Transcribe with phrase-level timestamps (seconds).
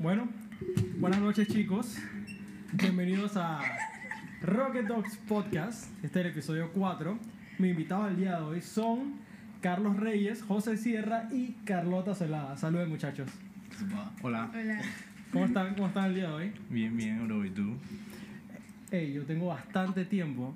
[0.00, 0.30] Bueno,
[0.98, 1.98] buenas noches chicos.
[2.72, 3.60] Bienvenidos a
[4.40, 5.90] Rocket Dogs Podcast.
[6.02, 7.18] Este es el episodio 4.
[7.58, 9.16] Mi invitado al día de hoy son
[9.60, 12.56] Carlos Reyes, José Sierra y Carlota Celada.
[12.56, 13.28] Saludos muchachos.
[14.22, 14.50] Hola.
[14.54, 14.80] Hola.
[15.34, 15.74] ¿Cómo están?
[15.74, 16.52] ¿Cómo están el día de hoy?
[16.70, 17.44] Bien, bien, bro.
[17.44, 17.74] ¿Y tú?
[18.90, 20.54] Hey, yo tengo bastante tiempo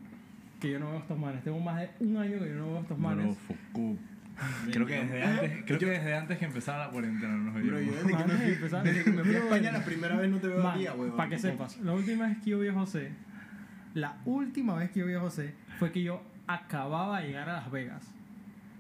[0.59, 1.45] que yo no veo estos manes.
[1.45, 3.37] Tengo más de un año que yo no veo estos manes.
[3.75, 3.99] Bro.
[4.73, 7.63] Creo que desde antes, creo que desde antes que empezara la cuarentena no nos Bro,
[7.65, 7.97] yo veíamos.
[8.05, 10.39] desde que, me fui, empezaron- desde que me fui a España la primera vez no
[10.39, 11.17] te veo al día, huevón.
[11.17, 13.13] Para que sepas, la última vez que yo vi a José,
[13.95, 17.53] la última vez que yo vi a José fue que yo acababa de llegar a
[17.55, 18.03] Las Vegas.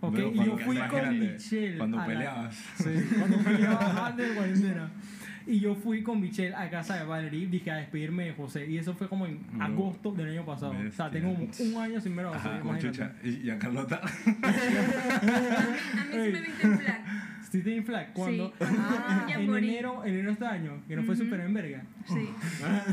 [0.00, 0.12] ¿Ok?
[0.12, 1.78] Bro, y yo cuando- fui con imagínate, Michelle.
[1.78, 2.54] Cuando a la- peleabas.
[2.76, 4.90] Sí, cuando peleaba antes de cuarentena.
[5.46, 8.66] Y yo fui con Michelle a casa de Valerie, dije a despedirme de José.
[8.70, 10.72] Y eso fue como en Bro, agosto del año pasado.
[10.72, 11.10] O sea, bestia.
[11.10, 12.48] tengo un año sin ver a José.
[12.48, 13.12] Ajá, con chucha.
[13.22, 14.00] Y, a Carlota.
[14.00, 17.04] A mí sí me viste en flag.
[17.50, 18.54] City in Flag, cuando Sí.
[18.62, 21.22] Ah, en enero, en enero de este año, que no fue Ujú.
[21.24, 21.82] súper en verga.
[22.06, 22.28] Sí.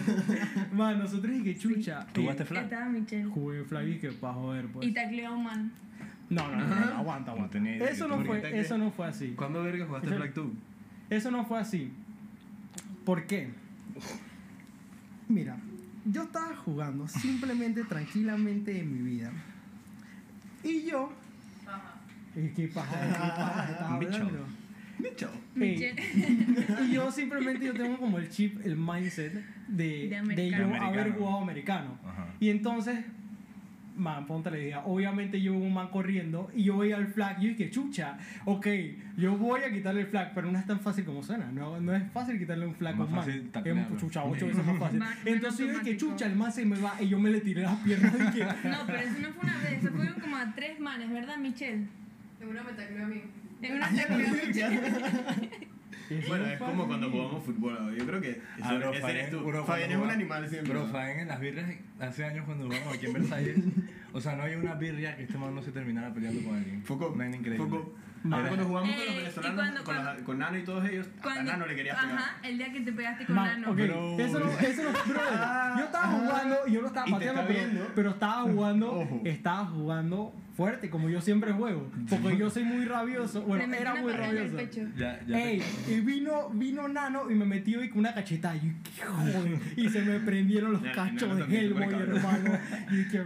[0.73, 2.05] Man, nosotros y que chucha.
[2.13, 2.63] ¿Tú eh, jugaste flag?
[2.65, 3.25] Estaba Michelle.
[3.25, 4.87] Jugué flag y que pa' joder, pues.
[4.87, 5.71] Y tacleó man.
[6.29, 7.53] No, no, no, no, aguanta, No aguanta.
[7.53, 9.29] tenía idea Eso no fue, eso no fue así.
[9.35, 10.53] ¿Cuándo verga jugaste Eso- Black tú?
[11.09, 11.91] Eso no fue así.
[13.05, 13.49] ¿Por qué?
[15.27, 15.57] Mira,
[16.05, 19.31] yo estaba jugando simplemente, tranquilamente en mi vida.
[20.63, 21.11] Y yo.
[22.35, 22.97] ¿Y qué paja?
[23.01, 24.45] ¿De qué paja estaba hablando?
[25.55, 25.95] Michelle.
[26.85, 29.33] y yo simplemente yo tengo como el chip, el mindset
[29.67, 31.15] de, De yo haber americano.
[31.17, 31.97] jugado americano.
[32.05, 32.27] Ajá.
[32.39, 32.99] Y entonces,
[34.01, 34.79] man, ponte la idea.
[34.85, 38.17] Obviamente yo veo un man corriendo y yo veía el flag y yo dije, chucha,
[38.45, 38.67] ok,
[39.17, 41.51] yo voy a quitarle el flag, pero no es tan fácil como suena.
[41.51, 43.23] No, no es fácil quitarle un flag a un man.
[43.23, 43.87] fácil Es taclearlo.
[43.93, 44.99] un chucha, ocho veces más fácil.
[45.05, 47.61] Más- Entonces yo dije, chucha, el man se me va y yo me le tiré
[47.61, 49.83] las piernas y dije, No, pero eso no fue una vez.
[49.83, 51.85] Eso fueron como a tres manes, ¿verdad, Michelle?
[52.41, 53.21] En una me tacleó a mí.
[53.61, 55.70] En una tacleó a Michelle.
[56.19, 57.77] Eso Bueno, no es como cuando jugamos fútbol.
[57.79, 57.93] ¿no?
[57.93, 59.39] Yo creo que ese, Ah, bro, ese Fabián- eres tú.
[59.43, 60.73] bro, Fabián es cuando un animal siempre.
[60.73, 60.91] Bro, ¿no?
[60.93, 63.57] Fabián en las birrias hace años cuando jugamos aquí en Versalles.
[64.13, 66.83] o sea, no hay una birria que este man no se terminara peleando con alguien.
[66.83, 67.07] Foco.
[67.09, 67.65] Una vaina increíble.
[67.67, 67.95] Foco.
[68.23, 70.63] Ah, cuando jugamos con Eh, los y venezolanos, cuando- con, cuando- los- con Nano y
[70.63, 72.15] todos ellos, hasta Nano le querías pegar.
[72.17, 73.71] Ajá, el día que te pegaste con Man, Nano.
[73.73, 74.19] ok, Bro.
[74.19, 74.89] Eso no, eso no,
[75.33, 79.65] Ah, yo estaba ah, jugando y yo lo estaba pateando, pero, pero estaba jugando, estaba
[79.65, 84.57] jugando fuerte, como yo siempre juego, porque yo soy muy rabioso, bueno, era muy rabioso.
[84.97, 85.39] Ya, ya.
[85.49, 88.55] Ey, y vino, vino Nano y me metió y con una cachetada.
[88.55, 89.59] Y, yo, ¿qué joder?
[89.77, 92.57] y se me prendieron los Ya, cachos Nano de Hellboy, hermano.
[92.91, 93.23] Y que,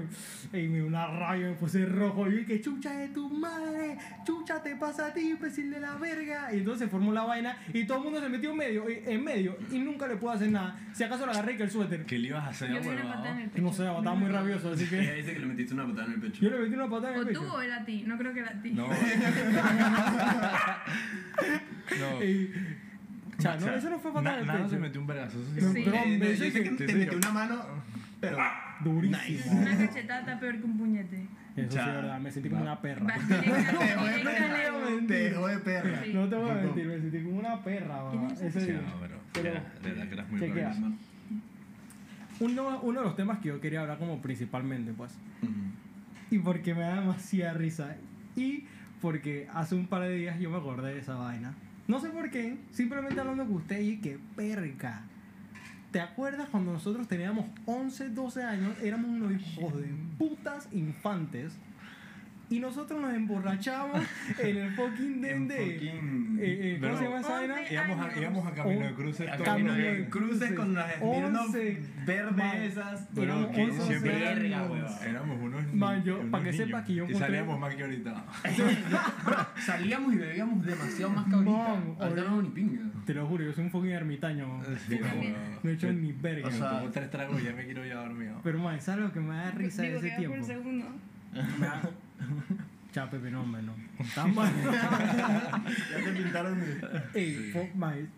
[0.54, 2.30] ey, me una rabia, me puse rojo.
[2.30, 6.54] Y que chucha de tu madre, chucha te pasa a ti, imbécil de la verga.
[6.54, 9.02] Y entonces se formó la vaina y todo el mundo se metió en medio, y-
[9.06, 10.80] en medio y nunca le puedo hacer nada.
[10.94, 12.06] Si acaso le agarré que el suéter.
[12.06, 13.10] ¿Qué le ibas a hacer, Yo una huevado?
[13.10, 13.64] patada en el pecho.
[13.64, 16.14] No sé, estaba muy rabioso, así Ella que dice que le metiste una patada en
[16.14, 16.42] el pecho.
[16.42, 18.04] yo le metí una patada O el tú o era a ti.
[18.06, 18.72] No creo que era a ti.
[18.72, 18.88] No.
[22.00, 22.24] no.
[22.24, 22.52] Y,
[23.38, 24.70] cha, no, O sea, eso no fue patada na- pecho.
[24.70, 25.40] se metió un vergazo.
[25.42, 25.62] Eso sí.
[25.62, 25.82] No, Sí.
[25.86, 27.66] pero, no, me yo sé que te sí, metió yo- una mano,
[28.20, 28.38] pero
[28.84, 29.62] Durísimo.
[29.62, 31.28] Una cachetada está peor que un puñete.
[31.56, 31.88] Eso sí, Cha.
[31.88, 33.06] es verdad, me sentí como una perra.
[33.28, 33.54] Te dejó de
[34.20, 35.08] perra.
[35.08, 36.04] Te dejó de perra.
[36.04, 36.14] Sí.
[36.14, 38.12] No te voy a mentir, me sentí como una perra, va.
[38.12, 38.82] ¿Quién es Ese Sí, día.
[38.82, 39.16] no, pero.
[39.42, 39.50] De
[39.90, 40.16] verdad que
[40.60, 40.98] eras muy.
[42.42, 45.14] Uno, uno de los temas que yo quería hablar como principalmente, pues.
[46.32, 47.96] Y porque me da demasiada risa.
[48.36, 48.66] Y
[49.02, 51.54] porque hace un par de días yo me acordé de esa vaina.
[51.88, 55.04] No sé por qué, simplemente hablando con usted y que perca.
[55.92, 58.76] ¿Te acuerdas cuando nosotros teníamos 11, 12 años?
[58.82, 59.88] Éramos unos hijos de
[60.18, 61.54] putas infantes.
[62.48, 64.02] Y nosotros nos emborrachábamos
[64.40, 65.56] en el fucking den En de.
[65.58, 67.56] fucking- eh, eh, ¿Cómo Pero- se llama esa vaina?
[67.72, 69.28] Íbamos a, íbamos a camino de cruces.
[69.30, 69.96] A todo camino bien.
[70.04, 73.08] de cruces con las Smirnoff 11 verdes esas.
[73.16, 74.72] Pero éramos que 11, 12 siempre verga, años.
[74.72, 74.92] huevón.
[75.08, 77.82] Éramos unos Man, yo- unos pa' que sepa que yo Y encontré- salíamos más que
[77.84, 78.26] ahorita.
[79.66, 81.52] Salíamos y bebíamos demasiado más que ahorita.
[81.52, 82.82] Man, Ahorita ahorita- no hago ni pinga.
[83.06, 84.62] Te lo juro, yo soy un fucking ermitaño.
[85.64, 86.48] No he hecho ni verga.
[86.48, 88.40] O sea, Tomo tres tragos y ya me quiero ya dormido.
[88.44, 90.46] Pero man, ¿sabes lo que me da risa de ese que va por tiempo?
[90.46, 90.86] segundo.
[92.92, 93.74] Cha, Pepe, no, hombre, no.
[94.16, 94.50] Tan mal.
[95.92, 96.82] Ya te pintaron de.
[97.14, 97.52] Ey,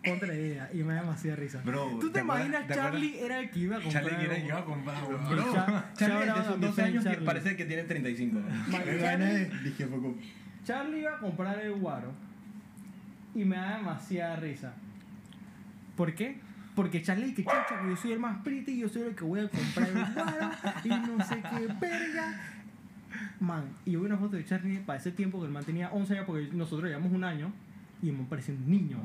[0.04, 1.60] ponte la idea y me da demasiada risa.
[1.64, 2.74] Bro, ¿Tú te, ¿te acuerdas- imaginas te?
[2.74, 4.02] Charlie era el que iba a comprar?
[4.04, 4.96] Charlie quiere que iba a comprar.
[5.08, 7.26] Bro, Cha- Charlie de sus mi 12 friend años que Charlie.
[7.26, 8.38] parece que tiene 35.
[8.38, 9.88] Man, Me Charlie- dije.
[10.64, 12.12] Charlie iba a comprar el guaro
[13.34, 14.74] y me da demasiada risa.
[15.96, 16.38] ¿Por qué?
[16.76, 19.24] Porque Charlie que chucha, que yo soy el más pretty y yo soy el que
[19.24, 20.50] voy a comprar el guaro
[20.84, 22.40] y no sé qué verga.
[23.40, 25.90] Man, y yo vi una foto de Charlie para ese tiempo que el man tenía
[25.90, 27.52] 11 años porque nosotros llevamos un año.
[28.02, 28.96] Y me parecía un niño.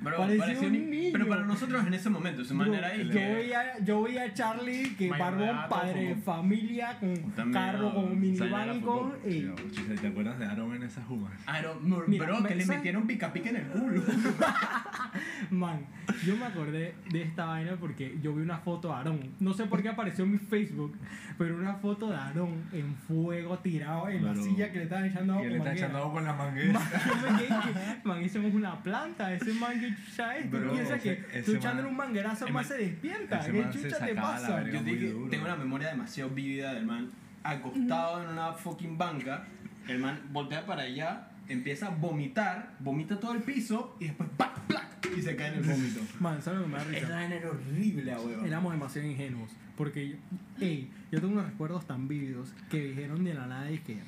[0.00, 1.08] Bro, parecía parecía un un- niño.
[1.12, 4.32] Pero para nosotros en ese momento, su Bro, manera yo, que- veía, yo veía a
[4.32, 9.12] Charlie, que barbón, padre de familia, con También, carro, con minivan y con...
[9.24, 9.52] ey,
[10.00, 11.32] ¿Te acuerdas de Aaron en esas jugas?
[11.46, 14.02] Ah, no, no, Mira, bro, que le metieron pica pica en el culo.
[15.50, 15.80] Man,
[16.24, 19.20] yo me acordé de esta vaina porque yo vi una foto de Aarón.
[19.40, 20.96] No sé por qué apareció en mi Facebook,
[21.38, 25.32] pero una foto de Aarón en fuego tirado en la silla que le estaban echando
[25.34, 26.80] agua Que con le está echando agua con la manguera.
[26.80, 30.50] Man, yo me quedé que, man, es una planta, ese man que chucha es.
[30.50, 31.14] Tú piensas que
[31.44, 33.40] tú echándole man- un manguerazo el más man- se despierta.
[33.44, 34.64] ¿Qué chucha te pasa?
[34.64, 35.30] Yo te muy dije, duro.
[35.30, 37.08] tengo una memoria demasiado vívida del man
[37.42, 39.46] acostado en una fucking banca.
[39.88, 44.60] El man voltea para allá, empieza a vomitar, vomita todo el piso y después ¡pac!
[44.66, 44.86] ¡plac!
[45.16, 46.00] y se cae en el vómito.
[46.20, 46.98] Man, ¿sabes lo que me da risa?
[47.06, 48.44] Esa era horrible, huevo.
[48.44, 49.50] Éramos demasiado ingenuos.
[49.76, 50.16] Porque, yo,
[50.60, 53.98] ey, yo tengo unos recuerdos tan vívidos que dijeron de la nada y que,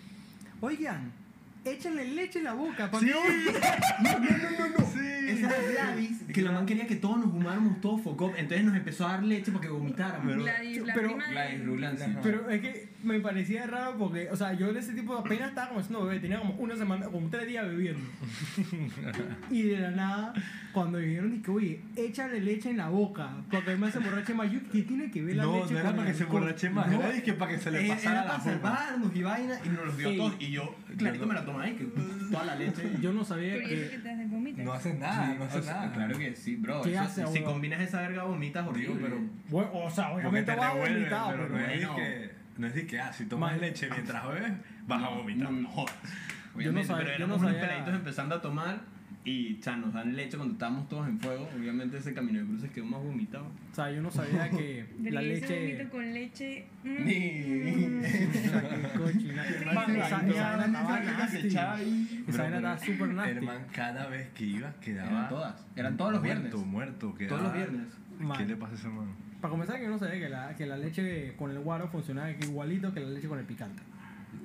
[0.60, 1.12] oigan,
[1.64, 2.90] échenle leche en la boca.
[2.90, 3.20] para que no-".
[4.02, 4.90] No, no, no, no, no.
[5.30, 8.74] Esa era Gladys, que la man quería que todos nos fumáramos todos focop, entonces nos
[8.74, 10.26] empezó a dar leche para que vomitáramos.
[10.26, 12.10] Pero- Gladys, la pero- prima de- Gladys sí.
[12.22, 15.68] Pero es que me parecía raro porque, o sea, yo en ese tipo apenas estaba
[15.68, 18.02] como siendo bebé, tenía como una semana, como tres días bebiendo.
[19.50, 20.34] y de la nada,
[20.72, 24.50] cuando dijeron, dije, oye, échale leche en la boca, porque además se emborrache más.
[24.50, 26.24] Yo, ¿qué tiene que ver la No, leche no era con para el que se
[26.24, 26.42] alcohol?
[26.42, 29.14] emborrache más, No, era dizque para que se le Eh, pasara era la para salvarnos
[29.16, 30.16] y vaina y nos los dio Ey.
[30.18, 30.34] todos.
[30.40, 31.84] Y yo, clarito me la tomé ahí, que
[32.30, 32.90] toda la leche.
[33.00, 33.98] Yo no sabía Pero que que...
[33.98, 34.64] te hace vomitar.
[34.64, 35.92] No haces nada, no O haces sea, nada.
[35.92, 36.82] Claro que sí, bro.
[36.82, 38.96] ¿Qué Eso- hace, si combinas esa verga vomitas horrible.
[39.00, 41.58] Pero- Bueno, o sea, obviamente te va revuelve, vomitado, pero pero...
[41.58, 43.60] no es que, no es de que, ah, si tomas Man.
[43.60, 44.52] leche mientras bebes,
[44.86, 45.50] vas a vomitar.
[45.52, 45.94] No, no jodas.
[46.02, 46.08] Yo
[46.72, 48.80] no Obviamente, sabía- pero yo éramos no unos sabía- peladitos empezando a tomar
[49.24, 51.48] y cha, nos dan leche cuando estábamos todos en fuego.
[51.56, 53.44] Obviamente ese camino de cruces quedó más vomitado.
[53.70, 55.88] O sea, yo no sabía que la leche...
[55.90, 56.66] con leche.
[56.84, 58.00] mm, Ni-
[58.96, 59.44] Cochina.
[59.46, 59.74] Esa-
[62.38, 63.30] vaina estaba súper nasty.
[63.30, 65.10] Herman, cada vez que iba quedaba.
[65.10, 65.66] Eran todas.
[65.76, 66.66] Eran todos los muerto, viernes.
[66.66, 67.14] muerto.
[67.14, 67.86] Quedaba, Todos los viernes.
[68.38, 69.08] ¿Qué le pasa a ese man?
[69.40, 72.30] Para comenzar, que yo no sabía que la, que la leche con el guaro funcionaba
[72.30, 73.82] igualito que la leche con el picante.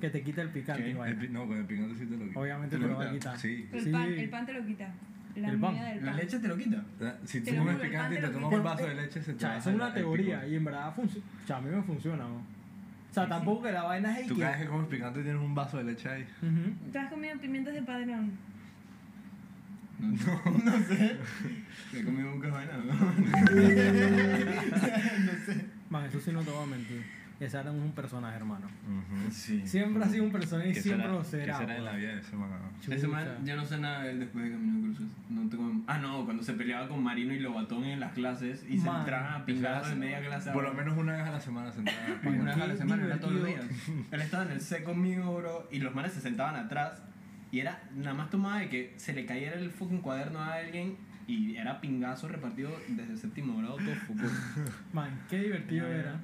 [0.00, 0.90] Que te quita el picante.
[0.90, 2.40] El no, con el picante sí te lo quito.
[2.40, 3.18] Obviamente ¿Te te lo lo va a quita?
[3.32, 3.38] quitar.
[3.38, 3.68] Sí.
[3.72, 3.90] El, Sí.
[3.90, 4.88] pan, el pan te lo quita.
[5.36, 5.74] La El pan.
[5.74, 6.16] del La pan.
[6.16, 6.84] leche te lo quita.
[7.24, 8.56] Si Te tú comes picante y te tomas quita.
[8.56, 11.26] un vaso de leche, se te va es una teoría y en verdad funciona.
[11.42, 12.36] O sea, a mí me funciona, ¿no?
[12.36, 14.40] O sea, tampoco que la vaina es Tú que...
[14.42, 16.26] cada vez que comes picante tienes un vaso de leche ahí.
[16.92, 18.32] ¿Tú has comido pimientos de padrón?
[19.98, 21.16] No, no sé.
[21.92, 22.94] Me he comido un vaina, ¿no?
[25.88, 27.02] Man, eso sí no te voy a mentir.
[27.38, 28.66] Ese era un personaje, hermano.
[29.30, 29.60] Sí.
[29.66, 31.58] Siempre ha sido un personaje y ¿Qué siempre será, lo ¿Qué será.
[31.58, 32.00] será en la weón.
[32.00, 32.50] vida de ese man?
[32.88, 35.14] Ese man, yo no sé nada de él después de Camino de Cruces.
[35.28, 35.82] No tengo...
[35.86, 39.00] Ah, no, cuando se peleaba con Marino y Lobatón en las clases y se Man.
[39.00, 40.50] entraban a pingazos en media clase.
[40.50, 41.98] Por lo menos una vez a la semana sentada.
[42.24, 43.64] Una vez a la semana, era todos los días.
[44.10, 47.02] Él estaba en el C conmigo, bro, y los manes se sentaban atrás.
[47.52, 50.96] Y era nada más tomada de que se le cayera el fucking cuaderno a alguien
[51.28, 54.30] y era pingazo repartido desde el séptimo grado todo fútbol.
[54.92, 56.18] Man, qué divertido era.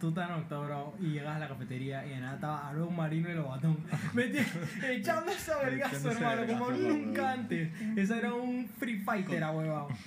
[0.00, 2.94] Tú estás en octavo grado y llegas a la cafetería y de nada estaba Aaron
[2.94, 3.76] Marino y Lobatón.
[4.12, 4.44] Metí-
[4.90, 7.70] Echando esa vergazo, hermano, como nunca antes.
[7.96, 9.88] Ese era un free fighter, a huevado.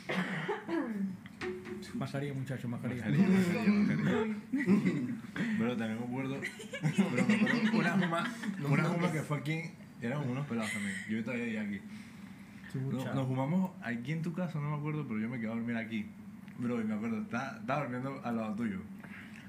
[1.93, 3.05] Mascarilla, muchacho, mascarilla.
[5.57, 6.37] Pero también me acuerdo,
[6.81, 8.33] pero me acuerdo una juma,
[8.69, 9.61] una juma que fue aquí,
[10.01, 11.81] eran unos pelados también, yo todavía vivía aquí.
[12.75, 15.55] No, nos fumamos aquí en tu casa, no me acuerdo, pero yo me quedé a
[15.55, 16.07] dormir aquí.
[16.59, 18.81] Bro, y me acuerdo, estaba, estaba durmiendo al lado tuyo.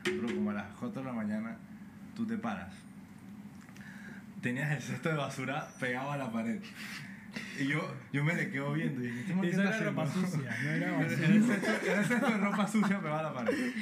[0.05, 1.57] Bro, como a las 4 de la mañana,
[2.17, 2.73] tú te paras.
[4.41, 6.61] Tenías el cesto de basura pegado a la pared.
[7.61, 10.03] Y yo, yo me le quedo viendo y dije, "¿Este man qué está era ropa
[10.05, 13.23] haciendo?" sucia, no era Era el cesto- era el cesto de ropa sucia pegado a
[13.23, 13.73] la pared.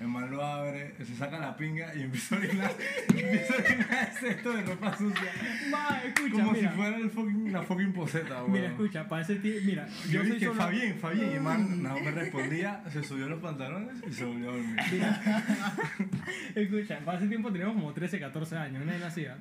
[0.00, 2.72] El man lo abre, se saca la pinga y empieza a orinar,
[3.08, 5.30] empieza a orinar el cesto de ropa sucia.
[5.70, 6.70] Ma, escucha, Como mira.
[6.70, 8.52] si fuera el fucking, la fucking poseta, weón.
[8.52, 10.60] Mira, escucha, para ese tío, mira, Yo yo soy dije, solo...
[10.62, 14.50] Fabián, Fabián, y el man no me respondía, se subió los pantalones y se volvió
[14.50, 14.76] a dormir.
[16.54, 19.36] Escucha, para ese tiempo teníamos como 13, 14 años, nadie nacía.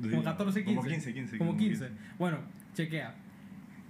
[0.00, 0.76] Como 14, 15.
[0.76, 1.38] Como 15, 15.
[1.38, 1.88] Como 15.
[2.18, 2.38] Bueno,
[2.74, 3.14] chequea.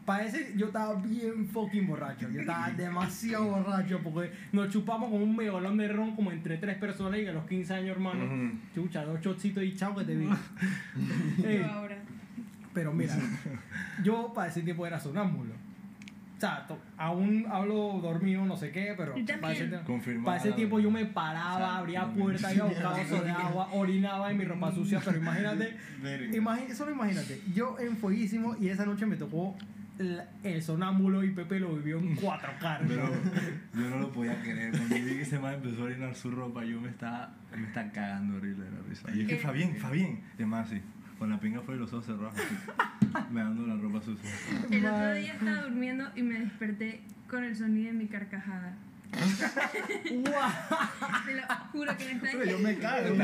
[0.06, 2.30] Para ese yo estaba bien fucking borracho.
[2.30, 6.76] Yo estaba demasiado borracho porque nos chupamos como un megolón de ron como entre tres
[6.78, 8.24] personas y a los 15 años, hermano.
[8.24, 8.52] Ujú.
[8.74, 10.26] Chucha, dos chocitos y chao que te vi.
[11.44, 11.96] Ey, Yo ahora.
[12.72, 13.16] pero mira,
[14.04, 15.52] yo para ese tiempo era sonámbulo.
[16.36, 16.66] O sea,
[16.98, 20.26] aún hablo dormido, no sé qué, pero para ese, tiempo- Confirmado.
[20.26, 24.30] para ese tiempo yo me paraba, abría puertas, iba a buscar vaso de agua, orinaba
[24.30, 25.74] en mi ropa sucia, pero imagínate,
[26.32, 29.56] imagi- solo imagínate, yo en fueguísimo y esa noche me tocó
[29.98, 32.78] el sonámbulo y Pepe lo vivió en 4K.
[32.86, 33.20] Pero hermano.
[33.74, 34.70] yo no lo podía creer.
[34.72, 37.90] Cuando vi que ese man empezó a orinar su ropa, yo me estaba, me estaba
[37.92, 39.10] cagando horrible de la risa.
[39.14, 39.36] Y es que.
[39.38, 40.20] Fabián, Fabián.
[40.38, 40.80] El man así.
[41.18, 42.34] Con la pinga fue y los ojos cerrados.
[42.34, 44.30] así, Me dando la ropa sucia.
[44.70, 48.76] El otro día estaba durmiendo y me desperté con el sonido de mi carcajada.
[50.10, 50.50] ¡Guau!
[51.26, 53.14] Te lo juro que me está Pero yo me cago.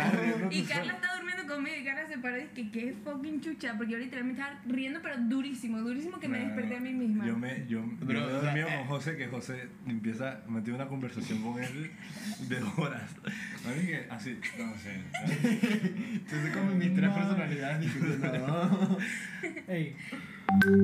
[0.51, 3.75] Y Carla está durmiendo conmigo y Carla se paró y dice que qué fucking chucha,
[3.77, 6.85] porque yo literalmente estaba riendo, pero durísimo, durísimo que me No, no, desperté a no.
[6.87, 7.27] mí misma.
[7.27, 8.77] Yo me, yo, Bro, yo me o sea, dormido eh.
[8.79, 11.91] con José, que José empieza, me tiene una conversación con él
[12.49, 13.11] de horas.
[13.65, 15.01] Que así, no sé.
[16.13, 18.99] Entonces como mis tres personalidades discutiendo.
[19.69, 19.97] Ey,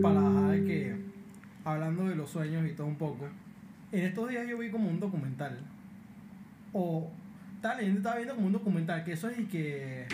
[0.03, 0.97] para dejar que,
[1.65, 3.29] hablando de los sueños y todo un poco,
[3.93, 5.59] en estos días yo vi como un documental.
[6.73, 7.11] O
[7.57, 10.07] estaba leyendo, estaba viendo como un documental, que eso es y que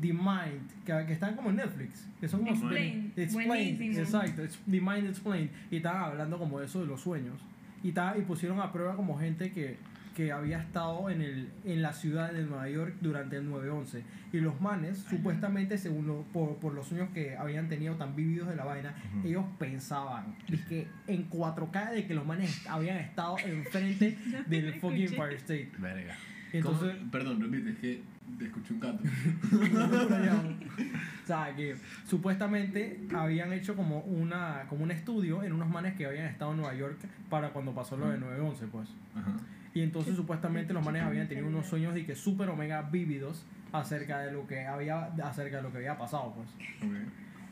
[0.00, 3.98] The Mind, que, que están como en Netflix, que son como Explained, Explained, buenísimo.
[4.04, 7.38] exacto, it's The Mind Explained, y estaban hablando como eso de los sueños.
[7.82, 9.76] Y, estaba- y pusieron a prueba como gente que,
[10.20, 14.02] que había estado en, el, en la ciudad de Nueva York durante el 9-11.
[14.34, 18.48] Y los manes, supuestamente, según lo- por, por los sueños que habían tenido tan vividos
[18.48, 19.26] de la vaina, Ujú.
[19.28, 25.04] ellos pensaban y que en 4K de que los manes habían estado enfrente del fucking
[25.04, 25.22] Escuché.
[25.22, 25.70] Empire State.
[25.78, 26.14] Verga.
[26.52, 27.10] Entonces, ¿Cómo?
[27.12, 28.02] Perdón, repite, es que
[28.44, 28.98] escuché un gato.
[31.24, 36.06] o sea, que supuestamente habían hecho como una como un estudio en unos manes que
[36.06, 36.98] habían estado en Nueva York
[37.28, 38.88] para cuando pasó lo de 9-11, pues.
[39.14, 39.32] Ajá.
[39.74, 44.18] Y entonces supuestamente los manes habían tenido unos sueños de que súper omega vívidos acerca
[44.20, 46.48] de lo que había acerca de lo que había pasado, pues.
[46.82, 46.96] Ok.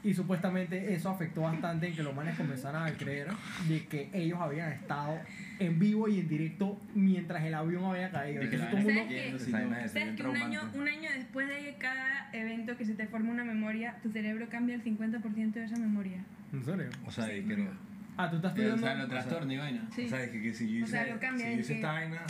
[0.05, 3.29] Y supuestamente eso afectó bastante en que los manes comenzaran a creer
[3.69, 5.19] de que ellos habían estado
[5.59, 8.41] en vivo y en directo mientras el avión había caído.
[8.43, 9.29] De que Entonces la todo el ¿Sabes mundo- qué?
[9.37, 12.85] Esa vaina es ¿Sabes bien que un año, un año después de cada evento que
[12.85, 16.25] se te forma una memoria, tu cerebro cambia el 50% de esa memoria?
[16.53, 16.87] ¿En serio?
[17.05, 17.71] O sea, y que no.
[18.19, 18.87] Ah, tú estás O estudiando.
[18.87, 19.89] sea, lo trastorno y vaina.
[19.95, 20.05] Sí.
[20.05, 21.93] O sea, que, que si yo O sea, hice, lo cambia, si yo hice esta
[21.93, 22.21] vaina,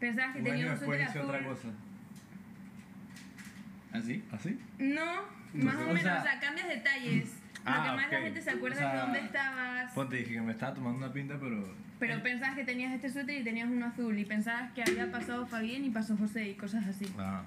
[0.00, 1.68] Pensabas que tenías un hice otra cosa.
[3.92, 4.24] ¿Así?
[4.30, 4.58] ¿Así?
[4.78, 5.04] No,
[5.54, 7.32] más o O menos, o sea, cambias detalles.
[7.64, 9.92] Lo Ah, que más la gente se acuerda O sea, es dónde estabas.
[9.92, 11.74] Ponte, dije que me estaba tomando una pinta, pero.
[11.98, 14.18] Pero pensabas que tenías este suéter y tenías uno azul.
[14.18, 17.06] Y pensabas que había pasado Fabián y pasó José y cosas así.
[17.18, 17.42] Ah.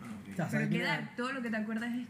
[0.00, 2.06] O sea, Pero ¿sabes quién queda, todo lo que te acuerdas es.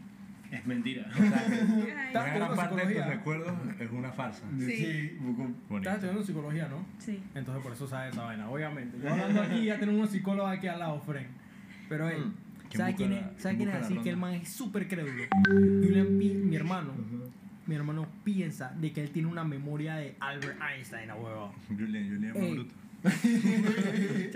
[0.53, 1.07] Es mentira.
[1.11, 4.43] O sea, Estás gran parte de tus recuerdos es una farsa.
[4.59, 5.17] Sí.
[5.19, 5.35] un
[5.67, 5.77] poco.
[5.77, 6.85] Estás estudiando psicología, ¿no?
[6.99, 7.19] Sí.
[7.33, 8.97] Entonces por eso sabes esa vaina, obviamente.
[9.01, 11.27] Yo hablando aquí ya tenemos unos psicólogos aquí al lado, Fren.
[11.89, 12.33] Pero él, Mm.
[12.69, 13.19] ¿Quién ¿sabes quién es?
[13.19, 13.97] quién ¿Sabes quién es así?
[13.99, 15.23] Que el man es súper crédulo.
[15.47, 16.91] Julian pi- mi hermano,
[17.67, 21.53] mi hermano piensa de que él tiene una memoria de Albert Einstein, a huevo.
[21.69, 22.67] Julian, Julian es Ey.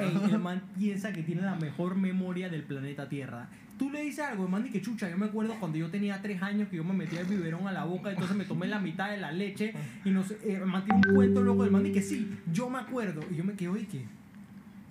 [0.00, 3.48] Ey, el man piensa que tiene la mejor memoria del planeta Tierra.
[3.78, 6.20] Tú le dices algo, el man dice que chucha, yo me acuerdo cuando yo tenía
[6.20, 8.80] tres años que yo me metía el biberón a la boca, entonces me tomé la
[8.80, 9.72] mitad de la leche
[10.04, 12.68] y no sé, eh, el man tiene un cuento loco del man que sí, yo
[12.68, 13.20] me acuerdo.
[13.30, 14.04] Y yo me quedo, ¿y qué?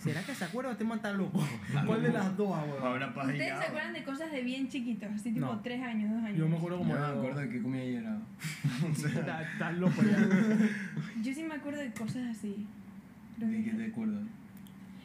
[0.07, 1.45] ¿Será que se acuerda o este man está loco?
[1.85, 2.85] ¿Cuál de las dos, abuelo?
[2.85, 5.09] Ahora ¿Ustedes se acuerdan de cosas de bien chiquitos?
[5.11, 5.59] Así tipo No.
[5.61, 6.37] tres años, dos años.
[6.37, 8.03] Yo me acuerdo como Yo me acuerdo de qué comí ayer.
[9.05, 10.17] Está- Estás loco ya.
[11.23, 12.65] Yo sí me acuerdo de cosas así.
[13.37, 14.23] Creo ¿De qué te acuerdas?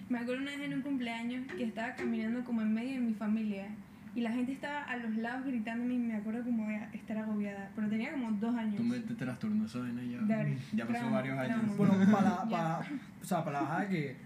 [0.08, 3.14] Me acuerdo una vez en un cumpleaños que estaba caminando como en medio de mi
[3.14, 3.68] familia
[4.14, 7.70] y la gente estaba a los lados gritándome y me acuerdo como de estar agobiada.
[7.74, 8.76] Pero tenía como dos años.
[8.76, 10.46] Tú me te trastornó esa vaina ya.
[10.74, 11.76] Ya pasó varios años.
[11.78, 14.16] Bueno, para, para, o sea, para la bajada que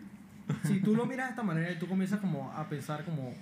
[0.65, 3.33] si tú lo miras de esta manera y tú comienzas como a pensar como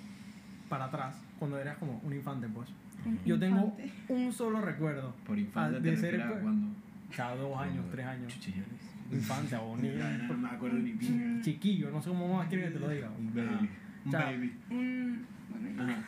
[0.69, 2.69] para atrás, cuando eras como un infante, pues.
[3.05, 3.93] Un Yo tengo infante.
[4.09, 5.15] un solo recuerdo.
[5.27, 6.69] Por infante Ah, te de ser a cuando.
[7.15, 8.33] Cada dos años, tres años.
[8.33, 8.67] Chuchillones.
[9.13, 10.03] Infante o niño.
[10.29, 11.41] No me acuerdo ni bien.
[11.43, 13.11] Chiquillo, no sé cómo más quieren que te lo diga.
[13.19, 13.69] Un baby.
[14.07, 14.55] Un baby.
[14.71, 15.99] un- bueno, Ajá.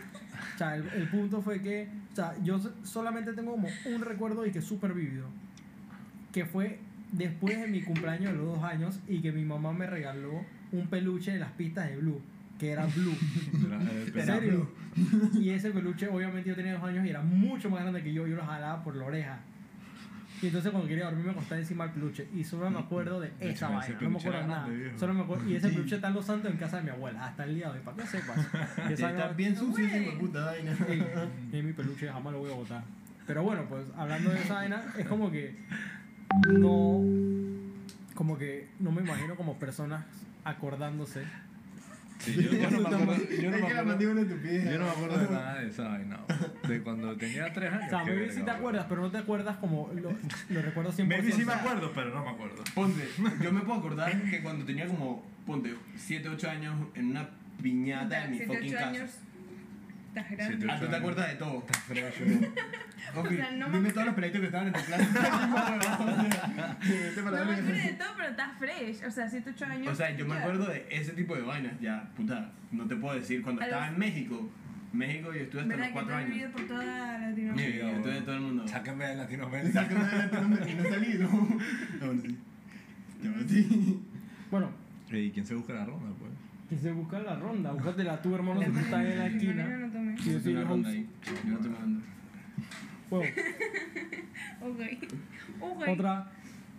[0.54, 4.00] O sea, el, el punto fue que, o sea, yo so- solamente tengo como un
[4.02, 5.28] recuerdo y que es súper vívido.
[6.32, 6.78] Que fue
[7.12, 10.86] después de mi cumpleaños de los dos años y que mi mamá me regaló un
[10.88, 12.20] peluche de las pistas de Blue,
[12.58, 13.14] que era Blue.
[13.66, 14.70] Era, ¿En pero- serio?
[15.40, 18.26] Y ese peluche, obviamente, yo tenía dos años y era mucho más grande que yo.
[18.26, 19.38] Yo lo jalaba por la oreja.
[20.42, 22.28] Y entonces, cuando quería dormir, me acostaba encima del peluche.
[22.34, 23.98] Y solo me acuerdo de De esa hecho, vaina.
[24.00, 24.68] No me acuerdo era de nada.
[24.68, 24.98] viejo.
[24.98, 25.48] Solo me acuerdo.
[25.50, 27.26] Y ese peluche está en Los Santos en casa de mi abuela.
[27.26, 28.38] Hasta el día de hoy, para que sepas.
[28.88, 30.76] Y esa Está bien sucio ese puta vaina.
[30.88, 31.06] Ey,
[31.52, 32.84] es mi peluche, jamás lo voy a botar.
[33.26, 35.56] Pero bueno, pues hablando de esa vaina, es como que
[36.52, 37.02] no.
[38.14, 40.04] Como que no me imagino como personas
[40.46, 41.24] acordándose.
[42.18, 44.64] Sí, yo, yo no me acuerdo, yo no Es me que la acuerdo, mandíbula estupidez.
[44.72, 46.18] yo no me acuerdo de nada de esa vaina.
[46.66, 47.86] De cuando tenía tres años.
[47.86, 50.10] O sea, maybe sí te acuerdas, pero no te acuerdas como lo,
[50.48, 51.06] lo recuerdo 100%.
[51.06, 52.64] Maybe sí me acuerdo, pero no me acuerdo.
[52.74, 53.06] Ponte,
[53.42, 57.28] yo me puedo acordar que cuando tenía como, ponte, 7, 8 años en una
[57.62, 58.88] piñata en mi fucking casa.
[58.88, 59.10] años.
[60.16, 60.66] Estás grande.
[60.70, 61.64] Ah, tú te acuerdas de todo.
[63.36, 65.04] Sea, no me dime todos los pelitos que estaban en tu clase.
[66.88, 69.04] Vete No me acuerdo de todo, pero estás fresh.
[69.06, 69.88] O sea, 7, 8 años.
[69.92, 73.14] O sea, yo me acuerdo de ese tipo de vainas, ya, puta, no te puedo
[73.14, 74.50] decir, cuando estaba los- en México,
[74.92, 76.30] México y estuve hasta los ¿Verdad que tú cuatro has años.
[76.30, 77.90] vivido por toda Sí, Latinoamérica?
[77.90, 78.68] estuve de todo el mundo.
[78.68, 79.82] Sáquenme de Latinoamérica.
[79.82, 81.28] Sácame de Latinoamérica y no he salido.
[81.28, 82.38] Ahora sí.
[83.26, 84.02] Ahora sí.
[84.50, 84.70] Bueno,
[85.10, 86.32] ¿Y quién se busca la ronda, pues?
[86.68, 87.72] Que se busca la ronda.
[87.72, 89.66] Búscatela tú, hermano, si tú estás en la esquina.
[89.66, 90.18] no tomé.
[90.18, 91.08] Sí, yo soy el ronda ahí.
[91.24, 92.00] Yo no estoy mandando.
[93.10, 93.30] Bueno,
[94.60, 94.80] Ok.
[95.60, 95.88] Ok.
[95.88, 96.30] otra.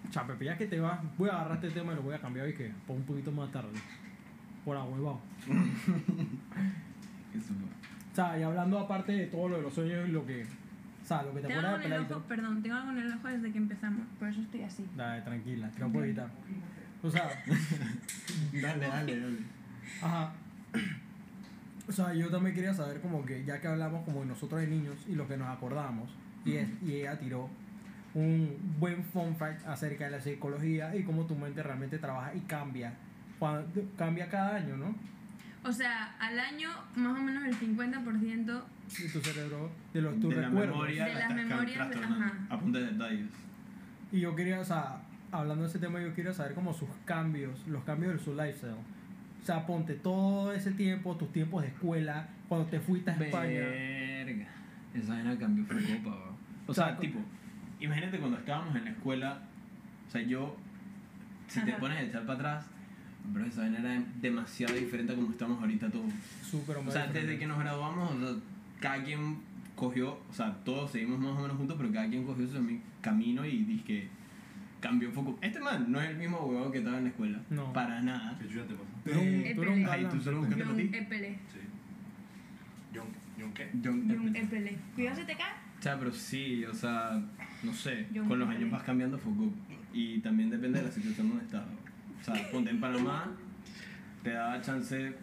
[0.10, 2.48] Chape, ya que te vas, voy a agarrar este tema y lo voy a cambiar
[2.48, 3.70] y que para un poquito más tarde.
[4.64, 5.20] Por ahuevado.
[7.34, 7.68] Eso fue.
[8.12, 10.44] O sea, y hablando aparte de todo lo de los sueños y lo que.
[10.44, 12.28] O sea, lo que te Tengo acuerdas algo de en el ojo, peladito.
[12.28, 14.86] perdón, tengo algo en el ojo desde que empezamos, por eso estoy así.
[14.98, 16.30] Dale, tranquila, que no puedo evitar.
[17.04, 17.30] O sea,
[18.54, 19.38] Dale, dale, dale.
[20.02, 20.32] Ajá.
[21.88, 24.68] O sea, yo también quería saber como que ya que hablamos como de nosotros de
[24.68, 26.10] niños y lo que nos acordamos,
[26.44, 27.50] y, es- y ella tiró
[28.14, 32.40] un buen fun fact acerca de la psicología y cómo tu mente realmente trabaja y
[32.42, 32.94] cambia.
[33.40, 33.68] Cuando,
[33.98, 34.96] cambia cada año, ¿no?
[35.64, 40.30] O sea, al año más o menos el 50% De tu cerebro, de los tus
[40.34, 40.76] de la recuerdos.
[40.76, 42.34] memoria, De la las memorias, ajá.
[42.50, 43.28] Apunta detalles.
[44.12, 45.02] Y yo quería, o sea,
[45.32, 48.76] hablando de ese tema, yo quería saber como sus cambios, los cambios de su lifestyle.
[49.48, 53.62] O sea, ponte todo ese tiempo, tus tiempos de escuela, cuando te fuiste a España.
[53.62, 54.46] Verga.
[54.94, 56.36] Esa vaina cambió fue copa, bro.
[56.68, 57.18] O O sea, tipo,
[57.80, 59.40] imagínate cuando estábamos en la escuela,
[60.06, 60.58] o sea, yo,
[61.48, 61.80] si te Ajá.
[61.80, 62.66] pones a echar para atrás,
[63.32, 66.12] bro, esa vaina era demasiado diferente a como estamos ahorita todos.
[66.44, 68.36] Súper O sea, desde que nos graduamos, o sea,
[68.82, 69.38] cada quien
[69.78, 72.82] cogió, o sea, todos seguimos más o menos juntos, pero cada quien cogió su mi-
[73.00, 74.10] camino y dije
[74.82, 75.40] cambió un poco.
[75.42, 77.40] Este man no es el mismo huevón que estaba en la escuela.
[77.50, 77.74] No.
[77.74, 78.38] Para nada.
[78.40, 78.84] ¿Qué te pasa?
[79.08, 79.92] Tú eres un, tú eres un Epele.
[79.92, 80.18] Ay, galán.
[80.18, 80.98] tú solo buscaste para John ti.
[80.98, 81.40] Epele.
[81.54, 81.60] Sí.
[82.96, 83.08] ¿John,
[83.40, 83.70] ¿John qué?
[83.84, 84.78] John- John Epele.
[84.96, 85.54] Cuidado si te cae.
[85.80, 87.22] O sea, pero sí, o sea,
[87.64, 88.64] no sé, John con los Epele.
[88.66, 89.52] años vas cambiando foco
[89.94, 91.64] y también depende de la situación donde estás.
[92.22, 93.32] O sea, ponte en Panamá,
[94.24, 95.14] te daba chance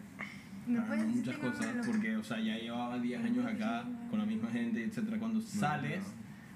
[0.67, 4.49] ¿Me para muchas cosas porque, o sea, ya llevaba 10 años acá con la misma
[4.49, 5.17] gente, etcétera.
[5.19, 6.03] Cuando sales,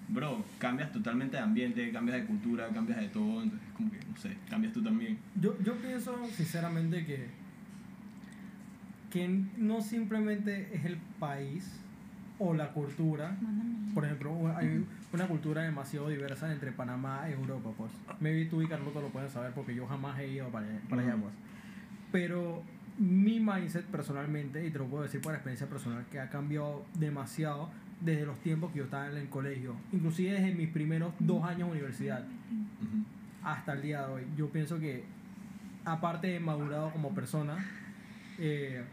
[0.10, 4.18] bro, cambias totalmente de ambiente, cambias de cultura, cambias de todo, entonces como que, no
[4.18, 5.18] sé, cambias tú también.
[5.40, 7.28] Yo, yo pienso sinceramente que,
[9.12, 11.80] que no simplemente es el país
[12.40, 13.38] o la cultura.
[13.42, 13.94] Mándame.
[13.94, 17.92] Por ejemplo, hay una cultura demasiado diversa entre Panamá y Europa, pues.
[18.20, 21.16] Maybe tú y Carlota lo pueden saber porque yo jamás he ido para, para allá,
[21.16, 21.34] pues.
[22.12, 22.64] Pero
[22.98, 27.70] mi mindset personalmente, y te lo puedo decir por experiencia personal, que ha cambiado demasiado
[28.02, 29.76] desde los tiempos que yo estaba en el colegio.
[29.92, 32.26] Inclusive desde mis primeros dos años de universidad
[33.44, 34.22] hasta el día de hoy.
[34.38, 35.04] Yo pienso que,
[35.86, 37.58] aparte de madurado como persona,
[38.38, 38.84] eh,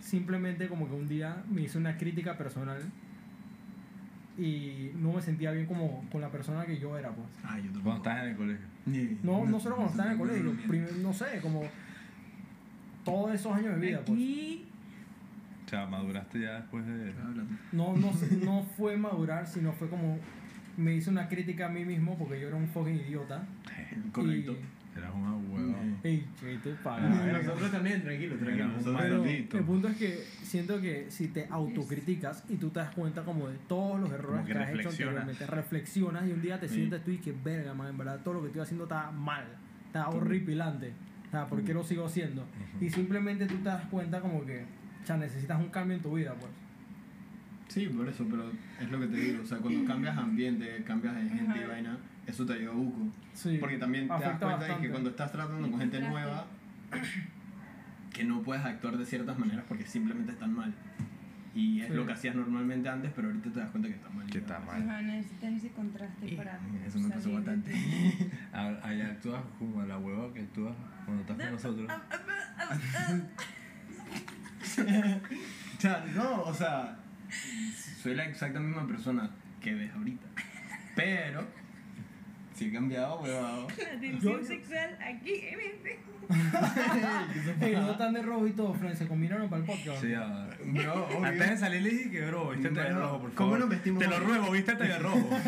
[0.00, 2.80] simplemente como que un día me hice una crítica personal
[4.38, 7.26] y no me sentía bien como con la persona que yo era, pues.
[7.44, 8.66] Ay, yo Cuando estás en el colegio.
[9.22, 11.62] No, no solo cuando estaba en el colegio, prim- no sé, como
[13.04, 14.18] todos esos años de vida, pues.
[15.68, 17.12] O sea, maduraste ya después de...
[17.72, 18.10] No, no,
[18.42, 20.18] no fue madurar, sino fue como
[20.78, 23.44] me hice una crítica a mí mismo porque yo era un fucking idiota.
[24.12, 24.56] Correcto.
[24.96, 25.74] Eras un abuelo.
[26.02, 27.06] Ey, ¿qué te pasa?
[27.06, 28.96] Nosotros también, tranquilo, tranquilo.
[28.98, 33.22] Pero el punto es que siento que si te autocriticas y tú te das cuenta
[33.24, 36.66] como de todos los errores que, que has hecho anteriormente, reflexionas y un día te
[36.68, 36.76] Sí.
[36.76, 39.44] sientes tú y que verga, man, en verdad todo lo que estoy haciendo está mal,
[39.86, 40.92] está horripilante.
[41.26, 42.42] O sea, ¿por qué lo sigo haciendo?
[42.42, 42.84] Ujú.
[42.86, 44.64] Y simplemente tú te das cuenta como que,
[45.08, 46.52] sea, necesitas un cambio en tu vida, pues.
[47.68, 49.42] Sí, por eso, pero es lo que te digo.
[49.42, 53.08] O sea, cuando cambias ambiente, cambias de gente y vaina, eso te ayuda a buco.
[53.34, 53.58] Sí.
[53.60, 56.46] Porque también te das cuenta de que cuando estás tratando con gente nueva,
[58.12, 60.72] que no puedes actuar de ciertas maneras porque simplemente están mal.
[61.54, 61.94] Y es Sí.
[61.94, 64.26] lo que hacías normalmente antes, pero ahorita te das cuenta que está mal.
[64.30, 64.82] Que está mal.
[64.82, 66.58] Ajá, necesitas ese contraste Sí, para.
[66.86, 67.72] eso me pasó bastante.
[67.72, 68.30] ti.
[68.52, 71.90] A- Allá actúas como la hueva que actúas cuando estás con nosotros.
[75.78, 76.96] O sea, no, o sea,
[78.02, 80.26] soy la exacta misma persona que ves ahorita.
[80.96, 81.46] Pero,
[82.54, 83.68] si he cambiado, huevado.
[83.78, 86.00] La tensión sexual aquí en este.
[87.64, 90.00] Ey, no están de rojo y todo, Fran, se combinaron para el podcast.
[90.02, 91.24] Sí, a- Bro, obvio.
[91.24, 93.60] Antes de salir le dije que, bro, vístete de Bueno, rojo, por ¿cómo favor.
[93.60, 94.24] nos vestimos Te lo hoy?
[94.24, 95.30] ruego, vístete de rojo.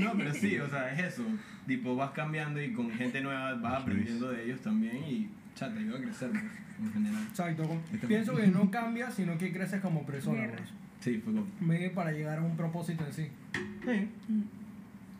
[0.00, 1.22] No, pero sí, o sea, es eso.
[1.68, 5.80] Tipo, vas cambiando y con gente nueva vas aprendiendo de ellos también y, cha, te
[5.80, 6.42] ayuda a crecer, pues,
[6.86, 7.22] en general.
[7.28, 7.62] Exacto.
[7.66, 10.68] como- Pienso que no cambias, sino que creces como persona, pues.
[11.00, 11.46] Sí, fue como...
[11.60, 13.28] Medio para llegar a un propósito en sí.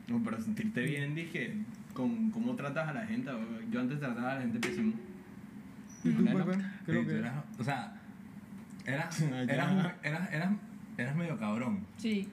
[0.09, 1.55] No, para sentirte bien, dije,
[1.93, 3.31] con cómo tratas a la gente.
[3.31, 4.93] o- Yo antes trataba a la gente pésimo.
[6.05, 6.59] ¿Y tú, Bueno, Pepe?
[6.85, 7.93] ¿Qué es lo Sí, que eras- o sea,
[8.85, 10.51] eras, eras, un- eras, eras,
[10.97, 11.81] eras medio cabrón.
[11.97, 12.29] Sí.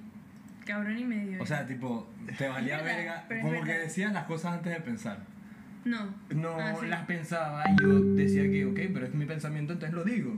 [0.66, 1.42] Cabrón y medio.
[1.42, 3.26] O sea, tipo, te valía verga.
[3.42, 5.26] Como que decías las cosas antes de pensar.
[5.86, 6.06] No.
[6.34, 6.88] No Ah, sí.
[6.88, 10.38] las pensaba y yo decía que, ok, pero es mi pensamiento, entonces lo digo.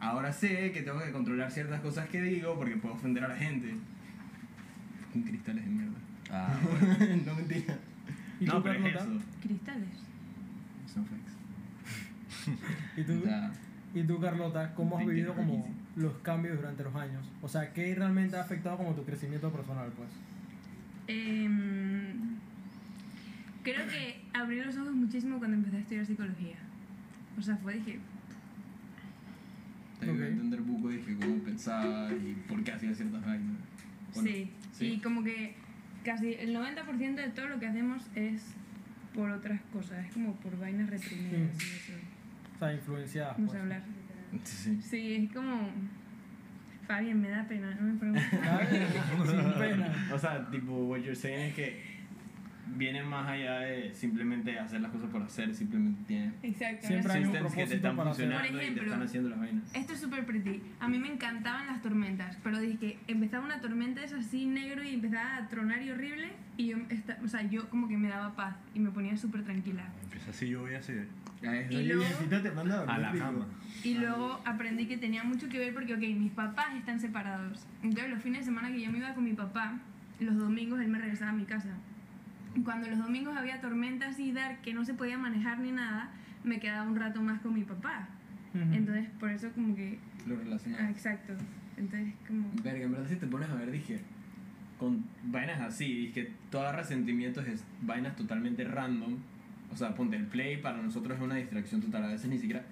[0.00, 3.36] ahora sé que tengo que controlar ciertas cosas que digo porque puedo ofender a la
[3.36, 3.74] gente.
[5.06, 5.96] Fucking cristales de mierda.
[6.30, 6.54] Ah,
[7.26, 7.76] no mentira.
[8.40, 9.04] ¿Y no, tú, pero es Carlota?
[9.18, 9.24] eso.
[9.42, 9.88] Cristales.
[10.92, 11.32] Snowflakes.
[12.96, 13.24] ¿Y tú,
[13.94, 17.24] y tú, Carlota, cómo has vivido como los cambios durante los años?
[17.42, 20.08] O sea, ¿qué realmente ha afectado como tu crecimiento personal, pues?
[21.08, 22.36] Em,
[23.62, 26.56] creo que abrí los ojos muchísimo cuando empecé a estudiar psicología.
[27.38, 27.98] O sea, fue, dije,
[30.00, 33.56] te ayudó a entender un poco dije cómo pensaba y por qué hacía ciertas vainas.
[34.14, 34.50] Bueno, sí.
[34.72, 34.86] sí.
[34.86, 35.54] Y como que
[36.04, 38.54] casi el 90% de todo lo que hacemos es
[39.14, 41.92] por otras cosas, es como por vainas reprimidas y eso.
[42.54, 43.38] O sea, influenciadas.
[43.38, 43.56] No pues.
[43.56, 43.82] sé hablar.
[44.42, 44.78] Sí.
[44.82, 45.70] Sí, es como...
[46.88, 48.24] Fabián, me da pena, no me preguntes.
[49.30, 50.08] Sin pena.
[50.12, 51.80] O sea, tipo, what you're saying es que
[52.76, 56.86] viene más allá de simplemente hacer las cosas por hacer, simplemente tiene Exacto.
[56.86, 58.24] Siempre hay un que te propósito están para hacer.
[58.26, 59.74] funcionando Por y te ejemplo, están haciendo las vainas.
[59.74, 60.62] Esto es súper pretty.
[60.80, 64.82] A mí me encantaban las tormentas, pero dije que empezaba una tormenta es así negro
[64.82, 68.08] y empezaba a tronar y horrible y yo, esta- o sea, yo como que me
[68.08, 69.84] daba paz y me ponía súper tranquila.
[70.04, 70.92] empieza así, yo voy así.
[71.70, 72.04] Y luego-
[72.42, 73.46] te manda A la cama.
[73.84, 77.64] Y luego aprendí que tenía mucho que ver porque, ok, mis papás están separados.
[77.82, 79.78] Entonces los fines de semana que yo me iba con mi papá,
[80.18, 81.68] los domingos él me regresaba a mi casa.
[82.64, 86.10] Cuando los domingos había tormentas y dar que no se podía manejar ni nada,
[86.44, 88.08] me quedaba un rato más con mi papá.
[88.54, 88.74] Ujú.
[88.74, 89.98] Entonces por eso como que...
[90.26, 90.88] Lo Ah, relacionado.
[90.88, 91.32] exacto.
[91.76, 92.50] Entonces como...
[92.62, 94.00] Verga, en verdad si te pones a ver, dije,
[94.78, 99.16] con vainas así, dije, tú agarras sentimientos de vainas totalmente random.
[99.70, 102.64] O sea, ponte el play para nosotros es una distracción total, a veces ni siquiera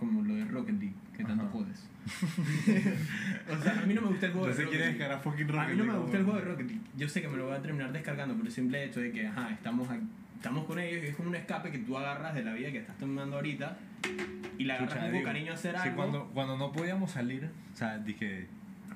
[0.00, 1.52] como lo de Rocket League, que tanto Ajá.
[1.52, 1.86] jodes.
[3.50, 4.92] o sea, a mí no me gusta el juego de Entonces Rocket League.
[4.92, 6.82] descargar fucking A mí no me gusta el juego de Rocket League.
[6.96, 9.26] Yo sé que me lo voy a terminar descargando por el simple hecho de que,
[9.26, 9.88] ajá, estamos,
[10.34, 12.78] estamos con ellos y es como un escape que tú agarras de la vida que
[12.78, 13.76] estás tomando ahorita
[14.56, 15.96] y la agarras con cariño a hacer sí, algo.
[15.96, 18.46] cuando, cuando no podíamos salir, o sea, dije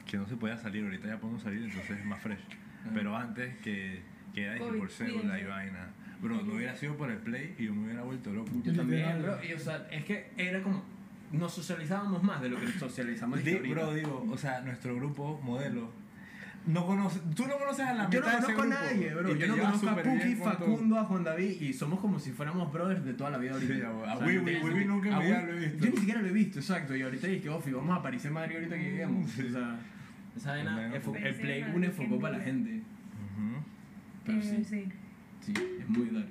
[0.07, 2.39] que no se podía salir, ahorita ya podemos salir, entonces es más fresh.
[2.39, 2.91] Ajá.
[2.95, 4.01] Pero antes que,
[4.35, 5.91] que era por cédula y vaina.
[6.25, 8.51] Bro, no hubiera sido por el play y yo me hubiera vuelto loco.
[8.65, 9.39] Yo también, bro.
[9.45, 10.83] Y, o sea, es que era como.
[11.39, 15.91] Nos socializábamos más de lo que socializamos Di- bro, digo, o sea, nuestro grupo modelo.
[16.67, 18.95] No conoce, tú no conoces a la yo no mitad de ese conozco a grupo,
[18.95, 19.35] nadie, bro.
[19.37, 20.35] Yo no conozco a Puki.
[20.37, 23.75] Facundo, a Juan David y somos como si fuéramos brothers de toda la vida ahorita.
[23.75, 25.85] Sí, a- O sea, no Wiwi nunca lo he visto.
[25.85, 26.97] Yo ni siquiera lo he visto, exacto.
[26.97, 29.31] Y ahorita dije, Ofi, vamos a París en Madrid ahorita que lleguemos.
[29.31, 29.43] Sí.
[29.47, 29.79] O sea,
[30.37, 32.71] esa vaina, el Play Madrid, enfocó para la gente.
[32.79, 33.63] Ujú.
[34.25, 34.89] Pero Eh, sí, sí.
[35.43, 36.29] sí, es muy dark.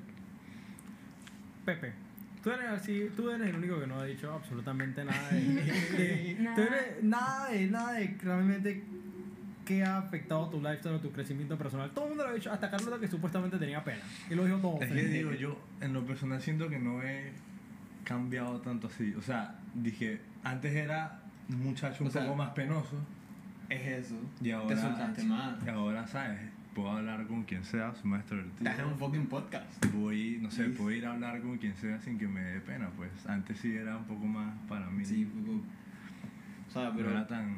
[1.65, 1.93] Pepe,
[2.43, 6.38] tú eres, así, tú eres el único que no ha dicho absolutamente nada de, de-
[6.39, 6.56] Nada.
[6.56, 8.84] tú eres- nada de nada de realmente
[9.65, 11.89] qué ha afectado tu lifestyle o tu crecimiento personal.
[11.91, 14.01] Todo el mundo lo ha dicho, hasta Carlota que supuestamente tenía pena.
[14.29, 14.82] Y lo dijo todo.
[14.82, 17.32] Es que digo, yo en lo personal siento que no he
[18.03, 19.13] cambiado tanto así.
[19.15, 22.97] O sea, dije, antes era un muchacho un O sea, poco más penoso
[23.69, 24.15] Es eso.
[24.41, 25.56] y Te ahora, soltaste más.
[25.65, 26.39] y ahora, ¿sabes?
[26.73, 28.88] Puedo hablar con quien sea, soy más Estás en extrovertido.
[28.88, 29.86] un fucking podcast.
[29.93, 30.71] Voy, no sé, Sí.
[30.75, 33.12] puedo ir a hablar con quien sea sin que me dé pena, pues.
[33.27, 35.05] Antes sí era un poco más para mí.
[35.05, 35.62] Sí, un poco.
[36.67, 37.12] O sea, no pero.
[37.12, 37.57] era tan...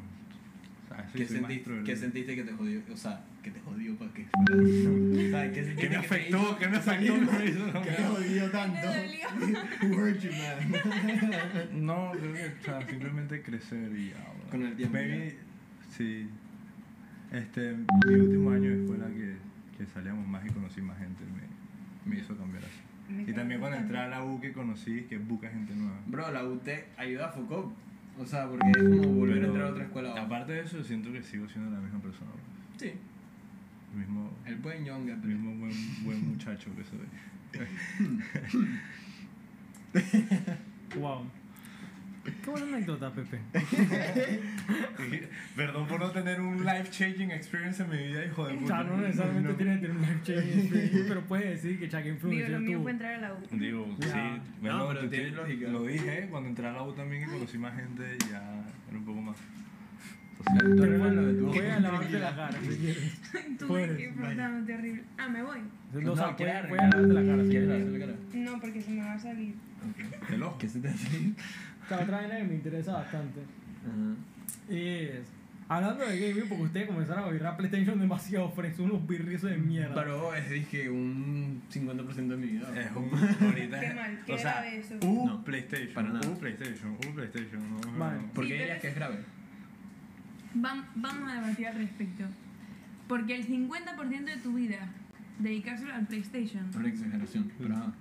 [0.90, 1.06] ¿sabes?
[1.14, 1.86] Sí, ¿Qué, sentiste, extrovertido.
[1.96, 2.82] ¿Qué sentiste que te jodió?
[2.94, 4.26] O sea, que te jodió para qué.
[4.36, 6.58] O sea, ¿qué sentiste ¿Qué me afectó?
[6.60, 7.14] ¿Qué me afectó?
[7.14, 7.82] ¿Qué me hizo?
[7.84, 8.88] ¿Qué te jodió tanto?
[9.84, 11.86] Who hurt you, man?
[11.86, 14.26] No, creo que o sea, simplemente crecer y ya.
[14.52, 15.38] Con el tiempo, Maybe,
[15.98, 16.28] sí.
[17.36, 19.36] Este, mi último año de escuela que,
[19.78, 21.42] que salíamos más y conocí más gente me,
[22.10, 22.80] me hizo cambiar así.
[23.14, 26.00] Me Y también cuando entré a la U que conocí que busca gente nueva.
[26.08, 26.66] Bro, la UT
[26.98, 27.74] ayuda a Foucault.
[28.18, 30.14] O sea, porque es como volver a entrar a otra escuela.
[30.22, 32.32] Aparte de eso, siento que sigo siendo la misma persona.
[32.32, 32.42] bro.
[32.78, 32.94] Sí,
[33.92, 35.74] El mismo, el buen Young el mismo buen,
[36.06, 37.00] buen muchacho que soy.
[40.98, 41.26] Wow.
[42.44, 43.40] Qué buena anécdota, Pepe.
[45.56, 48.68] Perdón por no tener un life changing experience en mi vida, hijo de O puta.
[48.76, 49.56] sea, no necesariamente No.
[49.56, 52.60] tienes que tener un life changing experience, pero puedes decir que Chuck Digo, influenció lo
[52.60, 53.38] mío fue entrar a la U.
[53.52, 54.08] Digo, sí.
[54.62, 55.68] Bueno, No, pero tú tiene ti- lógica.
[55.70, 58.42] Lo dije cuando entré a la U también y conocí más gente y ya
[58.90, 59.38] era un poco más.
[60.46, 60.58] Fan
[61.26, 63.14] de tu voy a lavarte la cara si quieres.
[63.60, 65.04] Tú Puedes, portándote horrible.
[65.18, 65.58] Ah, me voy.
[65.94, 67.68] No, o sea, ¿quieres voy a lavarte la cara si ¿Quieres quieres.
[67.68, 68.18] lavarse la cara?
[68.34, 69.56] No, porque se me va a salir.
[70.32, 70.58] El ojo.
[70.58, 71.08] ¿Qué se te hace?
[71.84, 74.16] O sea, otra vaina que me interesa bastante Ajá.
[74.70, 75.22] es...
[75.68, 79.96] Hablando de gaming, porque ustedes comenzaron a vibrar PlayStation demasiado fresco, unos birrizos de mierda.
[79.96, 82.68] Pero es, dije, un 50% de mi vida.
[82.80, 83.10] Es un.
[83.48, 83.80] Ahorita.
[83.80, 84.94] Qué mal, qué o sea, grave eso.
[85.02, 85.94] U No, PlayStation.
[85.96, 86.30] para nada.
[86.30, 86.92] U PlayStation.
[86.92, 87.62] U PlayStation.
[87.68, 88.22] No, no, Vale.
[88.22, 88.28] no.
[88.34, 89.16] ¿Por Sí, qué pero dirías es- que es grave?
[90.56, 92.24] Vam- vamos a debatir al respecto.
[93.08, 94.90] Porque el 50% de tu vida
[95.40, 97.52] dedicárselo al PlayStation, Es una exageración.
[97.58, 97.94] Pero ajá.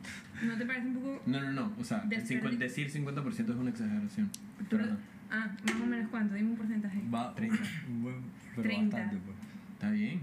[0.46, 1.22] ¿no te parece un poco.?
[1.26, 1.72] No, no, no.
[1.78, 4.30] O sea, el Desperdi- 50 decir 50% es una exageración.
[4.68, 4.96] Tú Pero.
[5.30, 7.02] Ah, más o menos cuánto, dime un porcentaje.
[7.12, 7.58] Va, 30.
[7.88, 8.16] un buen,
[8.54, 8.96] pero 30.
[8.96, 9.36] bastante, pues.
[9.72, 10.20] Está bien.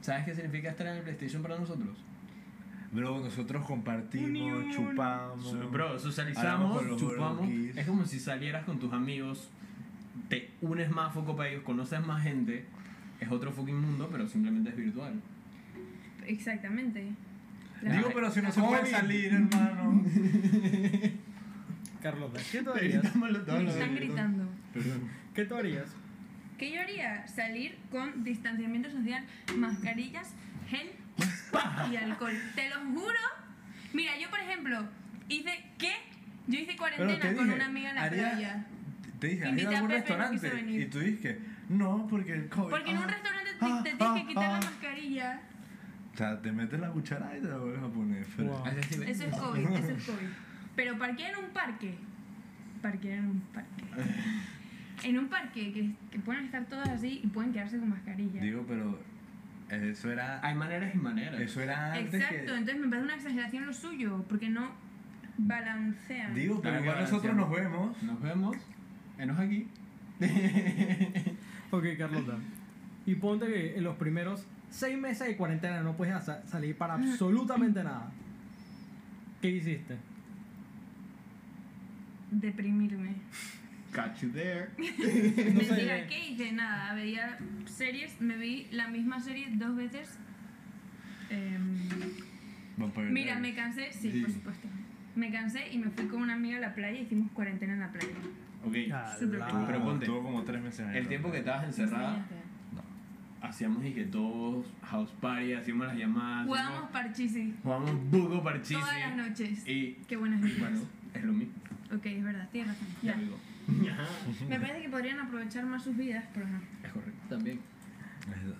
[0.00, 1.98] ¿Sabes qué significa estar en el PlayStation para nosotros?
[2.92, 4.70] Bro, nosotros compartimos, Unión.
[4.70, 5.70] chupamos.
[5.70, 7.48] Bro, socializamos, chupamos.
[7.76, 9.50] Es como si salieras con tus amigos,
[10.32, 12.64] te unes más foco para ellos, conoces más gente.
[13.20, 15.12] Es otro fucking mundo, pero simplemente es virtual.
[16.26, 17.12] Exactamente.
[17.82, 20.02] La- Digo, pero si no se puede salir, hermano.
[22.02, 23.14] Carlos, ¿qué tú harías?
[23.14, 23.28] Me
[23.68, 24.48] están gritando.
[24.72, 25.02] Perdón.
[25.34, 25.94] ¿Qué tú harías?
[26.56, 27.26] ¿Qué yo haría?
[27.26, 29.24] Salir con distanciamiento social,
[29.58, 30.32] mascarillas,
[30.70, 30.92] gel
[31.92, 32.32] y alcohol.
[32.54, 33.18] Te lo juro.
[33.92, 34.82] Mira, yo por ejemplo,
[35.28, 35.92] hice ¿qué?
[36.46, 38.66] Yo hice cuarentena te con dije, una amiga en la haría- playa.
[39.22, 40.72] Te dije, ¿has Invité ido a a algún Pepe, restaurante?
[40.72, 42.70] Y tú dijiste, no, porque el COVID.
[42.70, 45.40] Porque en un ah, restaurante te, ah, te tienes que ah, quitar la mascarilla.
[46.12, 48.26] O sea, te metes la cuchara y te la vuelves a poner.
[48.36, 48.66] Wow.
[48.66, 50.28] Eso es COVID, eso es COVID.
[50.74, 51.94] Pero parquear en un parque.
[52.82, 53.84] Parquear en un parque.
[55.04, 58.40] En un parque que, que pueden estar todas así y pueden quedarse con mascarilla.
[58.40, 58.98] Digo, pero
[59.70, 60.44] eso era.
[60.44, 61.40] Hay maneras y maneras.
[61.40, 62.58] Eso era antes Exacto, que.
[62.58, 64.72] entonces me parece una exageración lo suyo, porque no
[65.38, 66.34] balancean.
[66.34, 68.02] Digo, pero igual nosotros nos vemos.
[68.02, 68.56] Nos vemos.
[69.22, 69.66] Enos aquí.
[71.70, 72.36] Ok, Carlota.
[73.06, 76.94] Y ponte que en los primeros seis meses de cuarentena no puedes sa- salir para
[76.94, 78.10] absolutamente nada.
[79.40, 79.96] ¿Qué hiciste?
[82.30, 83.14] Deprimirme.
[83.92, 84.68] Catch you there.
[84.78, 85.66] No sé.
[85.70, 86.52] Mentira, ¿qué hice?
[86.52, 90.18] Nada, veía series, me vi la misma serie dos veces.
[92.76, 94.20] Vampire mira, me cansé, sí, Sí.
[94.20, 94.68] por supuesto.
[95.16, 97.80] Me cansé y me fui con una amiga a la playa y hicimos cuarentena en
[97.80, 98.08] la playa.
[98.64, 98.74] Ok.
[99.18, 99.66] Súper Ala.
[99.66, 100.06] Pero ponte.
[100.06, 102.24] Tuvo como tres meses El tiempo que estabas encerrada,
[103.40, 106.46] hacíamos y que todos house party, hacíamos las llamadas.
[106.46, 108.78] Jugamos hacíamos- parchisi Jugábamos bugo parchís.
[108.78, 109.66] todas las noches.
[109.68, 110.60] Y Qué buenas vidas.
[110.60, 110.80] bueno,
[111.14, 111.54] es lo mismo.
[111.94, 112.88] Ok, es verdad, tienes razón.
[113.02, 113.16] Ya.
[114.48, 116.58] Me parece que podrían aprovechar más sus vidas, pero no.
[116.82, 117.20] Es correcto.
[117.28, 117.60] También.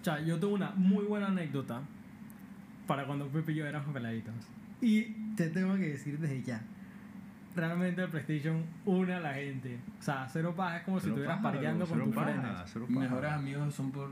[0.00, 1.80] O sea, yo tengo una muy buena anécdota
[2.86, 4.34] para cuando Pepe y yo éramos peladitos.
[4.80, 5.02] Y
[5.36, 6.60] te tengo que decir desde ya.
[7.54, 9.78] Realmente el PlayStation une a la gente.
[9.98, 12.88] O sea, cero paja es como si estuvieras paja, parqueando con tus frenes.
[12.88, 14.10] Mejores amigos son por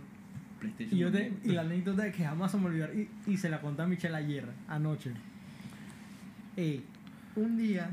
[0.59, 0.96] PlayStation.
[0.96, 3.48] Y, yo te, y la anécdota de que jamás se me olvidar, y, y se
[3.48, 5.12] la conté a Michelle ayer, anoche.
[6.57, 6.85] Ey,
[7.37, 7.90] un día,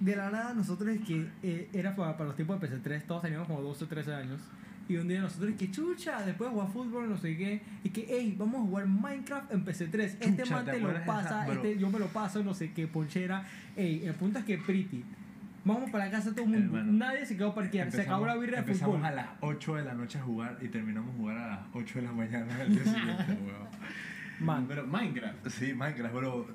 [0.00, 3.22] de la nada, nosotros es que eh, era para, para los tiempos de PC3, todos
[3.22, 4.40] teníamos como 12 o 13 años.
[4.90, 8.06] Y un día nosotros, que chucha, después de jugar fútbol, no sé qué, y que,
[8.08, 10.00] hey, vamos a jugar Minecraft en PC3.
[10.00, 11.44] Este Chucha, man ¿te te lo pasa, esa?
[11.44, 11.52] Bro.
[11.54, 13.46] este, yo me lo paso, no sé qué, ponchera.
[13.76, 15.04] Ey, el punto es que Pretty,
[15.64, 18.34] vamos para la casa todo el mundo, Hermano, nadie se quedó parquear, se acabó la
[18.34, 19.06] birra de empezamos fútbol.
[19.06, 21.98] a las 8 de la noche a jugar y terminamos a jugar a las 8
[22.00, 23.68] de la mañana del día siguiente, weón.
[24.40, 25.48] Man, Pero Minecraft.
[25.50, 26.48] Sí, Minecraft, bro.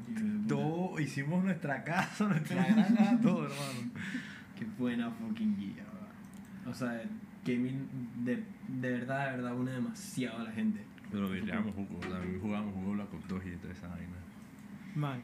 [0.50, 3.92] Todo, hicimos nuestra casa, nuestra granja, todo, hermano.
[4.60, 6.68] Qué buena fucking guía, ¿verdad?
[6.68, 7.02] O sea,
[7.46, 7.88] gaming
[8.26, 10.82] de, de verdad, de verdad, une demasiado a la gente.
[11.12, 14.16] Pero vivíamos jugo, también jugábamos jugo Black Ops 2 y toda esa vaina.
[14.96, 15.22] Man.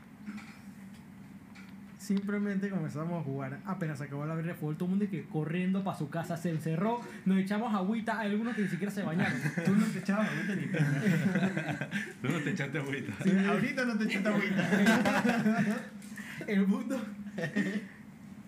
[1.98, 3.60] Simplemente comenzamos a jugar.
[3.66, 6.36] Apenas se acabó la birra de fútbol, todo el mundo que corriendo para su casa
[6.36, 7.00] se encerró.
[7.26, 8.20] Nos echamos agüita.
[8.20, 9.40] Hay algunos que ni siquiera se bañaron.
[9.66, 10.68] Tú no te echabas agüita ni
[12.22, 13.14] Tú no te echaste agüita.
[13.50, 15.80] Ahorita no te echaste agüita.
[16.48, 17.00] El mundo.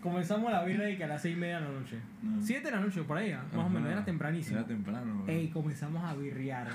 [0.03, 1.97] Comenzamos la birra y que a las seis y media de la noche.
[2.21, 2.41] No.
[2.41, 4.57] Siete de la noche, por ahí, ah, más o menos, era tempranísimo.
[4.57, 5.33] Era temprano, bro.
[5.33, 6.67] Ey, comenzamos a birrear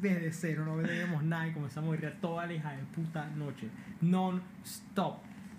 [0.00, 3.68] desde cero, no veíamos nada y comenzamos a birrear toda la hija de puta noche.
[4.00, 5.18] Non-stop.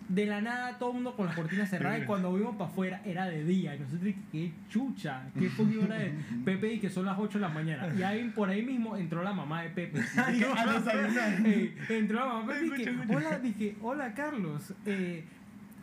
[0.09, 3.01] De la nada, todo el mundo con las cortinas cerradas y cuando vimos para afuera
[3.05, 3.73] era de día.
[3.73, 5.97] Y nosotros, qué chucha, qué fucking hora
[6.45, 7.87] Pepe y que son las 8 de la mañana.
[7.97, 10.01] Y ahí por ahí mismo entró la mamá de Pepe.
[10.17, 11.45] a desayunar.
[11.45, 15.23] Ey, entró la mamá de Pepe y que, hola, dije, hola Carlos, eh,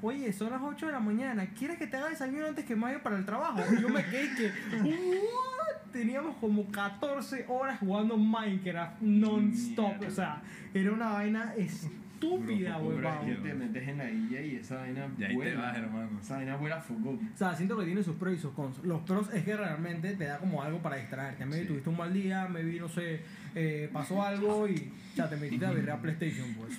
[0.02, 2.82] oye, son las 8 de la mañana, ¿quieres que te haga desayuno antes que me
[2.82, 3.60] vaya para el trabajo?
[3.76, 5.90] Y yo me quedé que, "What?".
[5.92, 10.40] Teníamos como 14 horas jugando Minecraft non-stop, o sea,
[10.72, 13.42] era una vaina estúpida, Bro, Pero es que huevón.
[13.42, 15.60] te metes en la guía y esa vaina Y ahí te vuela.
[15.62, 16.20] vas, hermano.
[16.20, 17.12] Esa vaina vuela fuego.
[17.12, 18.78] O sea, siento que tiene sus pros y sus cons.
[18.84, 21.44] Los pros es que realmente te da como algo para distraerte.
[21.46, 21.68] Maybe Sí.
[21.68, 23.22] tuviste un mal día, maybe, no sé,
[23.54, 26.78] eh, pasó algo y ya te metiste a ver a PlayStation, pues.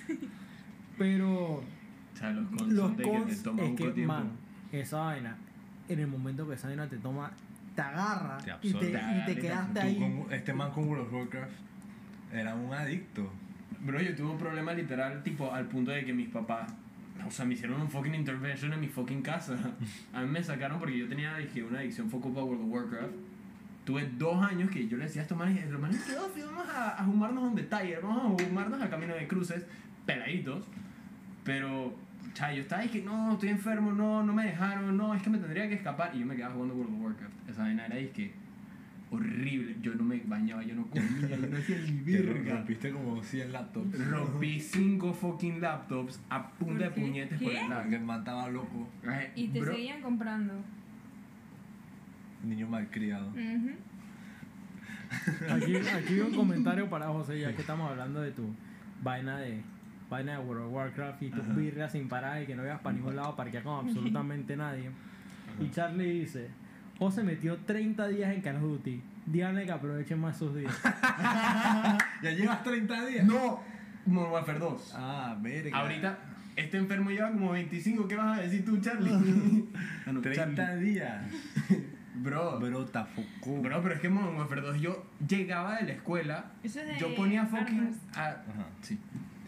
[0.96, 1.62] Pero
[2.22, 4.12] sea, los cons los son de que cons te toma es un que, tiempo.
[4.12, 4.30] man,
[4.72, 5.36] esa vaina,
[5.88, 7.30] en el momento que esa vaina te toma,
[7.74, 9.98] te agarra Te y, te, y te quedaste ahí.
[9.98, 11.52] con- este man con World of Warcraft
[12.32, 13.30] era un adicto.
[13.80, 16.72] Bro, yo tuve un problema literal, tipo, al punto de que mis papás,
[17.26, 19.56] o sea, me hicieron un fucking intervention en mi fucking casa.
[20.12, 23.12] A mí me sacaron porque yo tenía, dije, una adicción foco para World of Warcraft.
[23.84, 27.00] Tuve dos años que yo le decía a estos manes, los manes, "¿Qué vamos a,
[27.00, 29.66] a jumarnos un detalle, vamos a jumarnos a camino de cruces,
[30.06, 30.64] peladitos.
[31.44, 31.92] Pero
[32.32, 35.22] O sea, yo estaba y que no, estoy enfermo, no, no me dejaron, no, es
[35.22, 36.12] que me tendría que escapar.
[36.14, 37.50] Y yo me quedaba jugando World of Warcraft.
[37.50, 38.32] Esa vaina era que
[39.10, 39.76] horrible.
[39.82, 42.54] Yo no me bañaba, yo no comía, yo no hacía ni verga.
[42.56, 44.08] rompiste como 100 laptops.
[44.08, 47.88] Rompí cinco fucking laptops a punta de puñetes por el lado.
[47.90, 48.88] Que estaba loco.
[49.36, 50.54] Y te bro, seguían comprando.
[52.44, 53.28] Niño malcriado.
[53.28, 53.70] Ujú.
[55.50, 58.48] Aquí, aquí un comentario para José, ya que estamos hablando de tu
[59.02, 59.60] vaina de
[60.12, 61.52] vaina de World of Warcraft y tus Ajá.
[61.54, 64.90] birrias sin parar y que no ibas para ningún lado parquear con absolutamente nadie.
[65.60, 66.48] Y Charlie dice,
[66.98, 69.02] José metió 30 días en Call of Duty.
[69.26, 70.72] Díganle que aprovechen más sus días.
[72.22, 73.24] ¿Ya llevas 30 días?
[73.26, 73.60] No,
[74.06, 74.92] Modern Warfare 2.
[74.96, 75.78] Ah, verga.
[75.78, 76.18] Ahorita,
[76.56, 78.06] este enfermo lleva como 25.
[78.08, 79.64] ¿Qué vas a decir tú, Charlie?
[80.06, 80.84] Ah, no, 30 Charlie.
[80.90, 81.22] días.
[82.14, 83.62] Bro, bro, Bro, tafocó.
[83.62, 87.14] pero es que Modern Warfare 2, yo llegaba de la escuela, Eso es de yo
[87.16, 87.90] ponía fucking.
[88.14, 88.66] a- Ajá.
[88.82, 88.98] sí.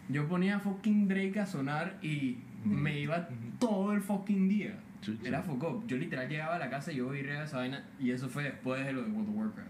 [0.09, 3.27] Yo ponía fucking Drake a sonar y me iba
[3.59, 4.77] todo el fucking día.
[5.01, 5.27] Chucha.
[5.27, 5.83] Era foco.
[5.87, 8.43] Yo literal llegaba a la casa y yo iré a esa vaina y eso fue
[8.43, 9.69] después de lo de World of Warcraft.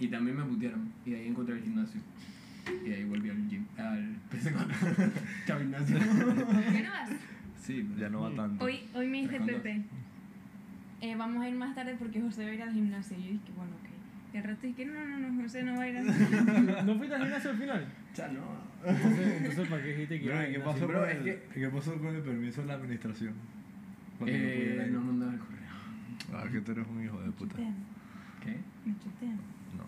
[0.00, 2.00] Y también me putearon y de ahí encontré el gimnasio.
[2.84, 5.10] Y de ahí volví al gym, al PC4.
[5.46, 5.98] Chao gimnasio.
[5.98, 7.10] ¿Qué no vas?
[7.60, 8.64] Sí, Ya no va tanto.
[8.64, 9.40] Hoy, hoy me dice.
[9.40, 9.82] Pepe,
[11.00, 13.16] eh, vamos a ir más tarde porque José va a ir al gimnasio.
[13.18, 13.88] Y yo dije, bueno, ok.
[14.34, 16.82] Y al rato dije, no, no, no, José no va a ir gimnasio.
[16.84, 17.86] ¿No fuiste al gimnasio al final?
[18.14, 18.40] Ya no.
[18.84, 21.24] Entonces, entonces ¿para qué dijiste que Bro, iba ¿y qué pasó, Bro, con es el,
[21.24, 23.32] que- ¿qué pasó con el permiso de la administración?
[24.26, 25.56] Eh, no mandaba el correo.
[26.32, 27.56] Ah, que tú eres un hijo de puta.
[27.56, 28.56] ¿Qué?
[28.84, 29.36] me chutean.
[29.76, 29.84] No.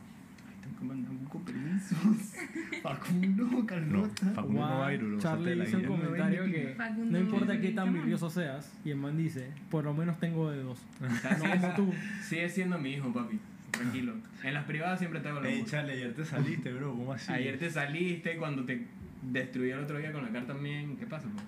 [0.48, 1.98] Ay, tengo que mandar un con permisos.
[2.83, 4.27] Facundo, Carlota.
[4.27, 7.18] No, Facundo Guau, no va a ir, bro, Charlie hizo un comentario que Facundo no
[7.24, 10.79] importa qué tan virioso seas, y el man dice, por lo menos tengo dedos.
[11.01, 11.94] No como tú.
[12.22, 13.38] sigue siendo mi hijo, papi.
[13.70, 14.14] Tranquilo.
[14.42, 16.90] En las privadas siempre te hago la Ey, ayer te saliste, bro.
[16.92, 17.33] ¿Cómo así?
[17.33, 18.87] Ayer te saliste cuando te
[19.22, 20.96] destruyó el otro día con la carta también.
[20.96, 21.40] ¿Qué pasa, po?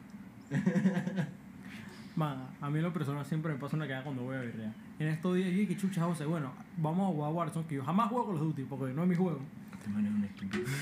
[2.16, 4.72] Man, a mí lo personal siempre me pasa una cagada cuando voy a birria.
[4.98, 8.09] En estos días dije que chucha José, bueno, vamos a jugar Warzone, que yo jamás
[8.09, 9.40] juego con los Duty, porque no es mi juego.
[9.72, 10.64] Este man es un estúpido.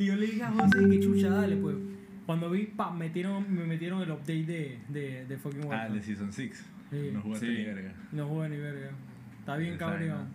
[0.00, 1.76] Y yo le dije a José que chucha, dale, pues.
[2.24, 5.98] Cuando vi, pa, metieron, me metieron el update de, de, de fucking Ah, el Warzone.
[5.98, 6.64] de Season 6.
[6.90, 7.10] Sí.
[7.12, 7.52] No jugaste Sí.
[7.52, 7.92] ni verga.
[8.12, 8.90] No jugué ni verga.
[9.40, 10.26] Está bien vaina.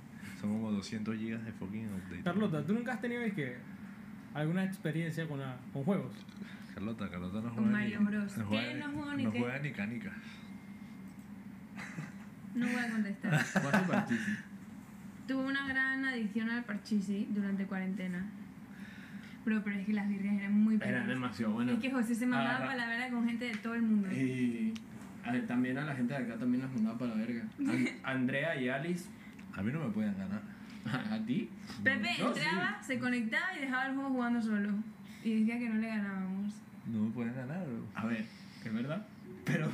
[0.43, 2.21] Son como 200 gigas de fucking update.
[2.23, 3.55] Carlota, ¿tú nunca has tenido es que,
[4.33, 6.13] alguna experiencia con, la- con juegos?
[6.73, 8.37] Carlota, Carlota no Con juega Mario ni, Bros.
[8.37, 8.57] No ¿Qué?
[8.57, 9.39] juega, No juego ni no qué.
[9.39, 10.13] juega ni canicas.
[12.55, 13.45] No voy a contestar.
[13.61, 14.31] ¿Cuál parchisi?
[15.29, 18.25] Tuve una gran adicción al parchisi durante cuarentena.
[19.45, 21.07] Bro, pero es que las birrias eran muy pequeñas.
[21.07, 21.71] demasiado bueno.
[21.71, 24.11] Es que José se mandaba Ah, palabras con gente de todo el mundo.
[24.11, 24.73] Y
[25.23, 27.43] a también a la gente de acá también las mandaba para la verga.
[27.59, 29.09] An- Andrea y Alice,
[29.55, 30.41] A mí no me pueden ganar.
[31.11, 31.49] ¿a ti?
[31.83, 34.69] Pepe entraba, se conectaba y dejaba el juego jugando solo.
[35.23, 36.53] Y decía que no le ganábamos.
[36.85, 37.85] No me pueden ganar, bro.
[37.95, 38.25] A ver,
[38.63, 39.05] ¿es verdad?
[39.45, 39.69] Pero.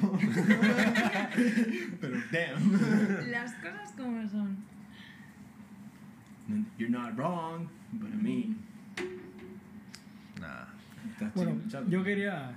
[2.01, 3.31] pero, damn.
[3.31, 4.57] Las cosas como son.
[6.77, 8.57] You're not wrong, but I mean.
[10.39, 10.65] Nah.
[11.11, 11.55] Estás Bueno,
[11.87, 12.51] yo quería,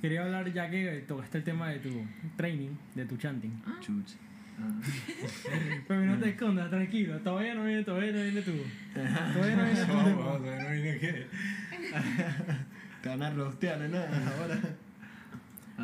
[0.00, 1.90] quería hablar, ya que tocaste el tema de tu
[2.36, 3.62] training, de tu chanting.
[3.80, 4.14] Chuch.
[4.14, 4.18] Ah.
[5.88, 8.52] Pero no te escondas, tranquilo, todavía no viene, todavía no viene tú.
[8.94, 10.24] Todavía no viene No, tema.
[10.24, 11.26] vamos, no vine que.
[13.02, 14.60] Te van a rostear, nada, ahora.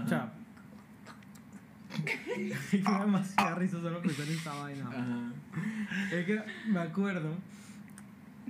[0.04, 0.32] O sea,
[1.94, 4.88] es que me da demasiada risa solo pensar en esa vaina.
[4.88, 5.32] Ajá.
[6.14, 7.34] Es que me acuerdo,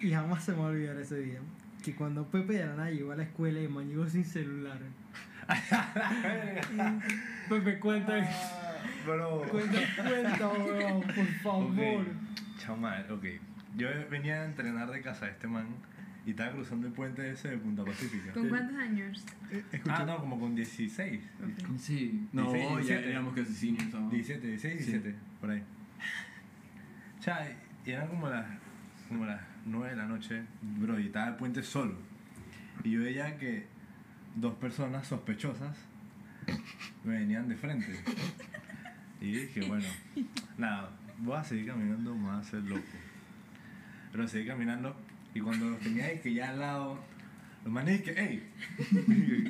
[0.00, 1.38] y jamás se me va a olvidar ese día,
[1.84, 4.78] que cuando Pepe de la nada llegó a la escuela y man llegó sin celular.
[7.48, 8.18] Pepe, cuenta,
[9.06, 9.42] Bro.
[9.50, 12.00] cuenta, cuenta, weón, por favor.
[12.00, 12.06] Ok.
[12.58, 13.12] Chao, madre.
[13.12, 13.24] Ok.
[13.76, 15.66] Yo venía a entrenar de casa de este man
[16.24, 18.32] y estaba cruzando el puente ese de Punta Pacífica.
[18.32, 19.24] ¿Con cuántos años?
[19.88, 21.20] Ah, no, como con 16.
[21.40, 21.78] Ok.
[21.78, 22.26] Sí.
[22.32, 23.10] No, 16, ya 17.
[23.10, 23.72] éramos casi.
[23.72, 24.10] ¿no?
[24.10, 24.90] 17, 16, Sí.
[24.92, 25.62] 17, por ahí.
[27.18, 28.46] O sea, y eran como las,
[29.08, 31.96] como las 9 de la noche, bro, y estaba el puente solo.
[32.84, 33.66] Y yo veía que
[34.36, 35.76] dos personas sospechosas
[37.04, 37.88] me venían de frente.
[39.20, 39.86] Y dije, bueno,
[40.58, 42.82] nada, voy a seguir caminando, me voy loco.
[44.12, 44.96] Pero seguí caminando
[45.34, 46.98] y cuando los tenía que ya al lado,
[47.62, 48.48] los manes que, hey,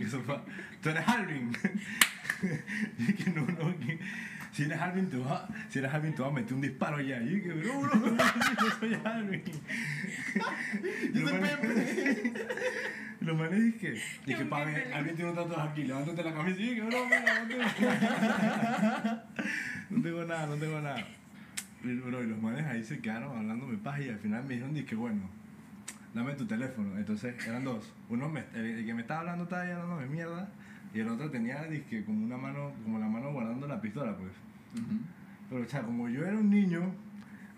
[0.01, 0.37] eso fue,
[0.83, 1.53] tú eres Alvin.
[2.99, 3.99] y que no, no, que
[4.57, 7.21] si eres Alvin te va, si eres Alvin te va a meter un disparo ya.
[7.21, 9.43] Y yo que, bro, bro, bro, yo soy Alvin.
[11.13, 12.33] Y los manes-
[13.21, 14.95] Los manes dije, dije, Un pa, Pepe.
[14.95, 16.59] Alvin tiene un tatuaje aquí, levántate la camisa.
[16.61, 17.65] Y yo que, bro, mira, no tengo
[19.91, 21.07] no tengo nada, no tengo nada.
[21.85, 24.75] Y, bro, y los manes ahí se quedaron hablándome paz y al final me dijeron,
[24.75, 25.23] dije, bueno,
[26.15, 26.97] dame tu teléfono.
[26.97, 27.93] Entonces eran dos.
[28.09, 30.49] Uno me, el, el que me estaba hablando estaba llamándome mierda
[30.95, 34.31] y el otro tenía dizque, como una mano, como la mano guardando la pistola, pues.
[35.51, 36.93] Pero, o sea, como yo era un niño,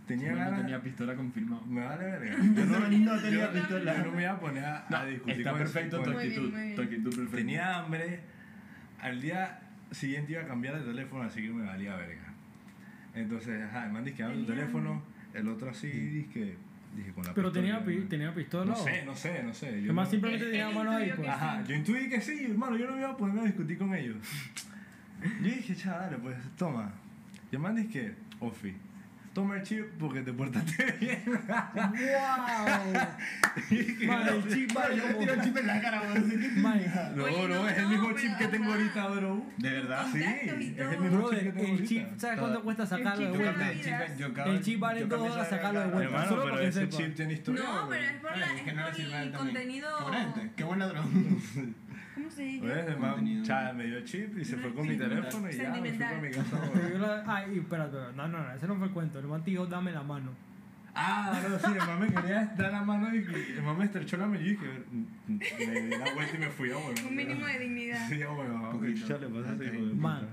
[0.07, 0.61] tenía No ganas.
[0.61, 1.65] tenía pistola confirmado.
[1.67, 2.37] Me vale verga.
[2.43, 3.97] Yo no, No tenía yo- pistola.
[3.99, 6.53] yo no me iba a poner a, a discutir Está con perfecto tu actitud.
[6.77, 7.37] Tu actitud perfecta.
[7.37, 8.21] Tenía hambre.
[9.01, 12.33] Al día siguiente iba a cambiar de teléfono, así que me valía verga.
[13.15, 15.03] Entonces, ajá, el man dice que tu Tenía teléfono,
[15.35, 16.69] el otro así, dice que.
[16.97, 18.09] Dije con la Pero tenía, pistola, pi- ¿no?
[18.09, 18.65] tenía pistola.
[18.65, 19.67] No o- sé, no sé, no sé.
[19.73, 21.29] Yo Además, no- simplemente tenía mano ahí, pues.
[21.29, 23.95] Ajá, yo intuí que sí, hermano, yo no me iba a poner a discutir con
[23.95, 24.17] ellos.
[25.23, 26.93] Yo dije, chaval, dale, pues toma.
[27.51, 28.75] Y el man dice que, Ofi,
[29.33, 31.23] toma el chip porque te portaste bien.
[31.27, 31.39] ¡Wow!
[34.07, 35.19] Man, el chip vale Yo como...
[35.19, 36.03] tiro el chip en la cara.
[36.57, 39.47] Man, No, Oye, no, no, es el mismo chip que tengo ahorita, bro.
[39.57, 40.07] ¿De verdad?
[40.13, 40.91] Sí, es todo.
[40.91, 42.21] el mismo Brother, chip que tengo el chip, ahorita.
[42.21, 43.73] ¿sabes cuánto cuesta sacarlo de vuelta?
[44.17, 46.05] Yo El chip vale dólares esa sacarlo de vuelta.
[46.05, 47.63] Hermano, solo pero para ese chip tiene historia.
[47.65, 49.89] No, pero es por, la, es el contenido.
[49.99, 51.39] Qué buena gente, qué buen ladrón.
[52.19, 52.67] ¿Cómo se dice?
[52.67, 52.87] ¿Ves?
[52.89, 56.21] El me dio chip y se fue con mi teléfono y ya, me fui para
[56.21, 56.61] mi casa.
[56.99, 59.19] La- Ay, espérate, no, no, no, ese no fue el cuento.
[59.21, 60.33] El man te dijo, dame la mano.
[60.95, 64.17] Ah, no, sí, el man me quería dar la mano y el man me estrechó
[64.17, 64.67] la mano y yo dije,
[65.29, 66.93] me di la vuelta y me fui a huevo.
[67.09, 68.09] Un mínimo de dignidad.
[68.09, 68.71] Sí, a huevo.
[68.73, 69.07] Poquito.
[69.07, 70.29] Ya le pasa a ese hijo de Man.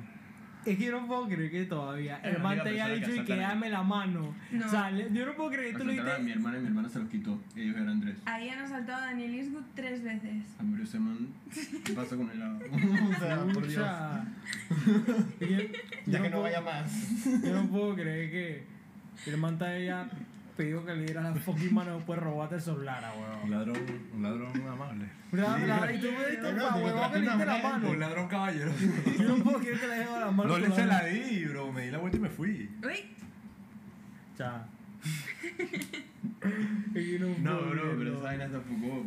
[0.66, 3.26] Es que yo no puedo creer que todavía el man te haya que dicho y
[3.26, 4.34] que dame la mano.
[4.52, 4.66] No.
[4.66, 6.40] O sea, le- yo no puedo creer que tú Asaltaron a mi dijiste.
[6.40, 7.40] hermana y mi hermana se los quitó.
[7.56, 8.16] Ellos eran tres.
[8.26, 10.44] Ahí han asaltado a Daniel Eastwood tres veces.
[10.60, 11.28] A ver, ese man,
[11.84, 12.60] ¿qué pasa con el lado?
[13.16, 13.86] o sea, por Dios.
[16.06, 17.24] Ya que no puedo- vaya más.
[17.44, 18.64] Yo no puedo creer que
[19.32, 20.08] el man te haya
[20.56, 23.52] pedido que le dieras la fucking mano después de robarte el celular, ah, Un weón.
[23.52, 23.78] ladrón,
[24.14, 25.06] un ladrón amable.
[25.32, 28.72] Y tú me diste No, pa' te huevón que le diste la Un ladrón caballero.
[29.20, 30.50] Yo no puedo creer que le haya dado la mano.
[30.50, 31.72] No le se la di, bro.
[31.72, 32.70] Me di la vuelta y me fui.
[32.84, 33.16] Uy,
[34.38, 34.66] Cha.
[36.94, 39.06] Y yo no, bro, pero esa vaina está poco.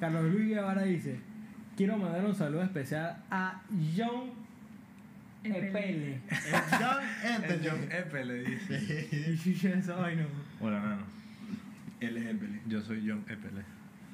[0.00, 1.18] Carlos Luis Guevara dice:
[1.76, 3.62] Quiero mandar un saludo especial a
[3.96, 4.43] John
[5.44, 6.20] El Epele.
[7.34, 9.08] El John Epe le dice.
[9.12, 10.26] Y yo ya esa vaina.
[10.60, 11.02] Hola, nano.
[12.00, 12.60] Él es Epele.
[12.66, 13.62] Yo soy John Epele.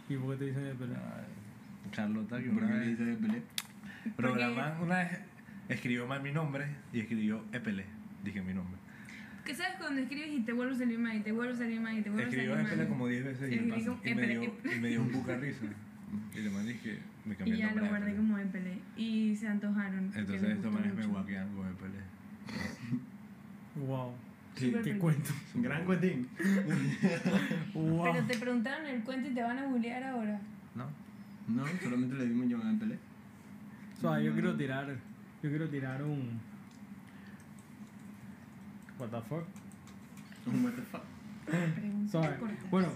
[0.08, 0.94] ¿Y por qué te dicen Epele?
[1.94, 2.88] Carlota, que ¿Por una vez.
[2.98, 3.42] dices Epele?
[4.16, 5.18] Pero Porque- la man una vez
[5.68, 7.84] escribió mal mi nombre y escribió Epele.
[8.24, 8.78] Dije mi nombre.
[9.44, 11.80] ¿qué sabes cuando escribes y te vuelve a salir mal y te vuelve a salir
[11.80, 12.88] mal y te vuelve a Escribió salir Epele mal?
[12.88, 14.76] como 10 veces y, Escribí me, como y me, dio, Epele.
[14.76, 15.64] y me dio un buca risa.
[16.34, 17.82] Y le mandé que me cambié Y el ya nombre.
[17.82, 18.78] lo a guardé como Epele.
[18.96, 20.10] Y se antojaron.
[20.14, 21.98] Entonces estos manes me guaquean con Epele.
[23.86, 24.12] Wow.
[24.56, 24.74] Sí.
[24.82, 25.30] ¿Qué cuento?
[25.54, 26.28] Gran cuentín.
[27.74, 28.12] Wow.
[28.12, 30.40] Pero te preguntaron el cuento y te van a bullear ahora.
[30.74, 30.86] ¿No?
[31.48, 32.98] No, solamente le dimos John Epele.
[33.96, 34.86] O sea, yo quiero tirar.
[35.42, 36.40] Yo quiero tirar un.
[38.98, 39.44] What the fuck?
[40.46, 41.02] Un what the fuck.
[42.10, 42.36] Sorry.
[42.70, 42.88] Bueno,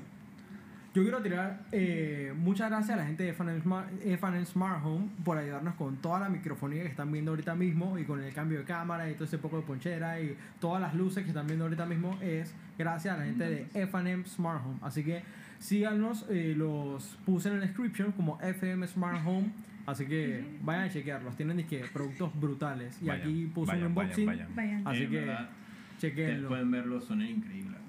[0.95, 5.75] yo quiero tirar eh, muchas gracias a la gente de F&M Smart, Home por ayudarnos
[5.75, 9.11] con toda la microfonía que están viendo ahorita mismo y con el cambio de cámara
[9.11, 12.17] y todo ese poco de ponchera y todas las luces que están viendo ahorita mismo
[12.23, 14.79] es gracias a la gente de F&M Smart Home.
[14.83, 15.23] Así que
[15.59, 19.51] síganos, eh, los puse en la description como FM Smart Home.
[19.87, 22.97] Así que vayan a chequearlos, tienen disque productos brutales.
[23.03, 24.27] Y Vayan, aquí puse vayan, un unboxing.
[24.27, 24.49] vayan.
[24.55, 24.87] Vayan.
[24.87, 25.51] Así que verdad,
[25.99, 26.49] chequenlo.
[26.49, 27.84] Pueden verlo, son increíbles.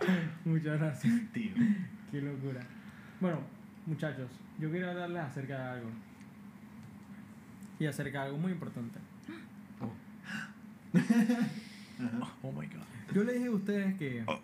[0.44, 1.14] Muchas gracias.
[1.32, 1.52] Tío.
[2.10, 2.60] Qué locura.
[3.20, 3.38] Bueno,
[3.86, 5.90] muchachos, yo quiero hablarles acerca de algo.
[7.78, 8.98] Y acerca de algo muy importante.
[12.42, 12.82] Oh my god.
[13.14, 14.38] Yo les dije a ustedes que Oh.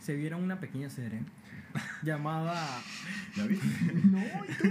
[0.00, 1.20] se vieron una pequeña serie
[2.02, 2.54] llamada.
[3.36, 3.66] ¿La viste?
[4.04, 4.68] No, ¿y tú?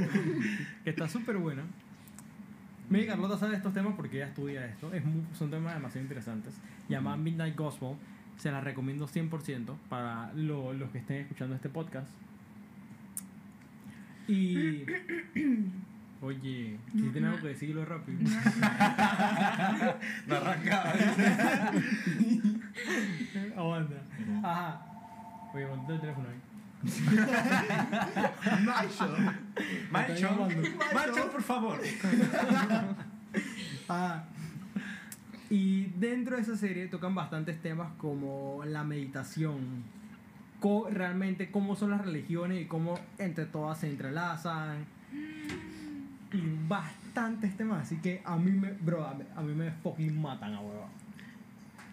[0.84, 1.64] que está súper buena.
[2.90, 4.94] Mi Carlota sabe estos temas porque ella estudia esto.
[4.94, 6.56] Es muy- son temas demasiado interesantes.
[6.90, 7.96] Llamada Midnight Gospel.
[8.38, 12.10] Se la recomiendo 100% para lo- los que estén escuchando este podcast.
[14.28, 14.84] Y.
[16.22, 17.28] Oye, si tienes no.
[17.30, 18.20] algo que decirlo rápido.
[20.28, 20.94] No arrancaba.
[23.58, 23.96] Aguanta.
[24.44, 24.82] Ajá.
[25.54, 26.36] Oye, mantén el teléfono ahí.
[28.66, 29.16] Macho.
[29.92, 30.48] Macho.
[30.94, 31.80] Macho, por favor.
[33.90, 34.24] Ah.
[35.56, 39.84] Y dentro de esa serie tocan bastantes temas como la meditación,
[40.60, 44.84] co- realmente cómo son las religiones y cómo entre todas se entrelazan.
[46.34, 50.22] Y bastantes temas, así que a mí me, bro, a mí, a mí me fucking
[50.22, 50.90] matan a huevo.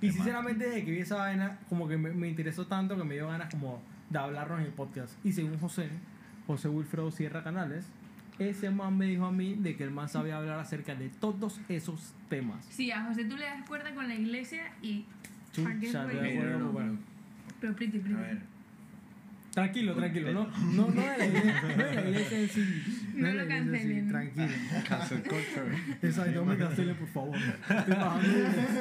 [0.00, 3.04] Y Te sinceramente desde que vi esa vaina, como que me, me interesó tanto que
[3.04, 5.14] me dio ganas como de hablarlo en el podcast.
[5.24, 5.88] Y según José,
[6.48, 7.86] José Wilfredo Sierra Canales,
[8.50, 11.60] ese man me dijo a mí de que el man sabía hablar acerca de todos
[11.68, 12.64] esos temas.
[12.70, 15.04] Sí, a José tú le das cuerda con la iglesia y.
[15.52, 16.98] Chucha, bueno.
[17.60, 18.14] pero- pretty, pretty.
[18.14, 18.52] A ver.
[19.52, 23.12] Tranquilo, tranquilo, no, no, no de la iglesia, no de la iglesia en sí.
[23.16, 24.08] No lo sí, cancelen.
[24.08, 24.48] Tranquilo.
[24.88, 25.76] Cancel culture.
[26.00, 27.38] Exacto, no me cancelen, por favor.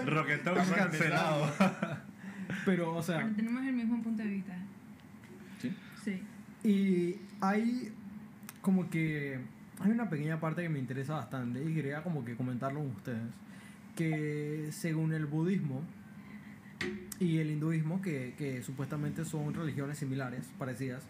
[0.05, 1.53] Roquetón cancelado.
[2.65, 4.53] Pero, o sea, Pero tenemos el mismo punto de vista.
[5.61, 5.75] ¿Sí?
[6.03, 6.23] Sí.
[6.67, 7.91] y hay
[8.61, 9.39] como que
[9.79, 13.21] hay una pequeña parte que me interesa bastante y quería como que comentarlo con ustedes.
[13.95, 15.81] Que según el budismo
[17.19, 21.03] y el hinduismo, que, que supuestamente son religiones similares, parecidas,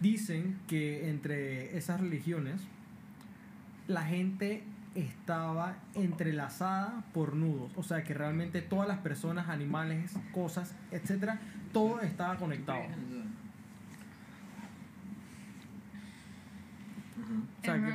[0.00, 2.60] dicen que entre esas religiones
[3.88, 4.62] la gente
[4.94, 11.40] estaba entrelazada por nudos, o sea que realmente todas las personas, animales, cosas, etcétera,
[11.72, 12.82] todo estaba conectado.
[17.60, 17.92] O sea, que,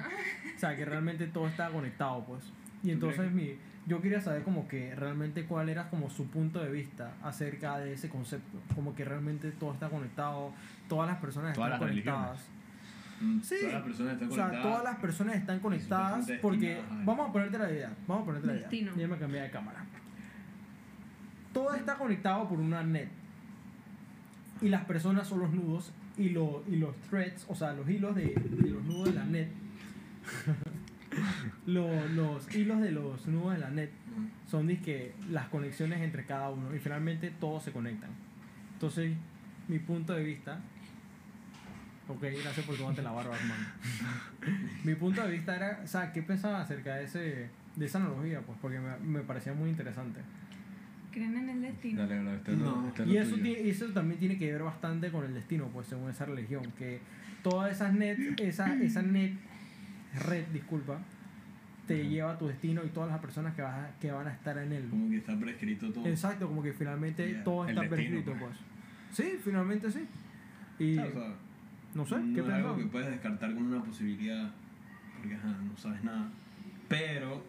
[0.56, 2.44] o sea, que realmente todo estaba conectado, pues.
[2.84, 3.56] Y entonces mi,
[3.88, 7.94] yo quería saber como que realmente cuál era como su punto de vista acerca de
[7.94, 8.60] ese concepto.
[8.76, 10.52] Como que realmente todo está conectado,
[10.88, 12.40] todas las personas Todas están las conectadas.
[13.22, 13.56] Mm, Sí.
[13.62, 14.64] Todas las personas están O sea, conectadas.
[14.64, 16.82] todas las personas están conectadas porque...
[17.04, 18.94] Vamos a ponerte la idea, vamos a ponerte la idea.
[18.96, 19.84] Ya me cambié de cámara.
[21.54, 23.10] Todo está conectado por una net.
[24.62, 28.16] Y las personas son los nudos y, lo- y los threads, o sea, los hilos
[28.16, 29.48] de, de los nudos de la net.
[31.66, 33.90] Lo- los hilos de los nudos de la net
[34.50, 38.10] son dizque, las conexiones entre cada uno y finalmente todos se conectan.
[38.74, 39.14] Entonces,
[39.68, 40.60] mi punto de vista.
[42.08, 43.66] Ok, gracias por tomarte la barba, hermano.
[44.86, 48.42] mi punto de vista era, o sea, ¿qué pensaban acerca de, ese, de esa analogía?
[48.42, 50.22] Pues porque me, me parecía muy interesante.
[51.18, 52.02] ¿Creen en el destino?
[52.08, 52.82] Dale, bro, este es No.
[52.82, 55.66] lo- este es Y eso, tiene- eso también tiene que ver bastante con el destino,
[55.74, 57.00] pues según esa religión, que
[57.42, 59.34] todas esas net, esa, esa net,
[60.28, 61.00] red, disculpa,
[61.88, 62.10] te Ajá.
[62.10, 64.58] lleva a tu destino y todas las personas que, vas a- que van a estar
[64.60, 64.88] en él.
[64.92, 66.06] Como que está prescrito todo.
[66.06, 67.44] Exacto, como que finalmente Yeah.
[67.44, 68.58] todo El está destino, prescrito, pues.
[68.58, 69.18] pues.
[69.32, 70.06] Sí, finalmente sí.
[70.80, 71.34] Y O sea,
[71.96, 74.52] no sé, no ¿qué es algo que puedes descartar como una posibilidad
[75.18, 76.30] porque ajá, no sabes nada.
[76.88, 77.44] Pero,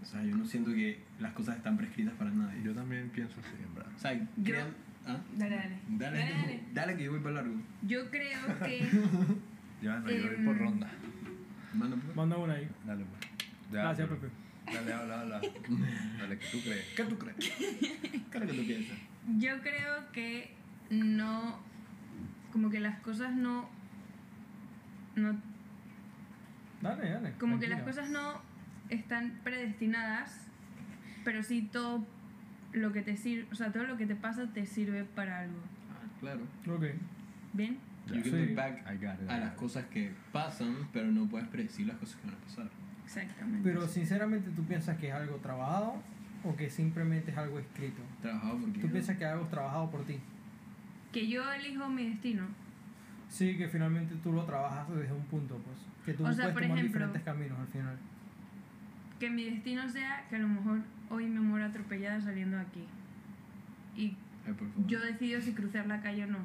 [0.00, 2.62] o sea, yo no siento que las cosas están prescritas para nadie.
[2.62, 3.92] Yo también pienso así, en verdad.
[3.94, 4.74] o sea, Yo- crean-
[5.06, 5.16] ¿ah?
[5.36, 5.78] Dale, dale.
[5.88, 6.60] Dale, Dale, dale.
[6.74, 7.54] dale que yo voy para largo.
[7.82, 8.88] Yo creo que.
[9.82, 10.88] Ya, no, yo voy por Em, ronda.
[11.74, 12.14] Manda pues.
[12.16, 12.68] Manda una ahí.
[12.86, 13.20] Dale, pues.
[13.72, 14.08] Ya, Gracias.
[14.10, 14.28] Pepe.
[14.72, 15.40] Dale, habla, habla.
[16.18, 16.86] Dale, que tú crees.
[16.94, 17.36] ¿Qué tú crees?
[17.36, 18.98] ¿Qué es lo que tú piensas?
[19.38, 20.54] Yo creo que
[20.90, 21.58] no.
[22.52, 23.68] Como que las cosas no.
[25.16, 25.36] No
[26.80, 27.32] Dale, dale.
[27.40, 28.40] Como que las cosas no
[28.88, 30.46] están predestinadas,
[31.24, 32.04] pero sí todo
[32.72, 35.58] lo que te sirve, o sea, todo lo que te pasa te sirve para algo.
[35.90, 36.40] Ah, claro.
[36.68, 36.84] Ok.
[37.52, 37.78] ¿Bien?
[38.08, 38.22] You Ya.
[38.22, 38.46] can Sí.
[38.46, 39.56] look back I got it, I a las it.
[39.58, 42.68] cosas que pasan, pero no puedes predecir las cosas que van a pasar.
[43.04, 43.60] Exactamente.
[43.62, 46.02] Pero sinceramente, ¿tú piensas que es algo trabajado
[46.44, 48.00] o que simplemente es algo escrito?
[48.22, 48.80] Trabajado porque.
[48.80, 50.18] ¿Tú piensas que es algo trabajado por ti?
[51.12, 52.46] Que yo elijo mi destino.
[53.28, 55.76] Sí, que finalmente tú lo trabajas desde un punto, pues.
[56.04, 57.98] Que tú O no sea, puedes por tomar ejemplo- diferentes caminos al final.
[59.20, 60.80] Que mi destino sea que a lo mejor
[61.14, 62.84] hoy me muero atropellada saliendo aquí.
[63.96, 64.54] Y Ay,
[64.86, 66.38] yo decido si cruzar la calle o no.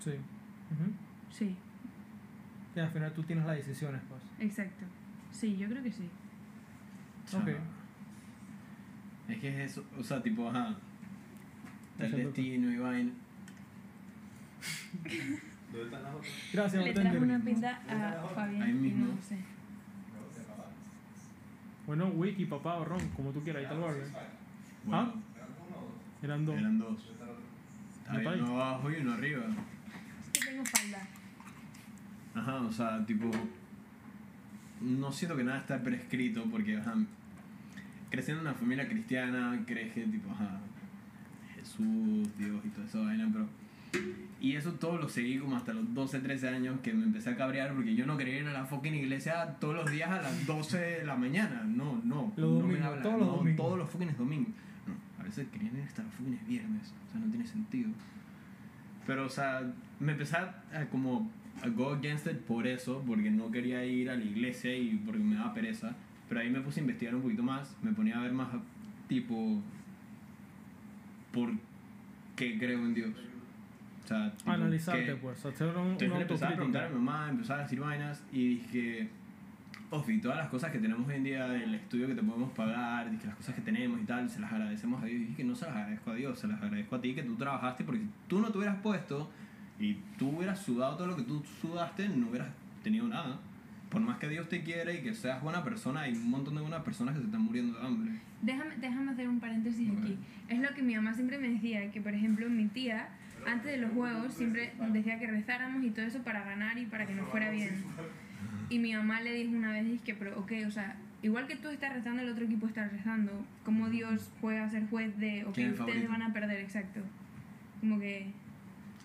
[0.00, 0.10] Sí.
[0.10, 0.90] Ujú.
[1.30, 1.54] Sí,
[2.74, 4.22] Y al final tú tienes las decisiones, pues.
[4.40, 4.84] exacto.
[5.30, 6.08] Sí, yo creo que sí.
[7.36, 7.48] Ok.
[9.28, 10.74] Es que es eso, o sea, tipo, ajá.
[11.98, 13.10] El destino y vaina.
[15.72, 16.32] ¿Dónde están las otras?
[16.52, 17.22] Gracias, Le bartender.
[17.22, 19.06] una pinta a Fabián Ahí y mismo.
[19.14, 19.38] no sé.
[21.86, 24.06] Bueno, wiki, papá o ron, como tú quieras, ahí está el barber.
[24.84, 25.12] Bueno,
[26.22, 26.56] Eran dos.
[26.56, 27.10] eran dos.
[28.10, 29.44] Uno abajo y uno arriba.
[30.32, 30.98] Es que tengo falda.
[32.34, 33.30] Ajá, o sea, tipo.
[34.80, 36.94] No siento que nada está prescrito porque, ajá.
[38.10, 40.60] Creciendo en una familia cristiana, crees que, tipo, ajá.
[41.54, 43.46] Jesús, Dios y toda esa vaina, pero.
[44.40, 47.36] Y eso todo lo seguí como hasta los 12, 13 años que me empecé a
[47.36, 50.46] cabrear porque yo no quería ir a la fucking iglesia todos los días a las
[50.46, 51.62] 12 de la mañana.
[51.64, 52.32] No, no.
[52.36, 53.66] Los no domingos, me habla, todos los no, domingos.
[53.66, 54.52] Todos los fucking domingos.
[54.86, 56.92] No, a veces querían ir hasta los fucking viernes.
[57.08, 57.90] O sea, no tiene sentido.
[59.06, 59.62] Pero, o sea,
[59.98, 61.30] me empecé a, a como
[61.62, 65.22] a go against it por eso, porque no quería ir a la iglesia y porque
[65.22, 65.96] me daba pereza.
[66.28, 68.48] Pero ahí me puse a investigar un poquito más, me ponía a ver más,
[69.08, 69.62] tipo,
[71.32, 71.50] por
[72.36, 73.10] qué creo en Dios.
[74.04, 75.44] O sea, tipo, Analizarte, qué- pues.
[75.46, 79.08] Hacer un, una empecé a preguntar a mi mamá, empezaba a decir vainas y dije,
[79.90, 83.10] Ofi, todas las cosas que tenemos hoy en día, el estudio que te podemos pagar,
[83.10, 85.16] dije, las cosas que tenemos y tal, se las agradecemos a Dios.
[85.20, 87.22] Y dije que no se las agradezco a Dios, se las agradezco a ti que
[87.22, 89.30] tú trabajaste porque si tú no te hubieras puesto
[89.78, 92.48] y tú hubieras sudado todo lo que tú sudaste, no hubieras
[92.82, 93.38] tenido nada.
[93.88, 96.60] Por más que Dios te quiere y que seas buena persona, hay un montón de
[96.62, 98.12] buenas personas que se están muriendo de hambre.
[98.42, 99.98] Déjame, déjame hacer un paréntesis Ok.
[100.00, 100.18] aquí.
[100.48, 103.08] Es lo que mi mamá siempre me decía, que por ejemplo mi tía
[103.46, 107.06] antes de los juegos siempre decía que rezáramos y todo eso para ganar y para
[107.06, 107.84] que nos fuera bien.
[108.70, 111.68] Y mi mamá le dijo una vez, que, pero ok, o sea, igual que tú
[111.68, 113.32] estás rezando, el otro equipo está rezando.
[113.64, 116.12] ¿Cómo Dios juega a ser juez de, ok, ¿Quién es el ustedes favorito?
[116.12, 117.00] van a perder, exacto?
[117.80, 118.20] Como que...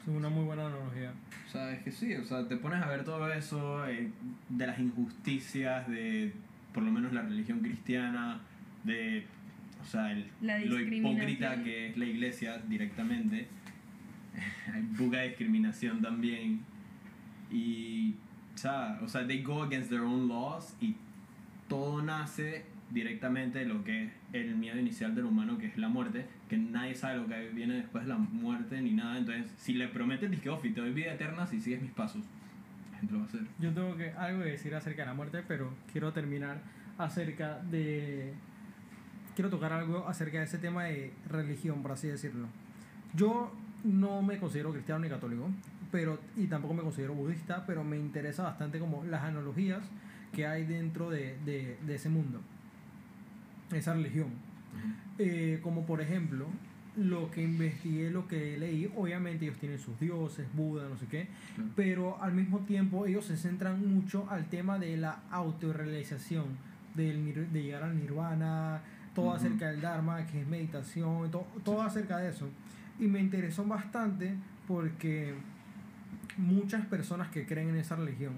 [0.04, 1.12] Es una muy buena analogía.
[1.46, 4.10] O sea, es que sí, o sea, te pones a ver todo eso eh,
[4.50, 6.32] de las injusticias de,
[6.74, 8.40] por lo menos la religión cristiana,
[8.86, 9.26] de,
[9.82, 13.48] o sea, el- lo hipócrita que es la iglesia directamente.
[14.74, 16.62] Hay poca discriminación también.
[17.52, 18.16] Y,
[18.54, 20.96] o sea, they go against their own laws y
[21.68, 25.90] todo nace directamente de lo que es el miedo inicial del humano, que es la
[25.90, 29.18] muerte, que nadie sabe lo que viene después de la muerte ni nada.
[29.18, 32.24] Entonces, si le prometes, que "Ofi, te doy vida eterna si sigues mis pasos,
[32.92, 33.42] la gente lo va a hacer.
[33.60, 36.62] Yo tengo que, algo que decir acerca de la muerte, pero quiero terminar
[36.98, 38.34] acerca de...
[39.36, 42.48] Quiero tocar algo acerca de ese tema de religión, por así decirlo.
[43.16, 43.54] Yo
[43.84, 45.50] no me considero cristiano ni católico,
[45.92, 49.82] pero, y tampoco me considero budista, pero me interesa bastante como las analogías
[50.34, 52.40] que hay dentro de, de, de ese mundo,
[53.72, 54.28] esa religión.
[55.18, 56.46] Eh, como por ejemplo,
[56.96, 61.28] lo que investigué, lo que leí, obviamente ellos tienen sus dioses, Buda, no sé qué,
[61.56, 61.70] Claro.
[61.76, 66.46] pero al mismo tiempo ellos se centran mucho al tema de la autorrealización,
[66.96, 68.82] del, de llegar al nirvana,
[69.16, 72.48] todo acerca del dharma, que es meditación, to- todo acerca de eso.
[73.00, 74.36] Y me interesó bastante
[74.68, 75.34] porque
[76.38, 78.34] muchas personas que creen en esa religión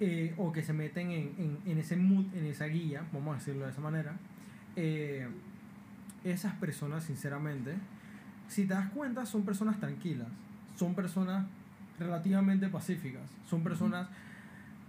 [0.00, 3.38] eh, o que se meten en, en, en ese mood, en esa guía, vamos a
[3.38, 4.16] decirlo de esa manera,
[4.76, 5.26] eh,
[6.24, 7.74] esas personas, sinceramente,
[8.48, 10.28] si te das cuenta, son personas tranquilas,
[10.76, 11.46] son personas
[11.98, 14.08] relativamente pacíficas, son personas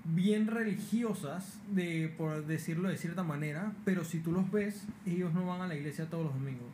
[0.04, 5.46] bien religiosas, de, por decirlo de cierta manera, pero si tú los ves, ellos no
[5.46, 6.68] van a la iglesia todos los domingos.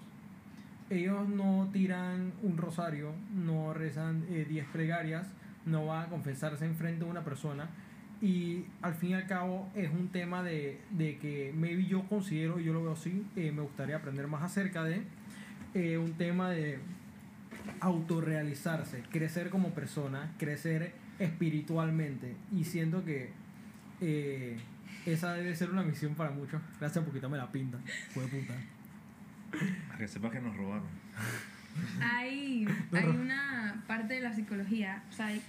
[0.90, 5.28] Ellos no tiran un rosario, no rezan 10 plegarias,
[5.66, 7.70] no van a confesarse en frente de una persona.
[8.22, 12.60] Y al fin y al cabo es un tema de, de que maybe yo considero,
[12.60, 15.04] yo lo veo así, eh, me gustaría aprender más acerca de
[15.74, 16.80] eh, un tema de
[17.80, 22.36] autorrealizarse, crecer como persona, crecer espiritualmente.
[22.52, 23.32] Y siento que
[24.00, 24.58] eh,
[25.06, 26.62] esa debe ser una misión para muchos.
[26.80, 27.80] Gracias por quitarme la pinta,
[28.14, 28.54] fue puta.
[29.94, 30.88] A que sepas que nos robaron.
[32.02, 35.42] Hay, hay una parte de la psicología, o sea, hay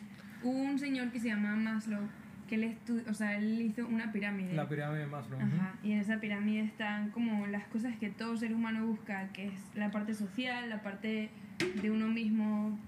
[0.42, 2.02] un señor que se llama Maslow,
[2.48, 4.52] que él, estu- o sea, él hizo una pirámide.
[4.54, 5.38] La pirámide de Maslow.
[5.40, 9.46] Ajá, y en esa pirámide están como las cosas que todo ser humano busca, que
[9.48, 11.30] es la parte social, la parte
[11.82, 12.78] de uno mismo,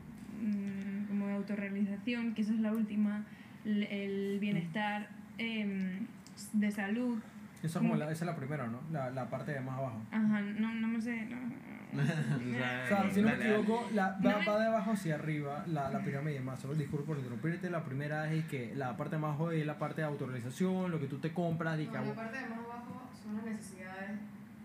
[0.42, 3.24] mm, como de autorrealización, que esa es la última,
[3.64, 5.08] el, el bienestar
[5.38, 6.06] em,
[6.52, 7.18] de salud.
[7.62, 8.80] Esa, es como la, esa es la primera, ¿no?
[8.92, 10.00] La, la parte de más abajo.
[10.12, 11.26] Ajá, no, no me sé.
[11.26, 15.88] no- O sea, si no me equivoco, la, va, va de abajo hacia arriba la,
[15.90, 16.74] la pirámide de Maslow.
[16.74, 17.70] Disculpa por interrumpirte.
[17.70, 21.06] La primera es que la parte más abajo es la parte de autorrealización, lo que
[21.06, 21.78] tú te compras.
[21.80, 24.10] y que No, la parte de más abajo son las necesidades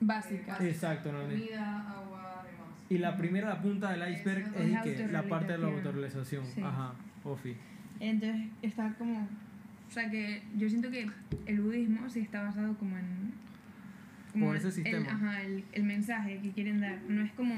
[0.02, 2.70] eh, Exacto, no, comida, agua, demás.
[2.89, 6.44] Y la primera, la punta del iceberg, Eso es que la parte de la autorrealización.
[6.46, 6.62] Sí.
[6.62, 7.56] Ajá, Ofi.
[8.00, 9.20] Entonces está como...
[9.88, 11.08] O sea que yo siento que
[12.12, 13.32] sí está basado como en...
[14.39, 14.97] Por ese el- sistema.
[14.99, 16.99] El, ajá, el, el mensaje que quieren dar.
[17.09, 17.55] No es como,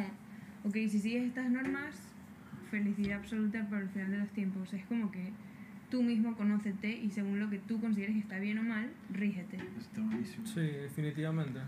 [0.64, 1.96] ok, si sigues estas normas,
[2.72, 4.74] felicidad absoluta por el final de los tiempos.
[4.74, 5.30] Es como que
[5.92, 9.58] tú mismo conócete y según lo que tú consideres que está bien o mal, rígete.
[9.80, 10.48] Está buenísimo.
[10.48, 11.60] Sí, definitivamente.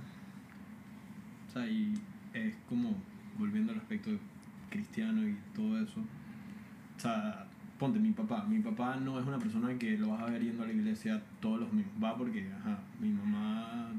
[1.47, 1.93] O sea, y
[2.33, 2.95] es como,
[3.37, 4.09] volviendo al aspecto
[4.71, 5.99] cristiano y todo eso.
[5.99, 7.45] O sea,
[7.79, 8.45] ponte, mi papá.
[8.47, 11.21] Mi papá no es una persona que lo vas a ver yendo a la iglesia
[11.41, 11.91] todos los domingos.
[12.03, 13.91] Va porque, ajá, mi mamá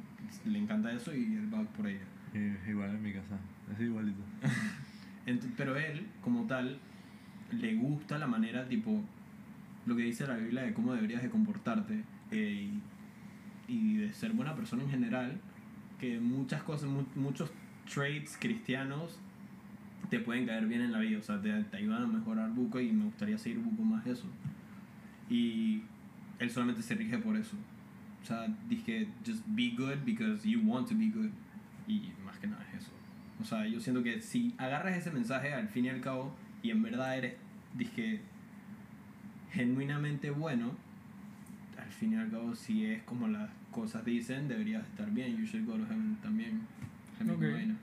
[0.44, 2.04] le encanta eso y él va por ella.
[2.34, 3.38] Y- igual en mi casa.
[3.72, 4.20] Es igualito.
[5.26, 6.78] Ent- pero él, como tal,
[7.52, 9.02] le gusta la manera, tipo,
[9.86, 12.70] lo que dice la Biblia de cómo deberías de comportarte eh,
[13.68, 15.40] y, y de ser buena persona en general,
[16.00, 17.50] que muchas cosas, mu- muchos
[17.92, 19.18] traits cristianos
[20.10, 22.78] te pueden caer bien en la vida, o sea, te, te ayudan a mejorar buco
[22.80, 24.26] y me gustaría seguir buco más eso.
[25.28, 25.82] Y
[26.38, 27.56] él solamente se rige por eso.
[28.22, 31.30] O sea, dije, just be good because you want to be good.
[31.88, 32.92] Y más que nada es eso.
[33.40, 36.70] O sea, yo siento que si agarras ese mensaje al fin y al cabo y
[36.70, 37.34] en verdad eres,
[37.76, 38.20] dije,
[39.52, 40.72] genuinamente bueno,
[41.78, 45.36] al fin y al cabo si es como las cosas dicen, deberías estar bien.
[45.36, 46.60] You should go to heaven también.
[47.20, 47.40] Es mi Ok.
[47.40, 47.76] vaina.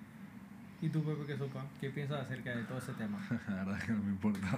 [0.83, 1.65] ¿Y tú, Pepe, qué sopa?
[1.79, 3.17] ¿Qué piensas acerca de todo ese tema?
[3.47, 4.39] La verdad es que no me importa.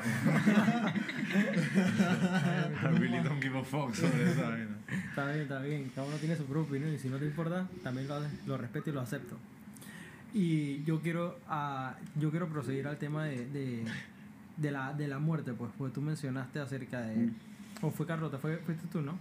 [2.82, 4.76] I really don't give a fuck sobre esa vaina.
[5.10, 5.92] Está bien, está bien.
[5.94, 8.90] Cada uno tiene su propia opinión y si no te importa, también lo, lo respeto
[8.90, 9.38] y lo acepto.
[10.34, 13.86] Y yo quiero, ah, yo quiero proseguir al tema de, de,
[14.58, 17.36] de la, de la muerte, pues, porque tú mencionaste acerca de, Mm.
[17.84, 19.18] o fue Carlota, fue, fuiste tú, ¿no?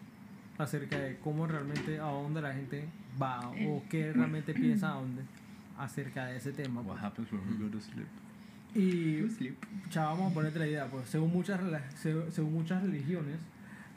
[0.59, 2.89] Acerca de cómo realmente, a dónde la gente
[3.21, 5.23] va, o qué realmente piensa a dónde,
[5.79, 6.81] acerca de ese tema.
[6.81, 7.03] What pues.
[7.05, 8.07] happens when we go to sleep?
[8.75, 9.22] Y
[9.91, 11.61] ya vamos a ponerte la idea, pues según muchas,
[12.31, 13.37] según muchas religiones,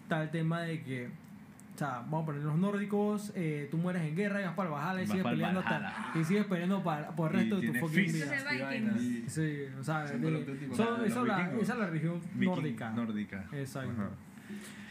[0.03, 4.03] está el tema de que, o sea, vamos a poner los nórdicos, eh, tú mueres
[4.03, 6.83] en guerra y vas para el Valhalla y Vas sigues peleando hasta, y sigues peleando
[6.83, 8.97] para, por el Y resto de tu fucking vida.
[8.99, 9.25] Y.
[9.27, 12.89] Sí, o sea, Son de- so- eso la- esa es la religión Viking- nórdica.
[12.91, 13.45] Nórdica.
[13.53, 13.91] Exacto.
[13.93, 14.09] Ajá.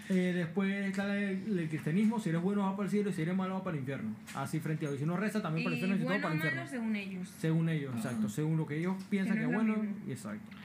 [0.09, 3.23] Eh, después está el, el cristianismo, si eres bueno vas para el cielo y si
[3.23, 4.15] eres malo vas para el infierno.
[4.35, 5.01] Así frente a Dios.
[5.01, 6.61] Si no reza también para el infierno y si todo bueno para o el infierno.
[6.61, 7.35] malo según ellos.
[7.39, 8.29] Según ellos, exacto.
[8.29, 9.77] Según lo que ellos piensan Que no es bueno.
[9.77, 9.97] mismo.
[10.09, 10.57] Exacto.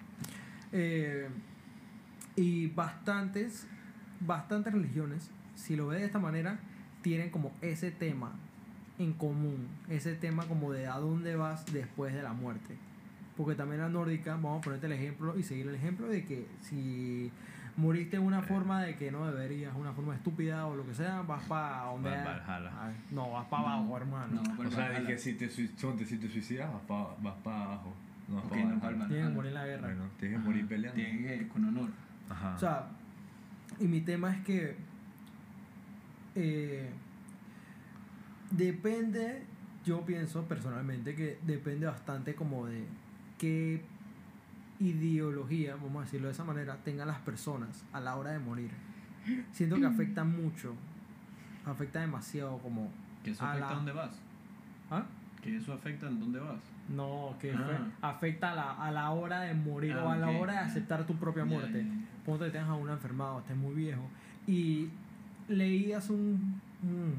[0.74, 1.28] Eh,
[2.36, 3.68] y bastantes,
[4.20, 6.60] bastantes religiones, si lo ves de esta manera,
[7.02, 8.34] tienen como ese tema
[9.00, 9.68] en común.
[9.89, 12.76] Ese tema como de a dónde vas después de la muerte.
[13.36, 16.46] Porque también la nórdica, vamos a ponerte el ejemplo y seguir el ejemplo de que
[16.62, 17.32] si
[17.78, 21.22] moriste de una forma de que no deberías, una forma estúpida o lo que sea,
[21.22, 22.09] vas para donde...
[22.09, 22.41] Vas.
[22.47, 24.41] Ay, No, vas para abajo, hermano.
[24.43, 27.93] No, O sea, dije, si te, si te suicidas, vas para vas pa abajo.
[28.28, 29.07] No vas Ok, para no, abajo.
[29.07, 29.88] Tienen que morir en la guerra.
[29.88, 30.45] Bueno, tienes que Ajá.
[30.49, 30.95] morir peleando.
[31.01, 31.89] Tienen que con honor.
[32.30, 32.55] Ajá.
[32.55, 32.88] O sea,
[33.80, 34.76] y mi tema es que
[36.36, 36.89] eh,
[38.51, 39.43] depende,
[39.86, 42.86] yo pienso personalmente que depende bastante como de
[43.38, 43.82] qué
[44.82, 48.71] ideología, vamos a decirlo de esa manera, tengan las personas a la hora de morir.
[49.51, 50.73] Siento que afecta mucho,
[51.65, 52.89] afecta demasiado como...
[53.23, 54.19] Que eso A afecta la- a dónde vas.
[54.89, 55.05] ¿Ah?
[55.41, 56.59] Que eso afecta en dónde vas.
[56.89, 57.88] No, que Ah.
[58.01, 60.41] afecta a la, a la hora de morir Ah, o a la ok.
[60.41, 61.86] hora de aceptar tu propia muerte.
[61.86, 62.25] ya.
[62.25, 64.01] ponte que tengas a una enfermado, estés muy viejo.
[64.47, 64.89] Y
[65.47, 67.15] leí hace, un, un-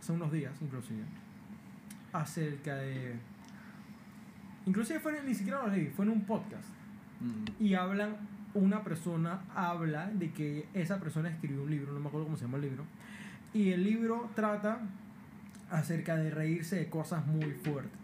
[0.00, 1.02] hace unos días, inclusive,
[2.12, 3.14] acerca de...
[4.66, 6.68] Inclusive fue en- ni siquiera lo leí, fue en un podcast.
[7.20, 7.62] Mm.
[7.62, 8.16] Y hablan,
[8.54, 12.44] una persona habla de que esa persona escribió un libro, no me acuerdo cómo se
[12.44, 12.84] llama el libro.
[13.52, 14.80] Y el libro trata
[15.70, 18.00] acerca de reírse de cosas muy fuertes.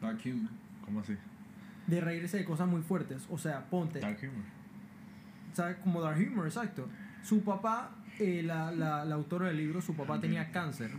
[0.00, 0.50] Dark humor.
[0.84, 1.16] ¿Cómo así?
[1.86, 3.26] De reírse de cosas muy fuertes.
[3.30, 4.00] O sea, ponte...
[4.00, 4.60] Dark humor.
[5.52, 5.76] ¿sabes?
[5.78, 6.88] Como Dark Humor, exacto.
[7.22, 10.90] Su papá, eh, la, la, la autora del libro, su papá tenía cáncer.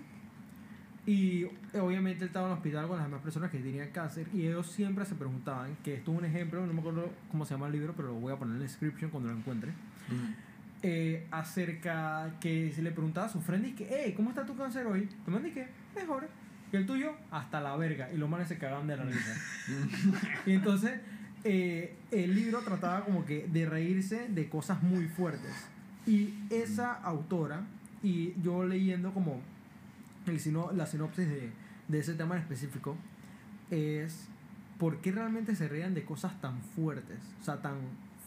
[1.05, 1.43] Y
[1.73, 4.27] eh, obviamente él estaba en el hospital con las demás personas que tenían cáncer.
[4.33, 7.53] Y ellos siempre se preguntaban, que esto es un ejemplo, no me acuerdo cómo se
[7.55, 9.71] llama el libro, pero lo voy a poner en la description cuando lo encuentre.
[10.83, 14.55] eh, acerca que se le preguntaba a su friend y que, hey, ¿cómo está tu
[14.55, 15.07] cáncer hoy?
[15.27, 16.27] Y man que, mejor.
[16.71, 18.09] Y el tuyo, hasta la verga.
[18.13, 19.35] Y los manes se cagaban de la risa.
[20.45, 20.99] y entonces,
[21.43, 25.53] eh, el libro trataba como que de reírse de cosas muy fuertes.
[26.07, 27.61] Y esa autora,
[28.01, 29.41] y yo leyendo como
[30.27, 31.51] el sino, la sinopsis de,
[31.87, 32.95] de ese tema en específico,
[33.69, 34.27] es
[34.77, 37.75] por qué realmente se reían de cosas tan fuertes, o sea, tan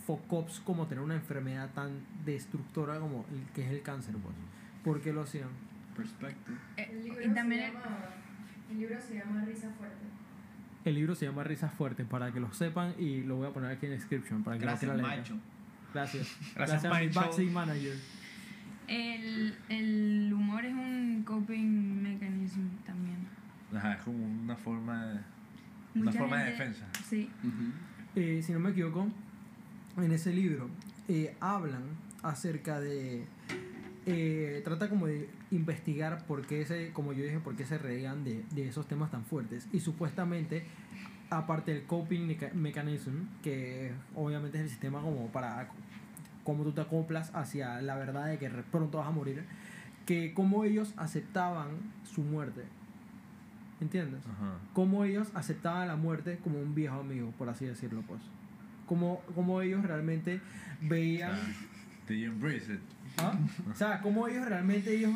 [0.06, 1.90] focops como tener una enfermedad tan
[2.24, 4.34] destructora como el que es el cáncer, pues.
[4.84, 5.48] ¿Por qué lo hacían?
[5.96, 6.56] Perspective.
[6.76, 7.98] Eh, El libro, y también se el- llama,
[8.70, 10.04] el libro se llama Risa Fuerte.
[10.84, 13.70] El libro se llama Risas Fuertes, para que lo sepan y lo voy a poner
[13.70, 15.02] aquí en la description para que Gracias, leer.
[15.18, 15.38] macho.
[15.94, 16.36] Gracias.
[16.54, 17.96] Gracias, Gracias, a mi manager.
[18.88, 23.18] El, el humor es un coping mechanism también.
[23.74, 25.20] Ajá, es como una forma de,
[25.94, 26.86] una Mucha forma de defensa.
[27.08, 27.30] Sí.
[28.16, 29.08] Eh, si no me equivoco,
[29.96, 30.68] en ese libro
[31.08, 31.82] eh, hablan
[32.22, 33.24] acerca de.
[34.06, 38.24] eh, trata como de investigar por qué se, como yo dije, por qué se reían
[38.24, 39.66] de, de esos temas tan fuertes.
[39.72, 40.64] Y supuestamente,
[41.30, 45.68] aparte del coping mecha- mechanism, que obviamente es el sistema como para
[46.44, 49.44] cómo tú te acoplas hacia la verdad de que pronto vas a morir,
[50.06, 51.68] que como ellos aceptaban
[52.04, 52.62] su muerte.
[53.80, 54.20] ¿Entiendes?
[54.26, 54.54] Ajá.
[54.72, 58.20] cómo ellos aceptaban la muerte como un viejo amigo, por así decirlo, pues.
[58.86, 60.40] Como, como ellos realmente
[60.82, 61.32] veían,
[62.08, 62.80] you embrace it?
[63.18, 63.34] ¿ah?
[63.70, 65.12] o sea, cómo ellos realmente ellos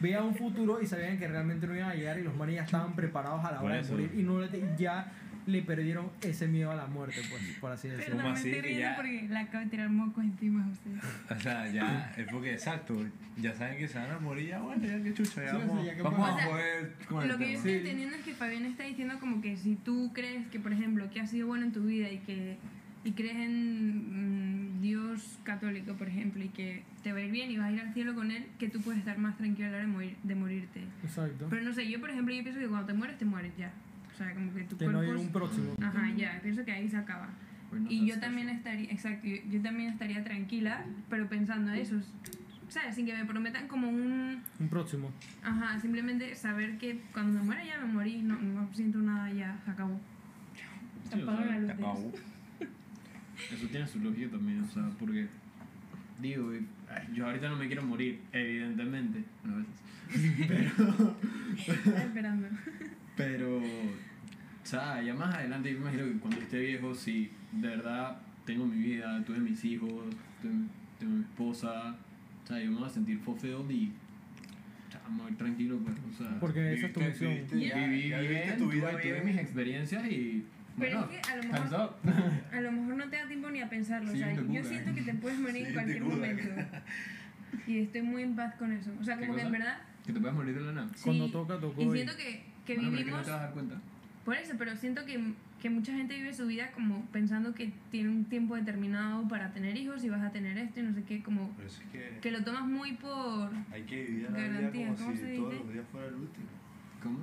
[0.00, 2.62] veían un futuro y sabían que realmente no iban a llegar y los manes ya
[2.64, 5.10] estaban preparados a la hora de morir y no le- ya
[5.46, 8.22] le perdieron ese miedo a la muerte, pues, por así decirlo.
[8.22, 11.02] Me así estoy que ya- porque le acabo de tirar moco encima a ustedes.
[11.30, 12.96] O sea, ya, es porque exacto,
[13.36, 15.58] ya saben que se van a morir, ya bueno, ya que chucha, ya Sí, o
[15.58, 17.78] sea, vamos, ya que vamos a O sea, con el Lo que yo estoy Sí.
[17.78, 21.20] entendiendo es que Fabián está diciendo como que si tú crees que, por ejemplo, que
[21.20, 22.56] has sido bueno en tu vida y que
[23.04, 27.50] y crees en mm, Dios católico, por ejemplo, y que te va a ir bien
[27.50, 29.70] y vas a ir al cielo con él, que tú puedes estar más tranquilo a
[29.72, 30.80] la hora de, morir, de morirte.
[31.02, 31.48] Exacto.
[31.50, 33.72] Pero no sé, yo por ejemplo, yo pienso que cuando te mueres, te mueres ya.
[34.12, 35.22] O sea, como que tu Que no hay cuerpo...
[35.22, 35.74] un próximo.
[35.82, 37.28] Ajá, ya, pienso que ahí se acaba.
[37.72, 38.56] Not Y that yo también special.
[38.58, 41.96] estaría, exacto, yo, yo también estaría tranquila, pero pensando eso,
[42.68, 42.94] ¿sabes?
[42.94, 44.42] Sin que me prometan como un...
[44.60, 45.10] Un próximo.
[45.42, 49.58] Ajá, simplemente saber que cuando me muera ya me morí, no, no siento nada, ya
[49.64, 49.98] se acabó.
[51.08, 51.70] Se Sí, o apagó sea, la luz.
[51.70, 52.12] Acabó.
[53.52, 55.26] Eso tiene su lógica también, o sea, porque.
[56.20, 56.62] Digo, eh,
[57.14, 59.24] yo ahorita no me quiero morir, evidentemente.
[59.42, 61.76] Bueno, a veces.
[61.78, 62.48] Estaba esperando.
[63.16, 67.68] Pero, o sea, ya más adelante, yo me imagino que cuando esté viejo, si de
[67.68, 69.90] verdad tengo mi vida, tuve mis hijos,
[70.40, 71.96] tuve- tengo mi esposa,
[72.44, 73.92] o sea, yo me voy a sentir fulfilled y,
[74.88, 77.32] o sea, me voy a ir tranquilo, pues, o sea, Porque esa es tu misión.
[77.32, 80.46] viviste- viví viviste tu vida tuve, mis experiencias y,
[80.78, 81.96] Pero bueno, es que a lo mejor,
[82.52, 84.10] a lo mejor no te da tiempo ni a pensarlo.
[84.12, 86.48] o sea, yo siento que te puedes morir en Siguiente cualquier momento.
[87.66, 88.90] Y estoy muy en paz con eso.
[88.98, 89.78] O sea, ¿Qué como que en verdad.
[90.06, 90.88] que te puedes morir de la nada.
[91.04, 91.82] Cuando sí, toca, tocó.
[91.82, 93.24] Y- siento que, que Bueno, pero es que no vivimos.
[93.24, 93.76] te vas a dar cuenta.
[94.24, 98.08] Por eso, pero siento que, que mucha gente vive su vida como pensando que tiene
[98.10, 101.22] un tiempo determinado para tener hijos y vas a tener esto y no sé qué,
[101.22, 103.50] como Por eso es que que lo tomas muy por...
[103.72, 106.14] hay que vivir la Garantía, vida como ¿cómo si se todos los días fuera el
[106.14, 106.46] último.
[107.02, 107.18] ¿Cómo?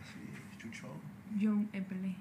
[0.00, 0.18] Así,
[0.58, 0.90] chuchón.
[1.38, 2.14] Yo Epele.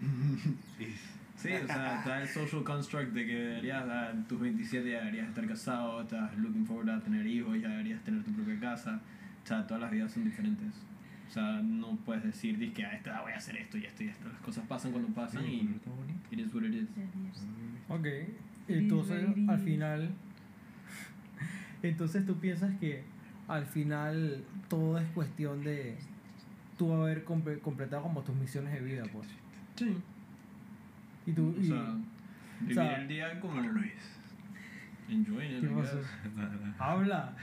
[0.76, 0.94] Sí.
[1.36, 5.28] Sí, o sea, está el social construct de que deberías, a tus 27 ya deberías
[5.28, 9.00] estar casado, estás looking forward a tener hijos, ya deberías tener tu propia casa.
[9.44, 10.74] O sea, todas las vidas son diferentes.
[11.28, 13.84] O sea, no puedes decir, "Diz que a esta edad voy a hacer esto y
[13.84, 14.28] esto y esto.
[14.28, 15.56] Las cosas pasan cuando pasan y
[16.30, 16.88] it is what it is.
[17.88, 18.06] Ok,
[18.68, 20.10] entonces al final,
[21.82, 23.02] entonces tú piensas que
[23.46, 25.96] al final todo es cuestión de
[26.76, 29.28] tú haber comple- completado como tus misiones de vida, pues.
[29.76, 29.96] Sí.
[31.26, 31.94] Y tú, O y, sea,
[32.60, 33.92] vivir sea, el día como Luis.
[35.08, 35.96] Enjoying it, ¿qué I pasó?
[35.96, 36.06] guess.
[36.78, 37.34] Habla.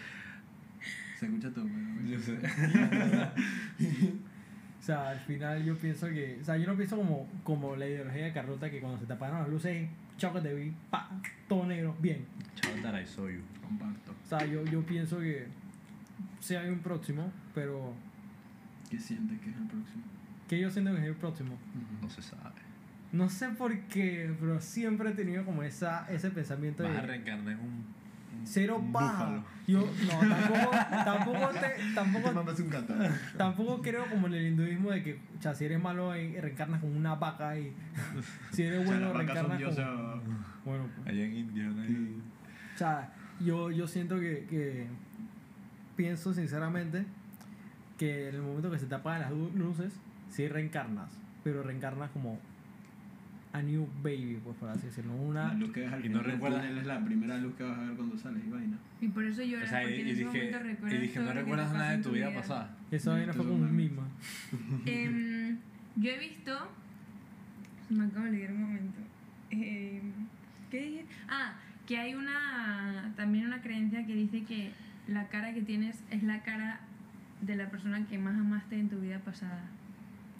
[1.25, 1.67] Se escucha todo,
[2.05, 2.37] Yo sé.
[4.79, 7.87] O sea, al final yo pienso que, o sea, yo no pienso como, como la
[7.87, 11.09] ideología de Carlota que cuando se te apagan las luces, chao que te vi, pa,
[11.47, 12.23] todo negro, bien.
[12.53, 12.71] Chao,
[13.27, 13.41] you.
[13.63, 14.11] Comparto.
[14.11, 15.47] O sea, yo, yo pienso que
[16.39, 17.95] sí hay un próximo, pero
[18.87, 20.03] ¿Qué sientes que es el próximo?
[20.47, 21.57] que yo siento que es el próximo.
[21.99, 22.61] No se sabe.
[23.11, 27.07] No sé por qué, pero siempre he tenido como esa, ese pensamiento Vas a de
[27.07, 27.85] reencarnar en un.
[28.45, 29.43] Cero búfalo.
[29.67, 30.71] Yo no, tampoco,
[31.03, 32.29] tampoco, te- tampoco,
[32.61, 32.93] un gato.
[33.37, 36.79] tampoco creo como en el hinduismo de que, o sea, si eres malo eh, reencarnas
[36.81, 37.73] como una vaca y
[38.51, 40.21] si eres O sea, bueno reencarnas como...
[40.65, 41.07] Bueno, pues.
[41.07, 41.83] Allá en India, ¿no?
[41.85, 42.21] Sí.
[42.75, 44.87] O sea, yo, yo siento que, que
[45.95, 47.05] pienso sinceramente
[47.97, 49.93] que en el momento que se te apagan las lu- luces,
[50.29, 51.09] sí reencarnas,
[51.43, 52.39] pero reencarnas como
[53.55, 55.13] a new baby, pues por así decirlo.
[55.15, 57.63] La Una, luz que ves al Y no recuerdas- túnel es la primera luz que
[57.63, 58.77] vas a ver cuando sales y vaina.
[59.01, 60.37] Y por eso lloras, O sea, y, porque en y ese dije,
[60.91, 62.75] y dije, no recuerdas nada de tu vida pasada.
[62.91, 64.03] esa vaina fue como Entonces, misma.
[64.85, 65.57] Em,
[65.95, 66.71] yo he visto.
[67.89, 68.99] Me acabo de olvidar un momento.
[69.51, 70.11] Em,
[70.71, 71.05] ¿Qué dije?
[71.29, 71.53] Ah,
[71.87, 73.13] que hay una.
[73.15, 74.71] También una creencia que dice que
[75.07, 76.79] la cara que tienes es la cara
[77.41, 79.63] de la persona que más amaste en tu vida pasada.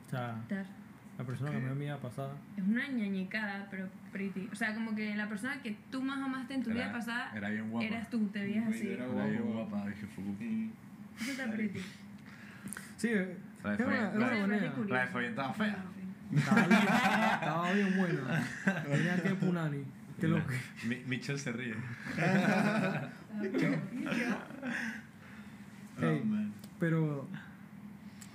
[0.08, 0.42] O sea.
[1.18, 2.34] La persona que me dio mi vida pasada.
[2.58, 4.50] Es una ñañecada, pero pretty.
[4.52, 7.32] O sea, como que la persona que tú más amaste en tu vida Era- pasada
[7.36, 7.86] Era bien guapa.
[7.88, 8.88] eras tú, te veías así.
[8.90, 9.70] Era Era bien guapo.
[9.70, 10.24] guapa, dije, fue
[11.22, 11.80] Eso está pretty.
[12.98, 15.78] Sí, eh, La de Fabián- estaba fea.
[16.34, 18.44] Estaba bien, estaba bien buena.
[18.84, 19.84] Tenía que punani.
[20.20, 20.42] Que lo
[20.88, 21.76] Mi- Michelle se ríe.
[26.00, 26.20] Hey.
[26.22, 26.54] Oh, man.
[26.80, 27.28] Pero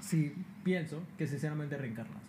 [0.00, 2.19] sí, pienso que sinceramente reencarnas.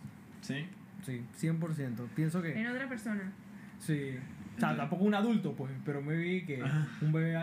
[0.42, 0.66] ¿Sí?
[1.06, 2.08] Sí, 100%.
[2.16, 3.32] Pienso que En otra persona.
[3.80, 4.16] sí.
[4.58, 6.62] O sea, tampoco un adulto, pues, pero me vi que
[7.02, 7.36] un bebé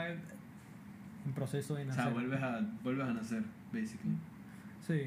[1.26, 2.04] en proceso de O nacer.
[2.04, 3.42] sea, vuelves a, vuelves a nacer,
[3.72, 4.14] basically.
[4.86, 5.00] Sí,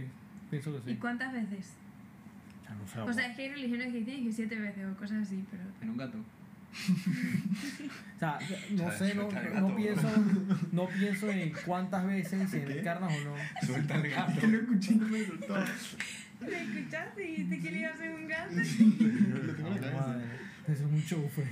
[0.50, 1.00] pienso que ¿Y sí.
[1.00, 1.74] cuántas veces?
[2.68, 4.98] Ya no sé, O sea, es que hay religiones que tienes que siete veces o
[4.98, 5.64] cosas así, pero...
[5.82, 6.18] En un gato.
[8.16, 8.40] o sea,
[8.72, 9.30] no sé, no,
[9.62, 10.10] no pienso,
[10.72, 13.36] no pienso en cuántas veces, si reencarnas o no.
[13.66, 14.48] Suelta el gato.
[14.48, 15.56] Lo escuché y no me soltó.
[16.42, 17.22] ¿Me escuchaste?
[17.22, 18.56] ¿Dijiste que le iba a hacer un gato?
[20.68, 21.48] Eso es un show, pues.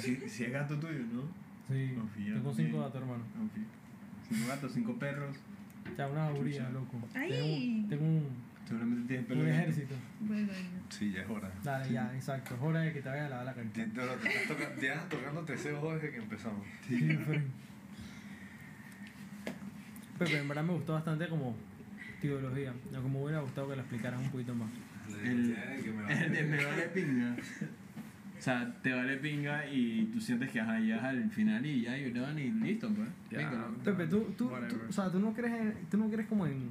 [0.00, 1.22] Si, si es gato tuyo, ¿no?
[1.68, 2.64] Sí, Confía, tengo confía.
[2.66, 3.24] cinco gatos, hermano.
[3.36, 3.64] Confío.
[4.28, 5.36] Cinco gatos, cinco perros.
[5.96, 6.98] Sea, una jauría, loco.
[7.14, 7.30] Ay.
[7.88, 9.94] Tengo, tengo un, Seguramente tienes pelo un ejército.
[10.20, 10.52] Bueno,
[10.90, 11.50] Sí, ya es hora.
[11.64, 12.54] Dale, ya, exacto.
[12.54, 13.74] Es hora de que te vaya a lavar la carita.
[13.74, 16.66] Te- te- tocando ese ojo desde que empezamos.
[16.86, 17.42] Sí, pero-
[20.18, 21.56] Pepe, en verdad me gustó bastante como
[22.20, 22.72] teología.
[22.94, 24.68] Aunque me hubiera gustado que la explicaras un poquito más.
[25.24, 27.36] El, que me va el de me vale pinga.
[28.38, 31.96] O sea, te vale pinga y tú sientes que ajá, llegas al final y ya
[31.98, 33.08] you're done y listo, pues.
[33.32, 33.74] Venga, ¿no?
[33.82, 36.70] Pepe, tú, tú, tú- o sea, tú no crees, en- tú no crees como en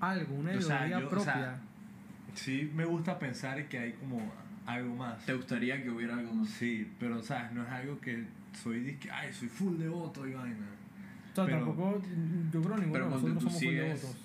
[0.00, 1.32] algo, una O sea, ideología o propia.
[1.34, 1.58] sea,
[2.34, 4.28] Sí, me gusta pensar que hay como
[4.66, 5.24] algo más.
[5.24, 6.48] ¿Te gustaría que hubiera algo más?
[6.48, 8.24] Sí, pero sabes, no es algo que
[8.60, 10.66] soy disque, ay, soy full devoto y vaina.
[11.30, 12.02] o sea, pero- tampoco,
[12.52, 14.23] yo creo ninguno de cuando nosotros somos sigues- devotos.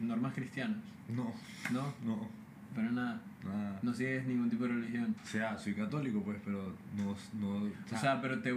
[0.00, 0.78] Normas cristianas.
[1.08, 1.32] No,
[1.72, 1.92] ¿No?
[2.04, 2.28] no.
[2.74, 3.78] Pero nada, Nada.
[3.82, 5.16] no sigues ningún tipo de religión.
[5.22, 7.16] O sea, soy católico, pues, pero no.
[7.40, 8.52] no O sea, pero te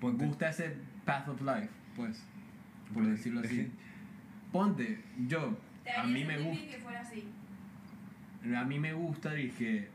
[0.00, 2.22] ponte- gusta ese path of life, pues,
[2.94, 3.56] por Pero decirlo es así.
[3.56, 3.70] que-
[4.52, 5.58] Ponte, yo,
[5.98, 6.66] a mí me gusta.
[6.70, 7.24] que fuera así.
[8.56, 9.88] A mí me gusta que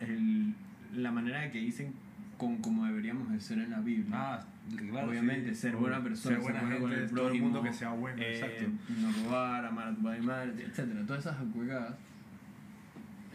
[0.00, 0.54] el,
[0.94, 1.92] la manera de que dicen
[2.36, 4.10] con como deberíamos de ser en la Biblia.
[4.12, 5.08] Ah, claro.
[5.08, 5.62] Obviamente, sí.
[5.62, 7.78] ser buena persona, Ser buena ser bueno con gente, el todo el mundo prójimo, que
[7.78, 8.64] sea bueno, eh, exacto.
[9.00, 11.06] no robar, amar a tu padre y madre, etc.
[11.06, 11.94] Todas esas juegadas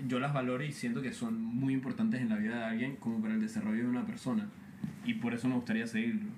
[0.07, 3.21] yo las valoro y siento que son muy importantes en la vida de alguien como
[3.21, 4.47] para el desarrollo de una persona.
[5.05, 6.29] Y por eso me gustaría seguirlo.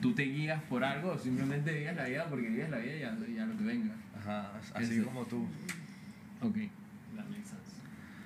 [0.00, 3.00] Tú te guías por algo o simplemente vives la vida porque vives la vida y
[3.00, 3.94] ya, ya lo que venga.
[4.18, 5.04] Ajá, así Ese.
[5.04, 5.46] como tú.
[6.42, 6.56] Ok.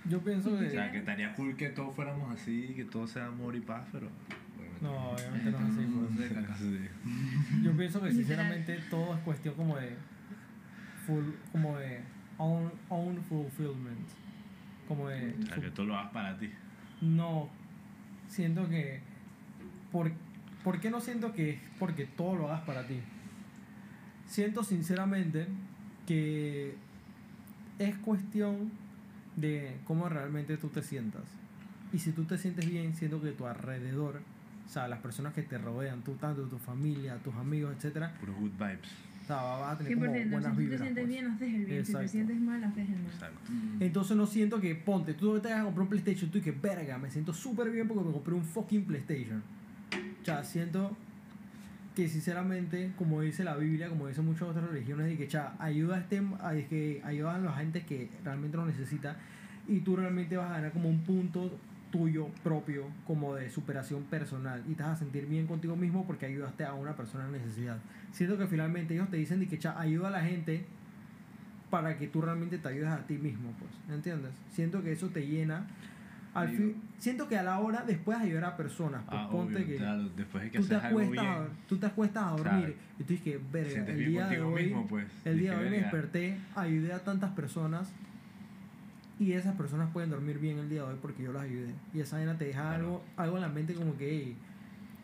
[0.09, 0.71] Yo pienso O que.
[0.71, 4.09] sea, que estaría cool que todos fuéramos así, que todo sea amor y paz, pero.
[4.83, 6.79] No, obviamente no es así.
[6.79, 7.63] pues.
[7.63, 9.97] Yo pienso que sinceramente todo es cuestión como de.
[11.07, 12.01] Full, como de.
[12.37, 14.09] Own, own fulfillment.
[14.89, 15.35] Como de.
[15.43, 16.51] O sea, que todo lo hagas para ti.
[17.01, 17.49] No.
[18.29, 19.01] Siento que.
[19.91, 20.13] Por,
[20.63, 23.01] ¿Por qué no siento que es porque todo lo hagas para ti?
[24.27, 25.47] Siento sinceramente
[26.07, 26.75] que
[27.79, 28.71] es cuestión
[29.37, 31.23] de cómo realmente tú te sientas.
[31.93, 34.21] Y si tú te sientes bien, siento que tu alrededor,
[34.67, 38.37] o sea, las personas que te rodean, tú tanto tu familia, tus amigos, etcétera, Puros
[38.37, 38.91] good vibes.
[39.23, 40.23] o sea, vas a tener como 100%.
[40.25, 40.81] Si buenas tú te vibras.
[40.81, 41.09] sientes pues.
[41.09, 41.69] bien, haces el bien.
[41.85, 41.99] Si Exacto.
[42.01, 43.13] te sientes mal, haces el mal.
[43.13, 43.53] Exacto.
[43.81, 46.53] Entonces no siento que, ponte, tú te vas a comprar un PlayStation, tú y que,
[46.53, 49.43] verga, me siento súper bien porque me compré un fucking PlayStation.
[50.21, 50.97] O sea, siento
[51.95, 55.97] que sinceramente, como dice la Biblia, como dicen muchas otras religiones, de que, cha, ayuda
[55.97, 59.17] a, este, a, que ayudan a la gente que realmente lo necesita
[59.69, 61.59] y tú realmente vas a ganar como un punto
[61.91, 66.27] tuyo propio como de superación personal y te vas a sentir bien contigo mismo porque
[66.27, 67.79] ayudaste a una persona en necesidad.
[68.11, 70.65] Siento que finalmente ellos te dicen de que cha, ayuda a la gente
[71.71, 74.33] para que tú realmente te ayudes a ti mismo, pues, ¿entiendes?
[74.51, 75.67] Siento que eso te llena.
[76.35, 76.63] Al Digo.
[76.65, 79.67] fin, siento que a la hora después de ayudar a personas, pues Ah, ponte obvio,
[79.67, 82.31] que claro, después de que tú te, algo bien, acuestas a, tú te acuestas a
[82.31, 85.07] dormir y tú dices que, verga, el día de hoy, mismo, pues.
[85.25, 87.89] el día de hoy me desperté, ayudé a tantas personas
[89.21, 91.73] y esas personas pueden dormir bien el día de hoy porque yo las ayudé.
[91.93, 92.75] Y esa vaina te deja Claro.
[92.75, 94.37] algo, algo en la mente como que, "Ey,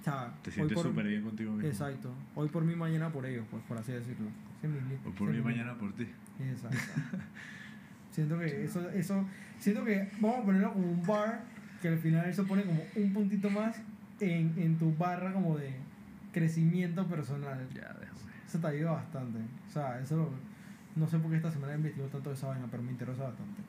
[0.00, 1.68] o sea, Te sientes súper bien contigo mismo.
[1.68, 2.12] Exacto.
[2.34, 4.26] Hoy por mí, mañana por ellos, pues por así decirlo.
[4.64, 6.08] Mi li- O por mí mañana por ti.
[6.40, 6.76] Exacto.
[8.10, 9.24] siento que eso, eso,
[9.60, 11.42] siento que vamos a ponerlo como un bar,
[11.80, 13.76] que al final eso pone como un puntito más
[14.20, 15.74] en, en tu barra como de
[16.32, 17.66] crecimiento personal.
[17.74, 18.20] Ya, déjame.
[18.46, 19.38] Eso te ayuda bastante.
[19.68, 20.30] O sea, eso lo-
[20.96, 23.22] no sé por qué esta semana he investigado tanto de esa vaina, pero me interesa
[23.24, 23.62] bastante.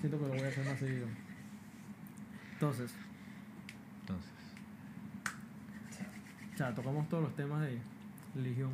[0.00, 1.06] Siento que lo voy a hacer más seguido.
[2.54, 2.92] Entonces,
[4.00, 4.30] Entonces.
[6.54, 7.78] o sea, tocamos todos los temas de
[8.34, 8.70] religión,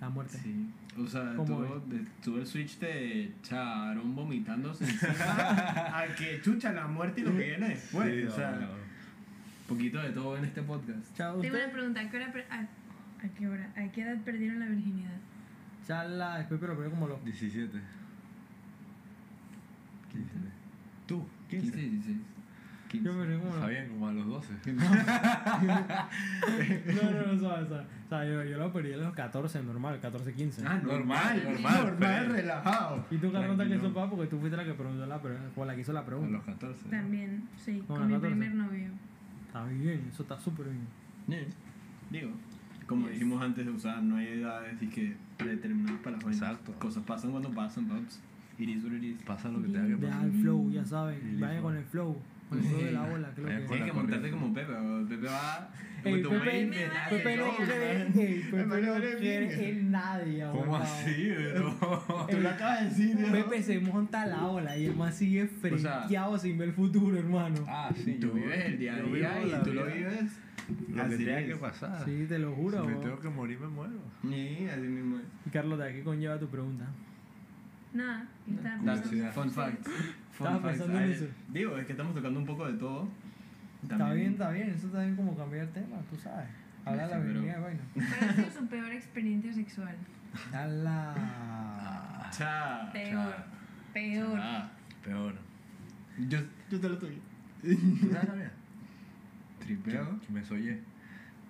[0.00, 0.38] la muerte.
[0.38, 0.70] Sí.
[0.98, 6.72] O sea, ¿Cómo tuvo, de- tuvo el switch de Charón vomitándose encima a que chucha
[6.72, 8.08] la muerte y lo que viene después.
[8.12, 8.68] Sí, o sea, no, no.
[9.68, 11.16] poquito de todo en este podcast.
[11.16, 12.00] Chao, Tengo una pregunta.
[12.00, 12.60] ¿A qué, hora a,
[13.24, 13.72] ¿A qué hora?
[13.76, 15.16] ¿A qué edad perdieron la virginidad?
[15.86, 17.78] Chala, después, pero primero como los 17.
[20.12, 20.30] 15.
[21.06, 21.26] ¿Tú?
[21.50, 21.90] 15, 15.
[21.90, 22.16] 16.
[22.88, 23.06] 15.
[23.06, 24.52] Yo me los Está bien, como a los 12.
[25.58, 27.84] No, no, no, suave, suave.
[28.06, 30.62] O sea, yo, yo lo perdí a los 14, normal, 14, 15.
[30.66, 33.04] Ah, Normal, normal, normal, normal, pero- relajado.
[33.10, 34.10] ¿Y tú, Carlota, qué pasa?
[34.10, 36.30] Porque tú fuiste la que preguntó la pregunta, o la que hizo la A pregunta.
[36.32, 36.84] los 14.
[36.84, 36.90] ¿no?
[36.90, 38.36] También, sí, No, con la mi 14.
[38.36, 38.88] primer novio.
[39.46, 40.86] Está bien, eso está súper bien.
[41.28, 41.46] Yeah.
[42.10, 42.30] Digo,
[42.86, 46.42] como dijimos antes de usar, no hay edades y que predeterminadas para las vainas.
[46.42, 46.72] Exacto.
[46.78, 48.20] Cosas pasan cuando pasan, paps.
[48.58, 49.22] It is what it is.
[49.22, 50.26] Pasa lo que tenga que Deja pasar.
[50.26, 51.38] el flow, ya saben.
[51.38, 51.62] Listo.
[51.62, 52.16] con el flow.
[52.48, 54.72] Con el flow de la ola, que Tienes que montarte como Pepe.
[55.08, 55.70] Pepe va.
[56.04, 56.30] Ey, Pepe,
[57.10, 57.56] Pepe no
[58.50, 61.76] Pepe no en nadie, ¿Cómo así, bro?
[62.30, 63.32] Tú lo acabas de decir, ¿no?
[63.32, 67.64] Pepe se monta la ola y el más sigue frenqueado sin ver el futuro, hermano.
[67.66, 70.38] Ah, sí, Tú vives el día a día y tú lo vives.
[70.88, 72.04] Lo Así que tenga que pasar.
[72.04, 72.82] Sí, te lo juro.
[72.82, 74.00] Si me tengo que morir, me muero.
[74.22, 75.18] Sí, así mismo
[75.52, 76.86] Carlos, ¿de qué conlleva tu pregunta?
[77.92, 79.32] Nada, estaba pensando.
[79.32, 79.84] fun fact.
[80.32, 80.68] Fun Estaba facts.
[80.78, 81.26] pensando en Ay, eso.
[81.52, 83.08] Digo, es que estamos tocando un poco de todo.
[83.82, 84.70] Está bien, está bien.
[84.70, 86.48] Eso está bien como cambiar el tema, tú sabes.
[86.84, 87.80] Hablar de la virginidad de vaina.
[87.94, 89.94] ¿Cuál ha sido su peor experiencia sexual?
[90.52, 92.28] A la...
[92.30, 92.90] Cha.
[92.92, 93.34] Peor.
[93.92, 94.38] Peor.
[94.40, 94.70] Ah,
[95.04, 95.34] Peor.
[96.28, 96.38] yo,
[96.70, 97.18] yo te lo estoy.
[97.62, 98.52] ¿Tú sabes la mía?
[99.60, 100.20] Tripeo.
[100.30, 100.78] Me soñé.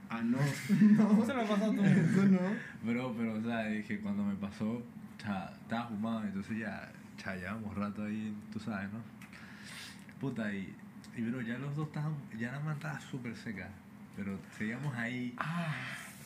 [0.08, 0.38] Ah, no.
[0.96, 1.82] ¿Cómo se lo pasó a tú?
[1.82, 2.38] No.
[2.84, 4.82] Bro, pero, o sea, dije, cuando me pasó,
[5.18, 9.00] cha, estaba fumado, entonces ya, cha, llevamos rato ahí, tú sabes, ¿no?
[10.20, 10.74] Puta, y,
[11.16, 13.68] y bro, ya los dos estaban, ya la mano estaba súper seca,
[14.16, 15.36] pero seguíamos ahí,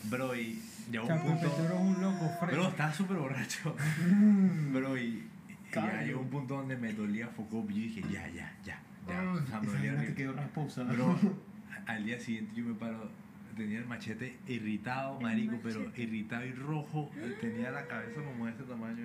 [0.05, 2.68] bro, y llegó un punto, tú eres un loco, bro, fresco.
[2.68, 3.76] estaba súper borracho,
[4.72, 5.28] bro, y,
[5.74, 8.78] ya llegó un punto donde me dolía foco y yo dije, ya, ya, ya,
[9.09, 9.22] ya.
[9.22, 10.14] O sea, me Esa dolía vaina te horrible.
[10.14, 10.82] quedó rasposa.
[10.84, 11.18] Bro,
[11.86, 13.11] al día siguiente yo me paro,
[13.57, 17.11] tenía el machete irritado, marico, pero irritado y rojo.
[17.40, 19.05] Tenía la cabeza como de este tamaño.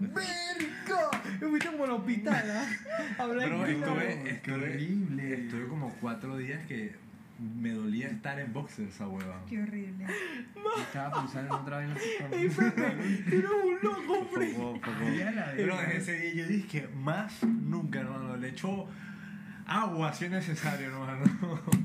[0.00, 1.22] ¡Verga!
[1.40, 2.66] Me fuiste como al hospital, ¿ah?
[3.16, 3.66] Claro.
[3.66, 5.34] estuve, qué estuve, horrible.
[5.34, 6.94] estuve como cuatro días que
[7.38, 9.44] me dolía estar en boxers esa hueva.
[9.48, 10.06] Qué horrible.
[10.80, 11.96] Estaba pensando en otra vaina.
[12.32, 12.86] ¡Ey, Pepe!
[13.28, 14.28] ¡Eres un loco,
[15.56, 18.36] Pero desde ese día yo dije más nunca, hermano.
[18.36, 18.88] Le echo
[19.68, 21.24] agua si es necesario, hermano.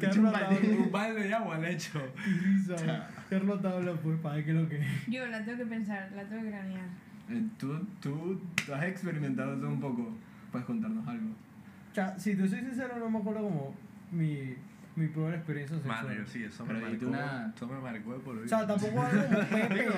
[0.00, 2.00] Carlos un, balde, un balde de agua le echo.
[2.24, 3.08] Risa.
[3.30, 4.80] Carlos te habla, pues, para es lo que.
[5.08, 6.84] Yo la tengo que pensar, la tengo que cranear.
[7.30, 10.14] Eh, ¿Tú, tú, tú has experimentado eso un poco.
[10.52, 11.30] Puedes contarnos algo.
[11.90, 13.74] O sea, si te soy sincero, no me acuerdo como
[14.12, 14.54] mi,
[14.96, 16.04] mi peor experiencia sexual.
[16.04, 17.06] Mano, yo sí, eso me Pero marcó.
[17.08, 18.44] una- Eso me marcó de por vida.
[18.44, 19.88] O sea, tampoco algo como Pepe.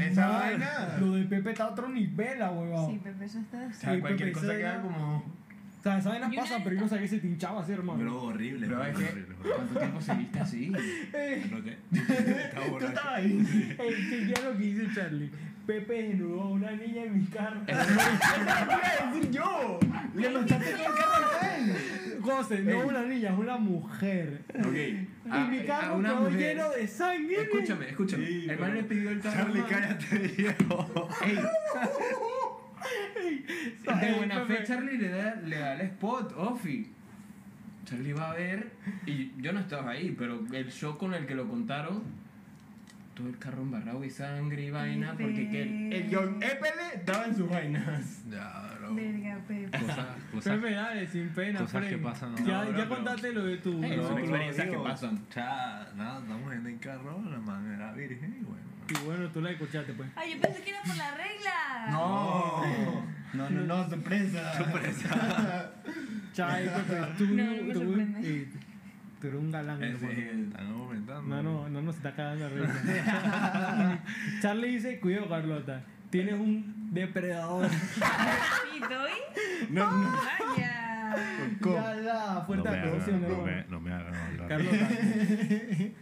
[0.00, 2.90] esa No, vaina- Lo de Pepe está a otro nivel, la huevón.
[2.92, 5.39] Sí, Pepe, eso está O sea, Sí, cualquier Pepe, cosa queda como.
[5.80, 7.62] O sea, esa vaina Yo pasa, una- pero yo no sabía que se te hinchaba
[7.62, 7.98] así, hermano.
[7.98, 9.48] Pero horrible, Pero es horrible, que.
[9.48, 10.72] ¿Cuánto tiempo seguiste así?
[11.14, 11.76] Eh, ¿No qué?
[12.44, 13.76] Estaba Tú estabas ahí.
[13.78, 15.30] Ey, chequea lo que dice Charlie.
[15.66, 17.60] Pepe desnudó a una niña en mi carro.
[17.66, 19.78] Eso lo iba a decir yo.
[20.14, 22.20] Le mandaste todo el carro tren.
[22.22, 24.42] José, no una niña, es una mujer.
[24.58, 24.74] Ok.
[24.74, 27.42] y a- mi a carro una quedó mujer- lleno de sangre.
[27.42, 28.26] Escúchame, escúchame.
[28.26, 29.36] Sí, el man pero- le pidió el carro.
[29.44, 31.08] Charlie, cállate, viejo.
[31.24, 31.38] Ey,
[33.38, 36.92] de Ey, buena fe, Charlie le da, le da el spot, Ofi.
[37.84, 38.70] Charlie va a ver,
[39.06, 42.02] y yo no estaba ahí, pero el show con el que lo contaron,
[43.14, 47.24] todo el carro embarrado y sangre y vaina, porque que el, el John Epele estaba
[47.26, 48.22] en sus vainas.
[48.30, 48.94] Ya, bro.
[48.94, 49.78] Verga, Pepe.
[49.78, 52.38] Cosas, cosas, Pepe, dale, sin pena, cosas que pasan, ¿no?
[52.38, 53.82] Ya, No, ya bro, pero- contaste lo de tu.
[53.82, 55.18] Ey, lo son de experiencias que pasan.
[55.34, 58.69] Ya, nada, estamos en el carro, la man era virgen y bueno.
[58.90, 60.08] Y bueno, tú la escuchaste, pues.
[60.16, 61.86] Ay, yo pensé que era por la regla.
[61.90, 62.62] No,
[63.34, 64.54] no, no, no, sorpresa.
[64.56, 65.72] Sorpresa.
[66.32, 68.48] Chay, Pepe, tú, No, no me tú, sorprende.
[69.20, 70.08] tú eres un galán, hermano.
[70.12, 71.22] Están aumentando.
[71.22, 74.00] No, no, no nos está cagando la risa.
[74.42, 77.68] Charlie dice, cuidado Carlota, tienes un depredador.
[78.76, 79.10] ¿Y doy?
[79.70, 80.10] No, no.
[80.10, 81.14] Vaya.
[81.60, 83.64] ya, ya, fuerte aplausión, hermano.
[83.68, 84.48] no me hagan hablar.
[84.48, 84.88] Carlota,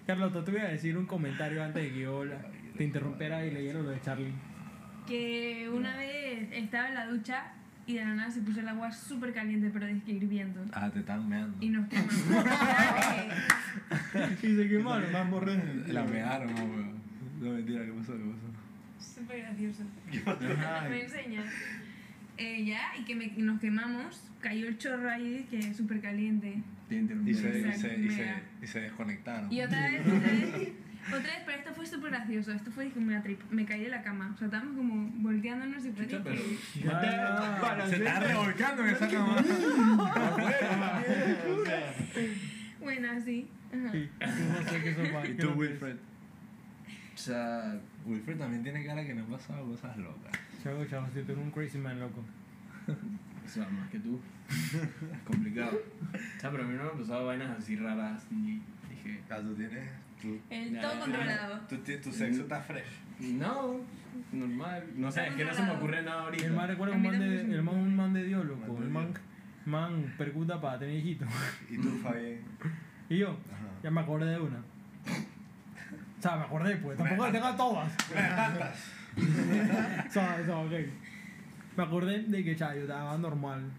[0.06, 2.40] Carlota, te voy a decir un comentario antes de que yo la-
[2.78, 4.32] te interrumpiera y leyera lo de Charlie.
[5.06, 7.52] Que una vez estaba en la ducha
[7.86, 10.64] y de la nada se puso el agua súper caliente, pero es que hirviendo.
[10.72, 11.56] Ah, te están meando.
[11.60, 12.14] Y nos quemamos.
[14.42, 15.12] Y se quemaron.
[15.12, 15.84] Más morrer.
[15.88, 16.98] La mearon, no, weón.
[17.40, 18.12] No, mentira, ¿qué pasó?
[18.12, 19.10] ¿Qué pasó?
[19.20, 19.82] Súper gracioso.
[20.90, 21.42] Me enseña.
[22.36, 24.20] Eh, ya, y que me- nos quemamos.
[24.40, 26.62] Cayó el chorro ahí, que es súper caliente.
[26.88, 29.52] Te Y se, y, se, y, se, y se desconectaron.
[29.52, 30.68] Y otra vez, otra vez,
[31.16, 32.52] otra vez, pero esto fue súper gracioso.
[32.52, 33.40] Esto fue como una trip.
[33.50, 34.32] Me caí de la cama.
[34.34, 36.42] O sea, estábamos como volteándonos y fue pero-.
[37.88, 39.44] Se está revolcando en esa cama.
[42.80, 43.48] Bueno, así.
[45.28, 45.96] ¿Y tú, Wilfred?
[47.14, 50.32] O sea, Wilfred también tiene cara que no ha pasado cosas locas.
[50.62, 52.24] Chavo, chavo, si tú eres un crazy man, loco.
[53.44, 54.20] o sea, más que tú.
[54.48, 55.78] Es complicado.
[56.12, 59.40] O sea, pero a mí no me han pasado vainas así raras y dije, Ah,
[59.40, 59.88] tú tienes.
[60.50, 61.00] El Ya, todo ya.
[61.00, 61.60] controlado.
[61.68, 62.84] tu, tu sexo está fresh.
[63.20, 63.80] no,
[64.32, 64.84] normal.
[64.96, 66.46] No sé, es que no se me ocurre nada ahorita.
[66.46, 68.78] El man recuerda un man de, el man un man de Dios, loco.
[68.82, 69.14] El man,
[69.66, 71.28] man percuta para tener hijitos.
[71.70, 72.38] Y tú, Fabián.
[73.08, 73.66] Y yo, Ajá.
[73.82, 74.58] ya me acordé de una.
[74.58, 76.98] O sea, me acordé, pues.
[76.98, 77.92] Tampoco las tengo todas.
[79.16, 80.72] o sea, o sea, ok.
[81.76, 83.70] Me acordé de que, cha, yo estaba normal.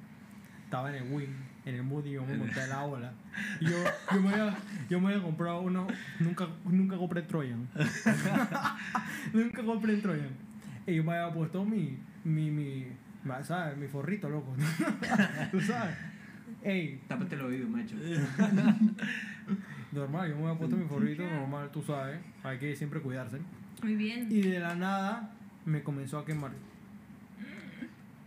[0.64, 1.28] Estaba en el wing,
[1.70, 3.14] en el mood y yo me monté en la ola.
[3.60, 4.58] Y yo, yo me había,
[4.90, 5.88] yo me había comprado uno.
[6.20, 7.68] Nunca, nunca compré Trojan.
[9.34, 10.30] nunca compré Trojan.
[10.86, 12.88] Y yo me había puesto mi, mi, mi,
[13.44, 13.78] ¿sabes?
[13.78, 14.56] Mi forrito, loco.
[15.52, 15.96] Tú sabes.
[16.62, 17.96] Ey, Tápate el oído, macho.
[19.92, 22.20] Normal, yo me había puesto mi forrito normal, tú sabes.
[22.44, 23.40] Hay que siempre cuidarse.
[23.82, 24.28] Muy bien.
[24.30, 25.32] Y de la nada
[25.66, 26.52] me comenzó a quemar.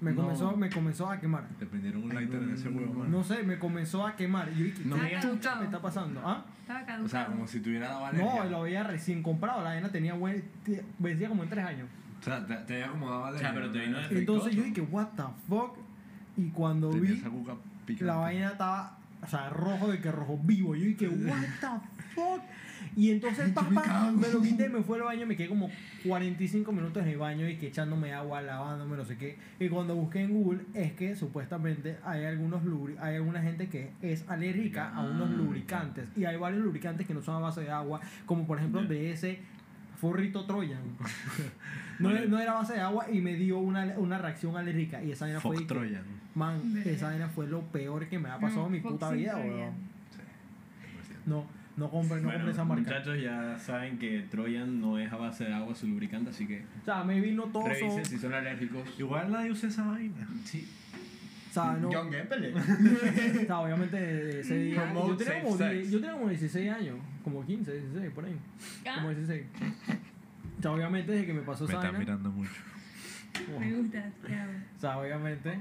[0.03, 0.23] Me No.
[0.23, 1.49] comenzó, me comenzó a quemar.
[1.59, 2.99] Te prendieron un Ay, lighter no, en ese huevo, no.
[3.01, 3.11] man.
[3.13, 4.51] No sé, me comenzó a quemar.
[4.53, 5.25] Y yo dije, No ¿qué me digas.
[5.25, 6.21] chucha me está pasando?
[6.25, 6.45] ¿Ah?
[6.61, 7.05] Estaba caducado.
[7.05, 8.45] O sea, como si tuviera dado alergia.
[8.45, 9.63] No, lo había recién comprado.
[9.63, 10.43] La vaina tenía buen.
[10.99, 11.89] Vencía como en tres años.
[12.21, 13.49] O sea, te, te había acomodado alergia.
[13.49, 15.77] O sea, pero te vino Entonces yo dije, ¿What the fuck?
[16.37, 17.15] Y cuando Tenía
[17.87, 20.75] vi, la vaina estaba, o sea, rojo de que rojo vivo.
[20.75, 22.43] Yo dije, what the fuck?
[22.97, 25.71] Y entonces, papá, me lo quité, me fui al baño, me quedé como
[26.05, 29.39] 45 minutos en el baño y que echándome agua, lavándome, no sé qué.
[29.61, 33.93] Y cuando busqué en Google, es que supuestamente hay algunos lubri hay alguna gente que
[34.03, 36.09] es alérgica a unos Ah, lubricantes.
[36.17, 39.13] Y hay varios lubricantes que no son a base de agua, como por ejemplo de
[39.13, 39.39] ese
[39.99, 40.83] forrito Troyan.
[41.99, 45.03] No, no era base de agua y me dio una, una reacción alérgica.
[45.05, 45.65] Y esa vaina fue.
[45.65, 46.03] Troyan.
[46.35, 49.11] Man, esa vaina fue lo peor que me ha pasado No, en mi Fox puta
[49.11, 49.73] vida, weón.
[51.27, 51.45] No,
[51.77, 52.83] no compré, no Bueno, compré esa marca.
[52.83, 56.65] muchachos ya saben que Troyan no es a base de agua su lubricante, así que
[56.83, 57.67] O sea, me vino todo.
[57.69, 58.83] revisen si son alérgicos.
[58.99, 60.27] Igual nadie usa esa vaina.
[60.45, 60.69] Sí.
[61.51, 61.91] O sea, no.
[61.93, 62.09] John.
[63.43, 64.93] O sea, obviamente ese día.
[64.95, 65.71] Yo tenía, como, sex.
[65.73, 68.37] 10 yo tenía como 16 años, como 15, 16, por ahí.
[68.87, 69.43] Ah, Como 16.
[70.59, 71.99] O sea, obviamente desde que me pasó Me esa están vaina.
[71.99, 72.53] mirando mucho.
[73.61, 74.53] Me gusta, te amo.
[74.77, 75.59] O sea, obviamente,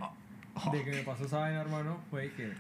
[0.72, 2.52] de que me pasó esa vaina, hermano, fue que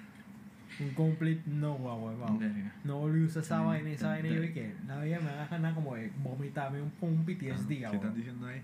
[0.80, 2.39] un complete no, guau, guau.
[2.84, 4.53] No volví a usar esa vaina, esa vaina, y yo Verga.
[4.53, 7.93] que la vida me da ganas como de vomitarme un, un PTSD, ¿Qué guau.
[7.95, 8.61] están diciendo ahí?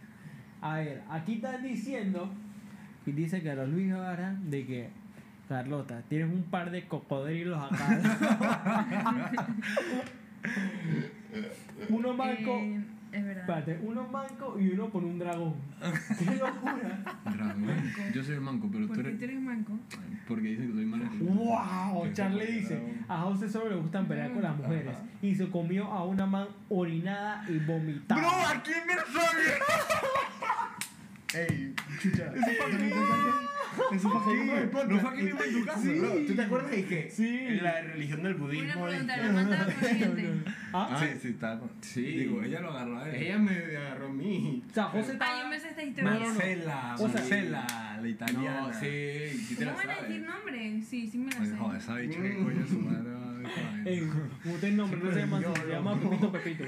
[0.61, 2.29] A ver, aquí están diciendo,
[3.05, 4.89] y dice Carlos Luis Guevara, de que,
[5.47, 7.99] Carlota, tienes un par de cocodrilos acá.
[11.89, 12.81] uno manco, Eh,
[13.11, 13.59] es verdad.
[13.59, 15.55] espérate, uno manco y uno por un dragón.
[16.19, 17.03] ¡Qué locura!
[17.25, 17.93] Dragón.
[18.13, 19.19] Yo soy el manco, pero tú ¿Por qué eres.
[19.19, 19.73] tú eres manco?
[20.27, 21.05] Porque dicen que soy malo.
[21.19, 22.13] ¡Wow!
[22.13, 24.97] Charlie dice, a José solo le gustan pelear con las mujeres.
[25.21, 28.51] Y se comió a una man orinada y vomitada.
[28.51, 29.53] aquí me sale!
[31.37, 32.33] Ey, chucha.
[32.35, 34.89] Eso fue aquí.
[34.89, 35.81] No fue aquí mismo en tu casa.
[35.81, 35.99] Sí.
[35.99, 37.47] Bro, ¿tú te acuerdas de que Sí.
[37.61, 40.33] la religión del budismo Una pregunta, dije- ¿la mata consciente?
[40.73, 40.99] ¿Ah?
[40.99, 41.59] Sí, sí, está.
[41.81, 42.01] Sí.
[42.01, 43.15] Digo, ella lo agarró a él.
[43.23, 44.63] ella me agarró a mí.
[44.69, 45.41] O sea, José Ah, estaba...
[45.43, 46.11] yo me sé esta historia.
[46.11, 48.61] Marcela, Marcela, la italiana.
[48.61, 50.81] No, sí, ¿Cómo van a decir nombre?
[50.81, 51.55] Sí, sí me la sé.
[51.57, 53.09] joder, esa bicha que coño su madre
[53.55, 53.89] vaina.
[53.89, 54.01] Ey,
[54.45, 56.63] usted el nombre, no se llama así, se llama Pepito Pepito.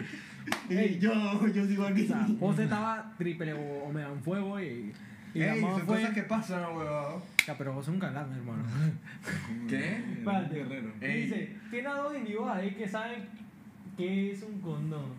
[0.69, 2.03] Ey, yo, yo sigo aquí.
[2.03, 4.93] O sea, José estaba triple o, o me dan fuego y...
[5.33, 5.97] Y Ey, son fue...
[5.97, 7.21] cosas que pasan, huevón.
[7.45, 8.63] Ya, pero José es un galán, hermano.
[9.67, 9.97] ¿Qué?
[10.17, 10.55] Espérate.
[10.55, 10.91] guerrero.
[10.99, 11.21] Y Ey.
[11.23, 13.25] Dice, tiene a dos individuos ahí que saben
[13.95, 15.13] qué es un condón.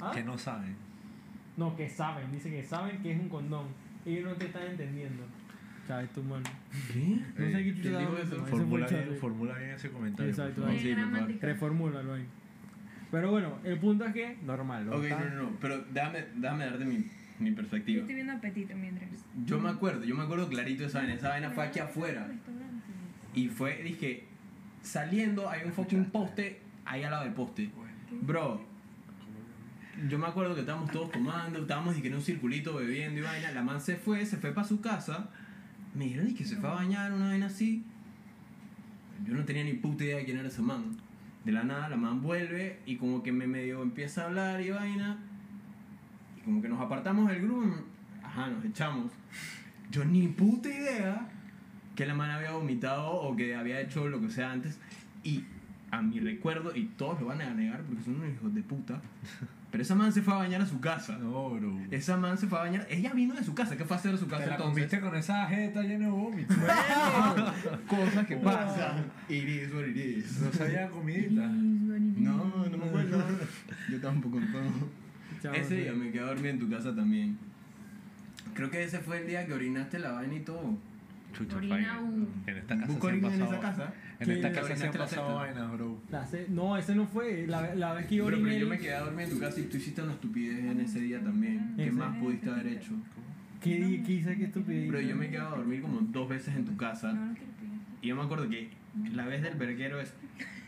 [0.00, 0.10] ¿Ah?
[0.12, 0.76] Que no saben.
[1.56, 3.66] No, que saben, dice que saben que es un condón.
[4.04, 5.22] Ellos no te están entendiendo.
[5.86, 6.44] Chávez, tu mano.
[6.92, 7.00] ¿Qué?
[7.38, 7.72] No sé qué
[8.26, 10.30] fue Formula bien, formula bien ese comentario.
[10.30, 10.62] Exacto.
[10.62, 10.78] favor.
[10.78, 11.38] Sí.
[11.40, 12.26] Reformúlalo ahí.
[13.10, 14.86] Pero bueno, el punto es que, normal.
[14.86, 14.96] ¿no?
[14.96, 17.04] Ok, Está- no, no, no, pero déjame, déjame darte mi,
[17.40, 18.00] mi Yo perspectiva.
[18.00, 19.10] estoy viendo apetito mientras.
[19.44, 21.14] Yo me acuerdo, yo me acuerdo clarito de esa vaina.
[21.14, 22.26] Esa vaina fue aquí afuera.
[23.34, 24.24] Y fue, dije,
[24.82, 27.70] saliendo hay un fucking poste ahí al lado del poste.
[28.22, 28.64] Bro,
[30.08, 33.50] yo me acuerdo que estábamos todos tomando, estábamos dije, en un circulito bebiendo y vaina.
[33.52, 35.28] La man se fue, se fue para su casa.
[35.94, 37.84] Me dijeron que se fue a bañar, una vaina así.
[39.26, 40.96] Yo no tenía ni puta idea de quién era esa man.
[41.44, 44.70] De la nada, la man vuelve y como que me medio empieza a hablar y
[44.70, 45.18] vaina.
[46.38, 47.76] Y como que nos apartamos del grupo.
[48.22, 49.12] Ajá, nos echamos.
[49.90, 51.28] Yo ni puta idea
[51.94, 54.78] que la man había vomitado o que había hecho lo que sea antes.
[55.22, 55.44] Y
[55.90, 59.02] a mi recuerdo, y todos lo van a negar porque son unos hijos de puta.
[59.72, 61.16] Pero esa man se fue a bañar a su casa.
[61.16, 61.80] No, bro.
[61.90, 62.86] Esa man se fue a bañar.
[62.90, 63.74] Ella vino de su casa.
[63.74, 65.00] ¿Qué fue a hacer a su casa Te la entonces?
[65.00, 66.54] con esa jeta llena de vómito.
[66.54, 67.52] Bueno,
[67.88, 69.04] cosas que pasan.
[69.30, 70.40] It is what it is.
[70.42, 71.46] No sabía comidita.
[71.48, 73.24] No, no me acuerdo.
[73.90, 74.70] Yo tampoco me acuerdo.
[75.42, 75.74] Chao, Ese sí.
[75.76, 77.38] día me quedé a dormir en tu casa también.
[78.54, 80.76] Creo que ese fue el día que orinaste la vaina y todo.
[81.32, 82.28] Chucha, Orina, uh.
[82.46, 83.94] En esta casa ¿Busco se han orina en esa casa?
[84.22, 86.00] En esta casa se han ¿Orinaste la pasado vainas, bro.
[86.10, 87.46] La no, ese no fue.
[87.46, 88.60] La, la vez que yo Pero, pero oriné.
[88.60, 91.00] yo me quedé a dormir en tu casa y tú hiciste una estupidez en ese
[91.00, 91.74] día también.
[91.76, 92.24] ¿Qué ¿En más serio?
[92.24, 92.92] pudiste haber hecho?
[93.62, 94.36] ¿Qué, di- qué hice?
[94.36, 94.90] ¿Qué estupidez?
[94.90, 97.12] Pero yo me quedé a dormir como dos veces en tu casa.
[97.12, 97.76] No, no quiero pegar.
[98.02, 98.70] Y yo me acuerdo que
[99.14, 100.12] la vez del verguero es.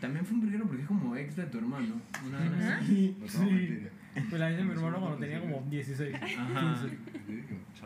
[0.01, 1.95] También fue un verguero porque es como ex de tu hermano.
[2.27, 2.51] Una vez
[2.83, 3.17] así.
[3.21, 3.91] No te voy a mentir.
[4.31, 6.15] Me la hice mi hermano cuando tenía como 16.
[6.15, 6.81] Ajá.
[6.87, 6.99] 15.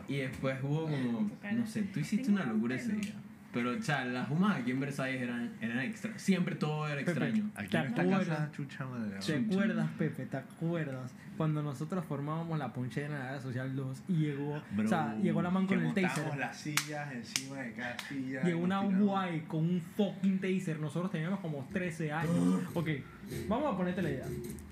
[0.07, 1.31] Y después hubo como.
[1.53, 3.13] No sé, tú hiciste una locura ese día.
[3.51, 6.17] Pero, cha, las humas aquí en Versalles eran, eran extra.
[6.19, 7.11] Siempre todo era Pepe.
[7.11, 7.49] extraño.
[7.55, 8.27] Aquí ¿Te en esta acuerdas?
[8.27, 9.17] casa, chucha madre.
[9.25, 9.51] ¿Te bro.
[9.53, 10.25] acuerdas, Pepe?
[10.27, 11.11] ¿Te acuerdas?
[11.35, 15.15] Cuando nosotros formábamos la ponchera en la área social 2 y llegó, Bro, o sea,
[15.15, 16.37] llegó la man con el taser.
[16.37, 18.43] las sillas encima de cada silla.
[18.43, 20.79] Llegó y una guay con un fucking taser.
[20.79, 22.61] Nosotros teníamos como 13 años.
[22.75, 22.89] Ok,
[23.47, 24.25] vamos a ponerte la idea.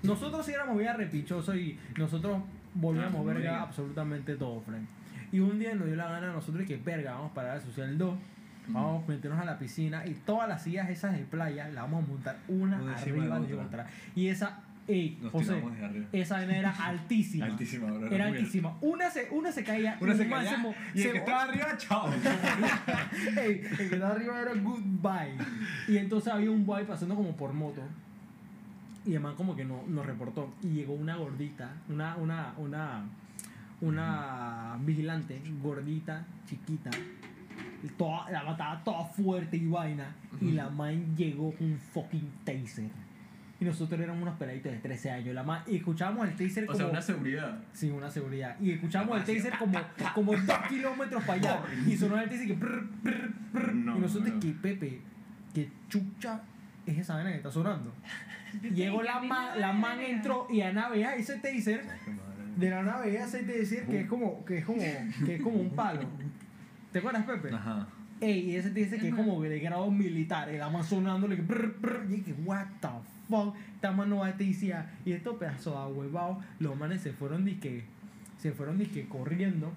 [0.04, 2.42] Nosotros sí éramos bien repichosos y nosotros
[2.74, 3.62] volvíamos Ah, verga verga.
[3.62, 4.86] absolutamente todo, friend.
[5.32, 7.96] Y un día nos dio la gana a nosotros que verga, vamos para la social
[7.98, 8.14] 2.
[8.68, 12.04] Vamos a meternos a la piscina y todas las sillas esas de playa las vamos
[12.04, 13.66] a montar una encima arriba de otra.
[13.66, 13.86] otra.
[14.14, 15.62] Y esa, ey, Nos José,
[16.12, 17.46] esa vaina era altísima.
[17.46, 18.06] Altísima, bro.
[18.10, 18.74] Era muy altísima.
[18.80, 19.96] Una se, una se caía.
[20.00, 22.10] Una se caía mo- y el se- que estaba arriba, chao.
[23.36, 25.36] Ey, el que estaba arriba era goodbye.
[25.88, 27.82] Y entonces había un boy pasando como por moto.
[29.06, 30.52] Y el man como que no, nos reportó.
[30.62, 33.04] Y llegó una gordita, una, una, una,
[33.80, 36.90] una vigilante, gordita, chiquita.
[37.82, 40.14] Y toda, la mataba toda fuerte y vaina.
[40.40, 42.86] Y la man llegó con un fucking taser.
[43.60, 45.34] Y nosotros éramos unos peladitos de 13 años.
[45.34, 46.78] La ma- y escuchábamos el taser O como.
[46.78, 47.58] sea, una seguridad.
[47.72, 48.56] Sin una seguridad.
[48.60, 49.78] Y escuchábamos el taser como,
[50.14, 51.62] como dos kilómetros para allá.
[51.86, 52.54] Y sonó el taser que.
[52.54, 53.74] prr, prr, prr.
[53.74, 54.40] No, y nosotros no.
[54.40, 55.00] que, Pepe,
[55.54, 56.40] que chucha
[56.86, 57.92] es esa vaina que está sonando.
[58.74, 61.84] Llegó la man, la man entró y a navega ese taser.
[62.56, 64.78] De la nave ese taser que es como, que es como,
[65.26, 66.00] que es como un palo.
[66.92, 67.54] ¿Te acuerdas, Pepe?
[67.54, 67.86] Ajá.
[68.20, 71.42] Ey, y ese te dice que es como de grado militar, el ama sonándole que
[71.42, 72.88] brr, brr, y que what the
[73.28, 77.44] fuck, esta mano va te decía, y estos pedazos de ahuevados, los manes se fueron
[77.44, 77.84] disque,
[78.38, 79.72] se fueron disque corriendo,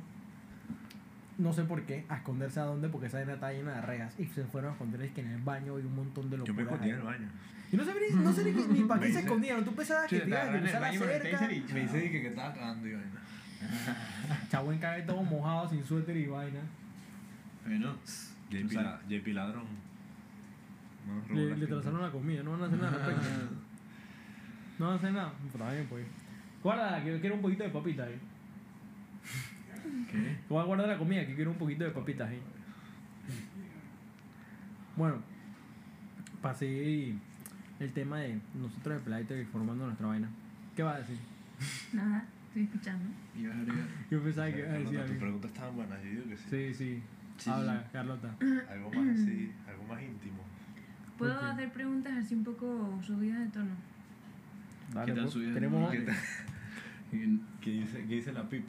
[1.38, 4.20] no sé por qué, a esconderse a dónde, porque esa arena está llena de regas,
[4.20, 6.44] y se fueron a esconder es que en el baño hay un montón de Yo
[6.54, 6.66] me locuras.
[6.74, 7.28] escondí en el baño.
[7.72, 10.20] Y no sé ni, no sé ni, ni para qué se escondieron, tú pensabas que
[10.20, 13.22] te ibas a cruzar la cerca, y Me dice dije que estaba cagando y vaina.
[14.50, 16.60] chavo en todo mojado, sin suéter y vaina.
[17.66, 17.96] Bueno,
[18.50, 19.66] JP, la- JP ladrón.
[21.34, 23.56] Le, la le trazaron la comida, no van a hacer nada al respecto.
[24.80, 25.34] No van a hacer nada.
[25.52, 26.06] Pero está bien, pues.
[26.64, 28.20] Guárdala, que yo quiero un poquito de papitas ahí.
[30.10, 30.38] ¿qué?
[30.50, 32.42] Voy a guardar la comida, que quiero un poquito de papitas ahí.
[34.96, 35.18] Bueno,
[36.42, 37.16] para seguir
[37.80, 40.30] el tema de nosotros de y formando nuestra vaina.
[40.76, 41.18] ¿Qué vas a decir?
[41.94, 43.06] Nada, estoy escuchando.
[43.36, 43.88] Y vas a agregar.
[44.10, 45.20] Yo pensaba que ibas a decir Carlota, tus algo.
[45.20, 46.44] preguntas estaban buenas, yo digo que sí.
[46.50, 47.04] Sí, sí.
[47.42, 47.88] Sí, Habla.
[47.92, 48.30] Carlota.
[48.70, 50.38] Algo más así, algo más íntimo.
[51.18, 53.72] ¿Puedo hacer preguntas así un poco subidas de tono?
[54.94, 55.54] Dale, ¿Qué tal su vida?
[55.56, 55.92] Tenemos.
[55.92, 56.06] ¿Qué?
[57.62, 58.64] ¿Qué dice, qué dice la pip?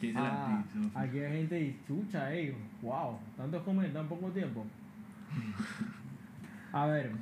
[0.00, 1.00] ¿Qué dice Ah, la pizza?
[1.00, 4.66] aquí hay gente y chucha, ey, wow, tantos comer en tan poco tiempo.
[6.72, 7.12] A ver,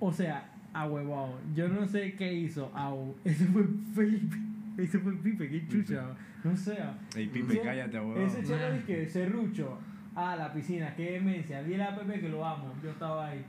[0.00, 3.64] o sea, a huevado, yo no sé qué hizo, au, ese fue
[3.94, 4.36] Felipe,
[4.78, 6.06] ese fue Pipe, qué chucha,
[6.44, 6.76] no sé.
[6.80, 6.94] ah.
[7.16, 8.22] Ey, Pipe, Sí, cállate, huevón.
[8.22, 9.78] Ese chero es que serrucho,
[10.14, 13.44] a la piscina, qué demencia, dile a Pepe que lo amo, yo estaba ahí.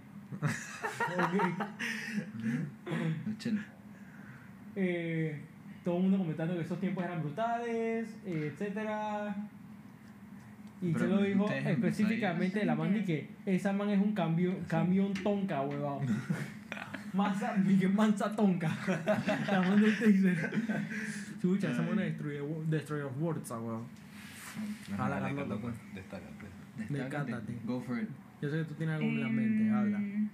[4.76, 5.40] Eh,
[5.84, 9.36] todo el mundo comentando que esos tiempos eran brutales, eh, etcétera.
[10.82, 15.14] Y se lo dijo específicamente de la man que esa man es un cambio, camión
[15.14, 16.02] tonca, huevado.
[17.80, 18.70] Que mansa tonca.
[19.50, 20.52] la man taser.
[21.46, 23.60] Chucha, esa man es Destroyer, Destroyer of Words, ah.
[24.94, 25.72] Ajá, a la Carlota, Carlota,
[26.90, 27.54] Destácate.
[27.66, 28.10] Go for it.
[28.42, 30.00] Yo sé que tú tienes algo en la mente, habla.
[30.00, 30.28] Mm,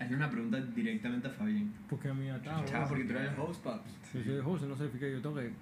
[0.00, 1.72] Hazle una pregunta directamente a Fabián.
[1.88, 2.88] Porque a mí ya está, huevado.
[2.88, 3.90] porque tú eres el host, paps.
[4.12, 5.52] Yo soy el host, no significa que yo tengo que,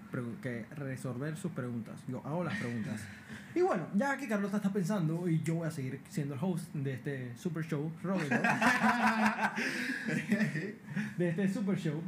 [0.41, 2.03] que resolver sus preguntas.
[2.09, 3.07] Yo hago las preguntas.
[3.55, 6.73] Y bueno, ya que Carlota está pensando, y yo voy a seguir siendo el host
[6.75, 8.31] de este super show, Robert,
[11.17, 12.01] de este super show,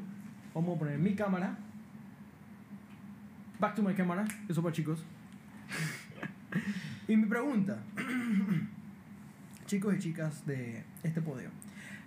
[0.55, 1.57] vamos a poner mi cámara.
[3.61, 5.05] Back to my cámara, eso para chicos.
[7.07, 7.79] y mi pregunta,
[9.67, 11.51] chicos y chicas de este podio,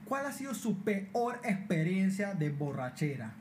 [0.05, 3.31] ¿cuál ha sido su peor experiencia de borrachera?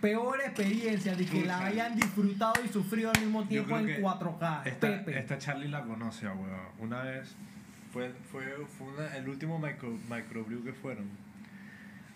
[0.00, 4.66] Peor experiencia de que la hayan disfrutado y sufrido al mismo tiempo en que 4K.
[4.66, 5.18] Esta, Pepe.
[5.18, 6.50] esta Charlie la conoce, weón.
[6.78, 7.34] Una vez
[7.90, 8.44] fue, fue,
[8.78, 11.06] fue una- el último micro, microbrew que fueron.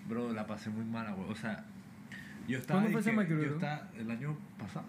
[0.06, 1.32] Bro, la pasé muy mala, weón.
[1.32, 1.64] O sea,
[2.48, 2.80] yo estaba.
[2.80, 3.48] ¿Cuándo fue ese microbrew?
[3.50, 4.86] Yo estaba el año pasado.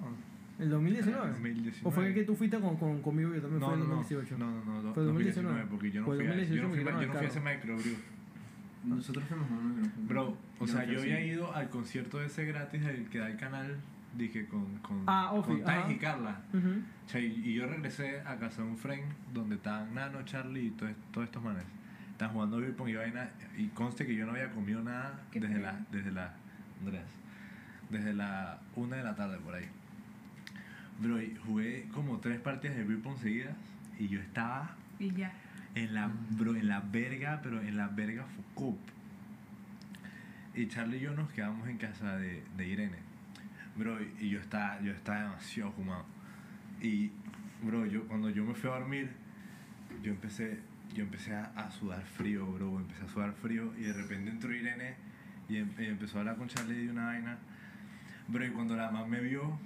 [0.59, 1.27] ¿El 2019?
[1.31, 1.79] 2019.
[1.87, 3.33] ¿O fue el que tú fuiste con, con, conmigo?
[3.33, 4.37] Yo también No, fue en no, no, 2018.
[4.37, 6.63] no, no, no, no, Fue 2019, 2019, porque yo no Fue fui a, yo 2018
[6.63, 7.95] no fui, yo no fui a el ese microbrew.
[8.83, 10.03] Nosotros fuimos a no fue.
[10.07, 13.29] Bro, o Yo sea, no yo había ido al concierto ese gratis del que da
[13.29, 13.77] el canal,
[14.17, 16.41] dije, con, con, Ah, con y Carla.
[16.53, 19.03] O sea, y, y yo regresé a casa de un friend
[19.33, 21.63] donde estaban Nano, Charlie y todo- todos estos manes.
[22.11, 23.29] Estaban jugando beer pong y vaina.
[23.57, 26.33] Y conste que yo no había comido nada desde la, desde la.
[26.81, 27.01] Andrés.
[27.89, 29.65] Desde la una de la tarde por ahí.
[31.01, 33.55] Bro, y jugué como tres partidas de beer pong seguidas.
[33.97, 35.31] Y yo estaba Y ya.
[35.75, 38.79] en la, bro, en la verga, pero en la verga Foucault.
[40.55, 42.97] Y Charlie y yo nos quedamos en casa de, de Irene.
[43.75, 46.05] Bro, y, y yo estaba, yo estaba demasiado fumado.
[46.81, 47.11] Y,
[47.63, 49.09] bro, yo cuando yo me fui a dormir,
[50.03, 50.59] yo empecé,
[50.93, 52.79] yo empecé a, a sudar frío, bro.
[52.79, 54.95] Empecé a sudar frío y de repente entró Irene
[55.47, 57.37] y, em- y empezó a hablar con Charlie de una vaina.
[58.29, 59.57] Bro, y cuando la mamá me vio,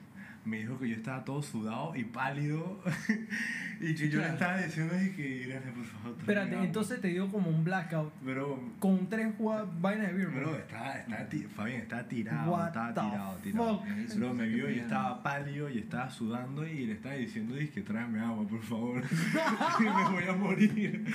[0.46, 2.82] me dijo que yo estaba todo sudado y pálido.
[3.80, 6.18] y que yo le estaba diciendo y que Irene, por favor.
[6.20, 6.66] Espérate, agua".
[6.66, 9.34] entonces te dio como un blackout Bro, con tres
[9.82, 10.30] vainas de beer.
[10.30, 13.84] Bro, estaba, ti- Fabián, estaba tirado, What estaba tirado, tirado.
[14.16, 18.20] Bro, me vio y estaba pálido y estaba sudando y le estaba diciendo, que tráeme
[18.22, 19.02] agua, por favor.
[19.80, 21.06] me voy a morir.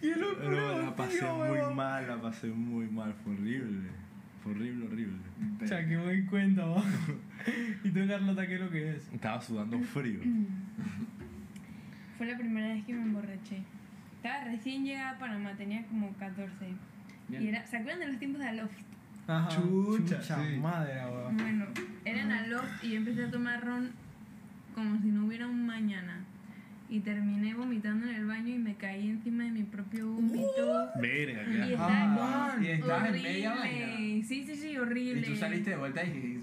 [0.00, 4.03] ¡Qué locura, Bro, la pasé tío, muy mal, la pasé muy mal, fue horrible.
[4.44, 5.18] Horrible, horrible.
[5.62, 6.82] O sea, que me doy cuenta, va.
[7.84, 9.08] y tú, Carlota, ¿qué es lo que es?
[9.12, 10.20] Estaba sudando frío.
[12.18, 13.62] Fue la primera vez que me emborraché.
[14.16, 16.52] estaba recién llegada a Panamá, tenía como 14.
[17.28, 17.42] Bien.
[17.42, 18.78] Y era, ¿se acuerdan de los tiempos de Aloft?
[19.26, 19.48] Ajá.
[19.48, 20.58] Chucha, sí.
[20.58, 21.36] madre, weón.
[21.36, 21.66] Bueno,
[22.04, 23.92] era en Aloft y yo empecé a tomar ron
[24.74, 26.24] como si no hubiera un mañana.
[26.88, 30.90] Y terminé vomitando en el baño y me caí encima de mi propio vómito.
[31.00, 31.64] Verga, Y ya.
[31.66, 33.86] está Ah, Y estabas en media horrible.
[33.86, 34.26] vaina.
[34.28, 35.20] Sí, sí, sí, horrible.
[35.20, 36.40] Y tú saliste de vuelta y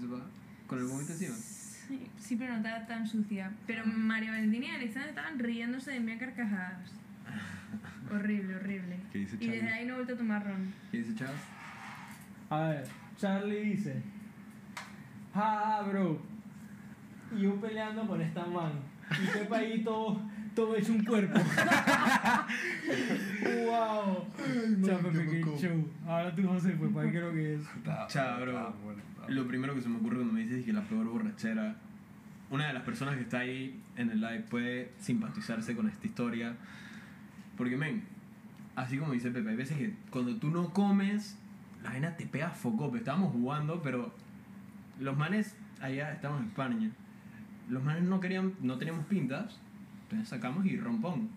[0.66, 1.34] con el vómito encima.
[1.34, 3.52] Sí, sí, pero no estaba tan sucia.
[3.66, 6.90] Pero María Valentina y Alexandra estaban riéndose de mí a carcajadas.
[8.12, 8.96] horrible, horrible.
[9.12, 9.74] ¿Qué dice Y desde Charlie?
[9.78, 10.72] ahí no he vuelto a tomar ron.
[10.90, 11.40] ¿Qué dice Chavos?
[12.50, 12.84] A ver,
[13.16, 14.02] Charlie dice.
[15.34, 16.20] Ah, bro.
[17.36, 18.72] Y yo peleando con esta man.
[19.10, 20.20] Y Pepa ahí todo,
[20.54, 21.38] todo hecho un cuerpo.
[23.66, 24.26] wow.
[24.84, 25.88] Chao, Pepe, qué show.
[26.06, 27.62] Ahora tú, José, pues, ¿para qué creo que es?
[28.08, 28.74] Chao, bro.
[29.28, 31.76] Lo primero que se me ocurre cuando me dices que la peor borrachera,
[32.50, 36.56] una de las personas que está ahí en el live puede simpatizarse con esta historia.
[37.56, 38.02] Porque, men,
[38.76, 41.38] así como dice Pepe, hay veces que cuando tú no comes,
[41.82, 42.94] la vaina te pega foco.
[42.96, 44.12] Estábamos jugando, pero
[45.00, 46.90] los manes, allá estamos en España,
[47.68, 49.58] los manes no querían, no teníamos pintas,
[50.04, 51.28] entonces sacamos y rompón.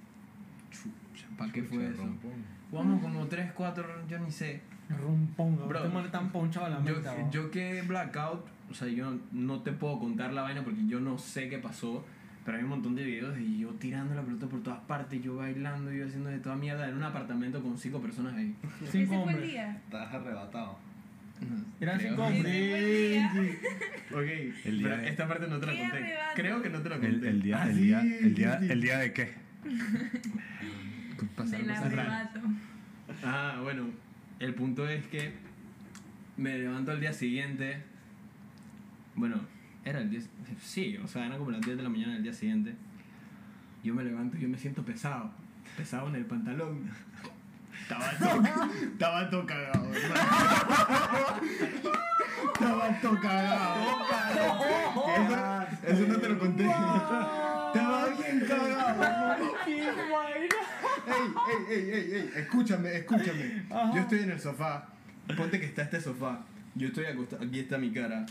[1.37, 1.97] ¿para qué fue eso?
[2.03, 2.31] rompón.
[2.71, 4.61] Jugamos como 3, 4, yo ni sé.
[4.89, 5.79] Rompón, Bro, bro.
[5.85, 9.61] Este man tan ponchado a la Yo, meta, yo que blackout, o sea, yo no
[9.61, 12.05] te puedo contar la vaina porque yo no sé qué pasó,
[12.43, 15.37] pero hay un montón de videos de yo tirando la pelota por todas partes, yo
[15.37, 18.55] bailando, yo haciendo de toda mierda en un apartamento con cinco personas ahí.
[18.61, 19.41] Cinco Ese fue el hombres.
[19.51, 19.75] día.
[19.85, 20.77] Estabas arrebatado.
[21.39, 23.31] Fue el día.
[24.11, 24.21] Ok,
[24.65, 25.97] El día pero de- esta parte no te la ¡Qué conté.
[25.97, 26.31] arrebato!
[26.35, 27.07] Creo que no te la conté.
[27.15, 28.71] El, el día, Ah, el sí, día, el día, sí, sí.
[28.71, 29.33] el día de qué?
[31.51, 32.39] Del arrebato.
[33.23, 33.87] Ah, bueno,
[34.39, 35.33] el punto es que
[36.37, 37.77] me levanto al día siguiente.
[39.15, 39.41] Bueno,
[39.83, 40.21] era el día.
[40.61, 42.75] Sí, o sea, eran como las 10 de la mañana del día siguiente.
[43.83, 45.31] Yo me levanto y yo me siento pesado.
[45.77, 46.89] Pesado en el pantalón.
[47.85, 48.41] Estaba todo,
[48.93, 49.93] estaba todo cagado.
[52.53, 53.75] Estaba todo cagado.
[55.85, 56.63] Eso, eso no te lo conté.
[56.65, 59.35] Estaba bien cagado.
[59.67, 61.29] Ey,
[61.69, 63.65] ey, ey, ey, ey, escúchame, escúchame.
[63.93, 64.87] Yo estoy en el sofá.
[65.37, 66.39] Ponte que está este sofá.
[66.73, 67.43] Yo estoy acostado.
[67.43, 68.25] Aquí está mi cara.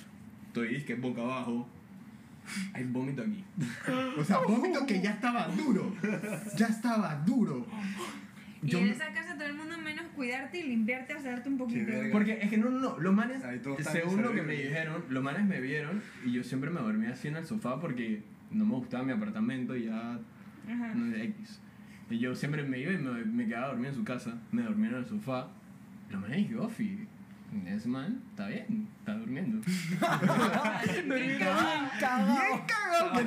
[0.48, 1.68] Estoy que boca abajo.
[2.72, 3.44] Hay vómito aquí.
[4.18, 5.94] O sea, vómito que ya estaba duro.
[6.56, 7.64] Ya estaba duro.
[8.64, 11.58] Y Yo en me- esa casa todo el mundo menos cuidarte y limpiarte, asarte un
[11.58, 11.86] poquito.
[11.86, 12.10] verga.
[12.12, 12.98] Porque es que no, no, no.
[12.98, 13.42] Los manes,
[13.92, 17.28] según lo que me dijeron, los manes me vieron y yo siempre me dormía así
[17.28, 20.18] en el sofá porque no me gustaba mi apartamento y ya
[20.68, 20.94] Ajá.
[20.94, 21.60] no sé, X.
[22.10, 24.90] Y yo siempre me iba y me, me quedaba dormido en su casa, me dormía
[24.90, 25.48] en el sofá.
[26.10, 27.06] Lo man dije, Ofi,
[27.66, 29.60] ese man está bien, está durmiendo.
[31.14, 31.38] Bien
[32.00, 32.66] cagado.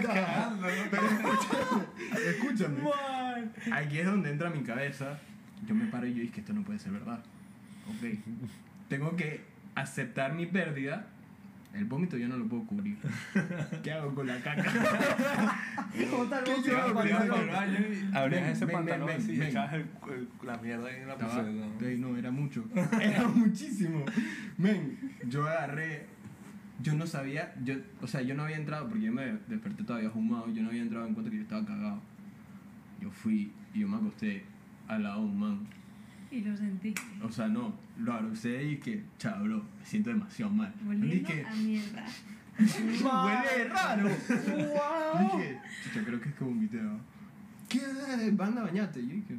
[0.01, 1.83] cagando, Pero escúchame,
[2.29, 2.81] escúchame.
[2.81, 3.53] Man.
[3.71, 5.19] Aquí es donde entra mi cabeza.
[5.65, 7.19] Yo me paro y yo dije que esto no puede ser verdad.
[7.87, 8.19] Ok.
[8.89, 9.41] Tengo que
[9.75, 11.07] aceptar mi pérdida.
[11.73, 12.98] El vómito yo no lo puedo cubrir.
[13.84, 14.64] ¿Qué hago con la caca?
[18.14, 21.15] Abrías ese ven, pantalón ven, así y echabas el- el- la mierda en la.
[21.88, 22.65] Ey, no, era mucho.
[23.02, 24.06] Era muchísimo.
[24.57, 26.07] Men, yo agarré.
[26.80, 30.11] Yo no sabía, yo, o sea, yo no había entrado porque yo me desperté todavía
[30.11, 30.48] fumado.
[30.53, 31.99] Yo no había entrado en cuenta que yo estaba cagado.
[33.02, 34.45] Yo fui y yo me acosté
[34.88, 35.68] al lado de un man.
[36.29, 36.93] Y lo sentí.
[37.23, 40.73] O sea, no, lo abracé y que, chao, bro, me siento demasiado mal.
[40.87, 42.05] Oliendo Dije, a mierda.
[42.57, 44.09] huele raro.
[44.09, 45.37] Wow.
[45.37, 46.81] Dije, chucha, creo que es que vomité.
[46.81, 46.99] ¿no?
[47.69, 47.79] ¿Qué?
[48.31, 49.01] Banda, bañate.
[49.01, 49.37] Yo dije,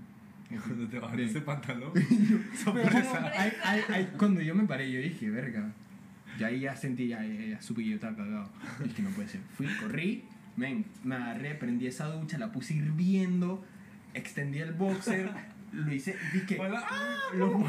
[0.49, 1.29] Cuando te bajas Bien.
[1.29, 1.93] ese pantalón.
[2.65, 3.33] Sorpresa.
[3.37, 5.73] Ay, ay, ay, cuando yo me paré, yo dije, verga.
[6.39, 8.49] Y ahí ya sentí, ya, ya, ya supe que yo estaba cagado.
[8.81, 9.41] Y dije, no puede ser.
[9.57, 10.25] Fui, corrí,
[10.57, 13.65] men, me agarré, prendí esa ducha, la puse hirviendo,
[14.15, 15.31] extendí el boxer,
[15.73, 16.85] lo hice, dije, Hola.
[17.35, 17.65] lo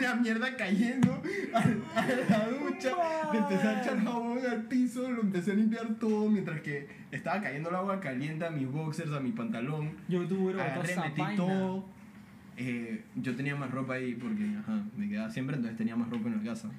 [0.00, 1.22] la mierda cayendo
[1.52, 2.92] a, a la ducha,
[3.32, 7.40] le empecé a echar jabón al piso, lo empecé a limpiar todo mientras que estaba
[7.40, 9.92] cayendo el agua caliente a mis boxers, a mi pantalón.
[10.08, 11.84] Yo tuve Agarré, metí todo.
[12.56, 16.28] Eh, yo tenía más ropa ahí porque ajá, me quedaba siempre, entonces tenía más ropa
[16.28, 16.70] en la casa.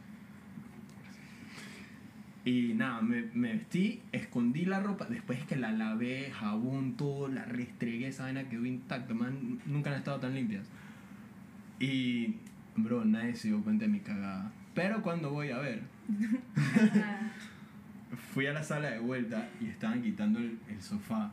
[2.46, 7.44] Y nada, me, me vestí, escondí la ropa, después que la lavé, jabón, todo, la
[7.44, 10.68] restregué, esa vaina quedó intacta, man, nunca han estado tan limpias.
[11.80, 12.36] Y,
[12.76, 14.52] bro, nadie se dio cuenta de mi cagada.
[14.76, 15.82] Pero cuando voy a ver,
[18.34, 21.32] fui a la sala de vuelta y estaban quitando el, el sofá.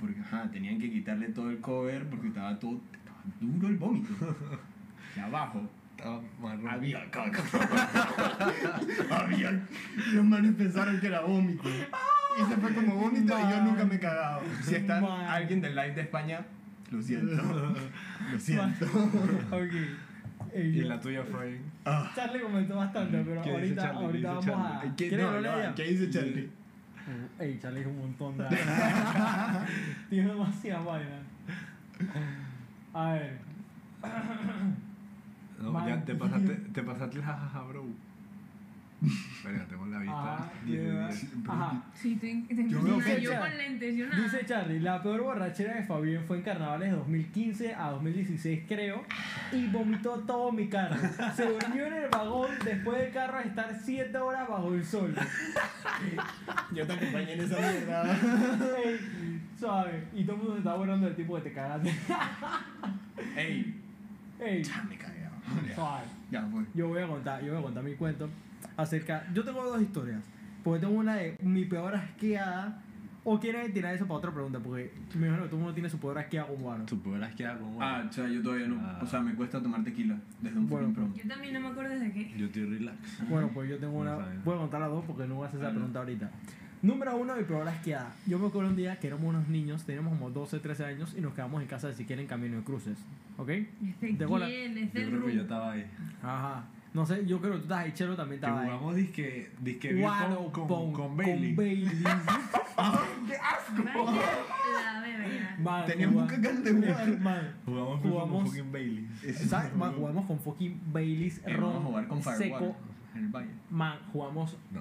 [0.00, 4.14] Porque, ajá, tenían que quitarle todo el cover porque estaba todo estaba duro el vómito.
[5.16, 5.66] Y abajo
[6.40, 6.68] Marrón.
[6.68, 7.42] había caca.
[9.10, 9.66] había.
[10.12, 11.68] Los manes pensaron que era vómito.
[11.68, 14.42] Y se fue como vómito y yo nunca me he cagado.
[14.62, 15.26] Si está Man.
[15.26, 16.44] alguien del live de España,
[16.90, 17.34] Lo siento.
[18.32, 18.86] Lo siento.
[19.50, 19.72] ok.
[20.52, 21.56] Ey, Y la tuya, Freud.
[22.14, 24.80] Charlie comentó bastante, pero ¿Qué dice ahorita, ahorita dice vamos a.
[24.96, 25.74] ¿Qué, ¿Quieres no, no?
[25.74, 26.50] ¿Qué dice Charlie?
[27.06, 28.44] Uh, Ey, Charlie es un montón de.
[30.10, 31.18] Tiene demasiada vaina.
[32.92, 33.38] A ver.
[35.60, 35.86] No, Man.
[35.88, 37.84] ya te pasaste, te pasaste el jajaja, bro.
[39.44, 41.26] Verga, tengo la vista Ajá, 10 de lleva- 10.
[41.46, 41.82] Ajá.
[41.94, 42.80] Sí, te Yo
[43.18, 44.22] yo, con lentes, yo nada.
[44.22, 49.04] Dice Charlie, la peor borrachera de Fabián fue en carnavales de 2015 a 2016 creo
[49.52, 50.96] y vomitó todo mi carro.
[51.36, 55.14] Se durmió en el vagón después del carro estar 7 horas bajo el sol.
[56.74, 58.12] Yo te acompañé en esa mierda.
[58.82, 60.04] Ey, suave.
[60.14, 61.94] Y todo el mundo se está burlando del tipo que te cagaste.
[63.36, 63.82] Ey,
[64.40, 65.15] Ey, ya me cagué.
[65.74, 66.04] Suave.
[66.30, 66.64] Ya fue.
[66.74, 68.28] Yo voy a contar, yo voy a contar mi cuento
[68.76, 69.24] acerca.
[69.32, 70.22] Yo tengo dos historias.
[70.64, 72.82] Porque tengo una de mi peor asqueada.
[73.28, 75.90] O quieren tirar eso para otra pregunta, porque me imagino que todo el mundo tiene
[75.90, 76.84] su peor asqueada como humano.
[76.86, 78.76] Tu podrás quedar con Ah, o sea, yo todavía no.
[78.80, 79.00] Ah.
[79.02, 81.12] O sea, me cuesta tomar tequila desde un Bueno, prom.
[81.12, 82.32] Yo también no me acuerdo de qué.
[82.38, 82.96] Yo estoy relax.
[83.28, 84.14] Bueno, pues yo tengo una.
[84.44, 86.30] Voy a contar las dos porque no voy a hacer esa pregunta ahorita.
[86.86, 88.14] Número uno, mi peor asqueada.
[88.26, 91.20] Yo me acuerdo un día que éramos unos niños, teníamos como 12, 13 años y
[91.20, 92.98] nos quedamos en casa de Siquiera en Camino de Cruces.
[93.36, 93.48] ¿Ok?
[93.48, 94.10] ¿Este.
[94.10, 95.86] ¿Este Yo creo que yo estaba ahí.
[96.22, 96.64] Ajá.
[96.94, 98.68] No sé, yo creo que tú estás ahí, Chelo también estaba ahí.
[98.68, 101.54] jugamos disque, disque Guaro con, con, con Bailey.
[101.54, 101.82] Vaya
[104.94, 105.56] la verga.
[105.58, 107.18] Man, Teníamos que de jugar.
[107.20, 109.08] Man, Jugamos, Jugamos- con fucking Bailey.
[109.48, 109.74] ¿sabes?
[109.76, 112.76] Man, jugamos con fucking Baileys, Eh, vamos a ron, jugar con Firewall seco.
[113.14, 113.50] en el valle.
[113.70, 114.80] Man, jugamos No.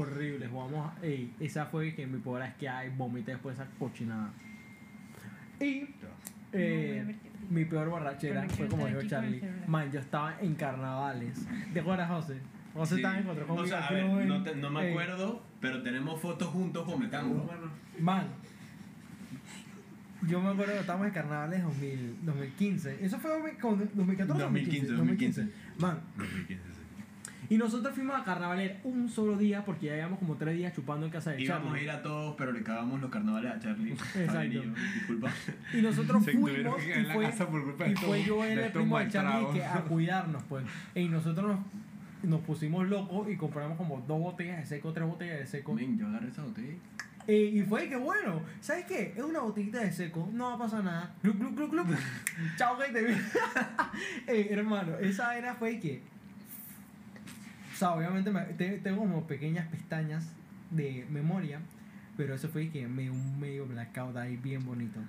[0.00, 0.48] Horrible.
[0.48, 0.92] Jugamos.
[1.02, 4.30] Ey, esa fue que mi peor asqueada y vomité después de esa cochinada.
[5.60, 5.86] Y.
[6.52, 9.42] Eh, No, mi peor borrachera fue como dijo con Charlie.
[9.66, 11.46] Man, yo estaba en carnavales.
[11.72, 12.38] ¿Te acuerdas, José?
[12.74, 15.42] José estaba en encontró conmigo O sea, a ver, no, te- no me Ey, acuerdo,
[15.60, 17.48] pero tenemos fotos juntos vomitando.
[18.00, 18.26] Man,
[20.26, 23.04] yo me acuerdo que estábamos en carnavales 2000, 2015.
[23.04, 25.48] Eso fue 2000 como 2014 o 2015, 2015.
[25.78, 26.73] Man, 2015, sí.
[27.48, 31.06] Y nosotros fuimos a carnaval un solo día porque ya llevamos como tres días chupando
[31.06, 31.84] en casa de Íbamos a Charlie.
[31.84, 33.92] ir a todos, pero le cagamos los carnavales a Charlie.
[33.92, 34.44] Exacto.
[34.44, 34.62] Y yo,
[34.94, 35.30] Disculpa.
[35.72, 36.50] Y nosotros Se fuimos
[36.86, 39.08] y en la fue, casa por culpa de y fue yo era el primo de
[39.08, 40.64] Charlie que a cuidarnos pues.
[40.94, 45.38] Y nosotros nos, nos pusimos locos y compramos como dos botellas de seco, tres botellas
[45.38, 45.74] de seco.
[45.74, 46.74] Men, yo agarré esa botella.
[47.26, 49.14] Eh, y fue que bueno, ¿sabes qué?
[49.16, 51.14] Es una botellita de seco, no va a pasar nada.
[51.22, 51.86] Glup, glup, glup, glup.
[52.58, 53.14] Chao, que te vi.
[54.26, 56.02] Eh, hermano, esa vaina fue que.
[57.74, 60.30] O sea, obviamente me- te- tengo como pequeñas pestañas
[60.70, 61.58] de memoria,
[62.16, 65.00] pero eso fue que me un medio blackout ahí bien bonito.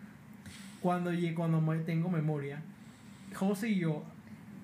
[0.82, 2.60] Cuando, llegué- cuando tengo memoria,
[3.36, 4.04] José y yo,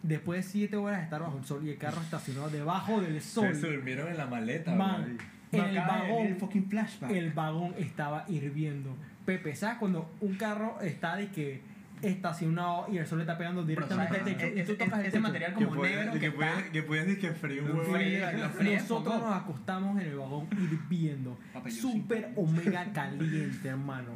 [0.04, 3.22] después de 7 horas de estar bajo el sol y el carro estacionado debajo del
[3.22, 5.18] sol, se durmieron en la maleta, Man,
[5.52, 5.60] bro.
[5.64, 7.12] en el vagón, fucking flashback.
[7.12, 8.96] el vagón estaba hirviendo.
[9.26, 11.62] Pepe, ¿sabes cuando un carro está de que
[12.02, 14.48] estacionado y el sol le está pegando directamente al techo?
[14.48, 15.22] y tú tocas el ese techo?
[15.24, 16.20] material como negro que
[16.72, 21.38] que podías decir que frío Nosotros nos acostamos en el vagón hirviendo.
[21.70, 22.04] Sí.
[22.36, 24.12] omega caliente, hermano.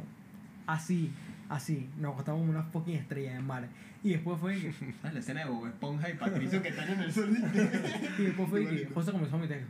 [0.66, 1.12] Así,
[1.48, 1.88] así.
[1.98, 3.68] Nos acostamos como una fucking estrella de mar.
[4.02, 7.00] Y después fue que, ¿Sabes la escena de Bob Esponja y Patricio que están en
[7.00, 7.28] el sol?
[8.18, 9.64] y después fue que José comenzó a meter.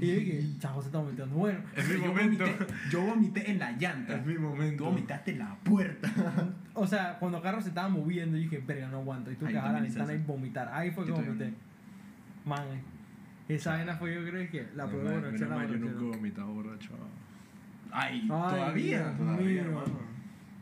[0.00, 1.36] Y yo dije, chao, José está vomitando.
[1.36, 2.44] Bueno, Es mi yo momento.
[2.44, 4.14] Vomité, yo vomité en la llanta.
[4.16, 4.84] Es mi Tú momento.
[4.86, 6.08] vomitaste en la puerta.
[6.76, 9.30] O sea, cuando el carro se estaba moviendo, yo dije, verga, no aguanto.
[9.32, 10.70] Y tú a la ventana y vomitar.
[10.72, 11.52] Ahí fue que vomité.
[12.44, 12.64] Man,
[13.48, 15.30] esa vaina fue, yo creo que la mal- borrachera.
[15.32, 16.90] menos mal, Yo nunca he vomitado borracho.
[17.92, 19.16] Ay, todavía.
[19.16, 20.06] Todavía, hermano.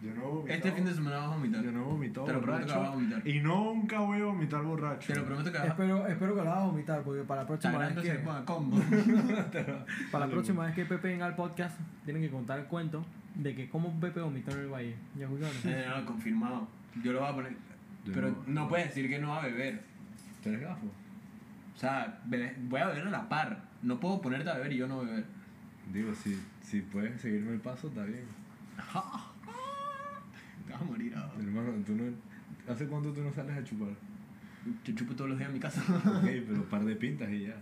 [0.02, 0.54] Yo no vomitado.
[0.58, 1.64] Este fin de semana vas a vomitar.
[1.64, 2.94] Yo no he vomitado Te lo prometo que vas a borracho.
[3.00, 3.26] vomitar.
[3.28, 5.12] Y nunca voy a vomitar borracho.
[5.12, 7.46] Te lo prometo que vas a Espero, espero que lo hagas vomitar, porque para la
[7.46, 8.80] próxima vez que, combo.
[10.12, 13.04] para la próxima vez que Pepe venga al podcast, tienen que contar el cuento
[13.34, 14.94] de que cómo Pepe vomitó en el valle.
[15.18, 15.54] ¿Ya escucharon?
[15.64, 16.68] Eh, no, confirmado.
[17.02, 17.52] Yo lo voy a poner.
[18.04, 19.82] Yo Pero no- no puedes decir que no va a beber.
[20.42, 20.86] ¿Tú eres gafo?
[21.74, 23.64] O sea, bebe- voy a beber a la par.
[23.82, 25.24] No puedo ponerte a beber y yo no beber.
[25.92, 28.24] Digo, si, si puedes seguirme el paso, está bien.
[30.66, 31.34] Te vas a morir ahora.
[31.40, 32.04] Hermano, tú no...
[32.72, 33.88] ¿Hace cuánto tú no sales a chupar?
[34.84, 35.82] Yo chupo todos los días en mi casa.
[35.82, 37.56] ok, pero un par de pintas y ya.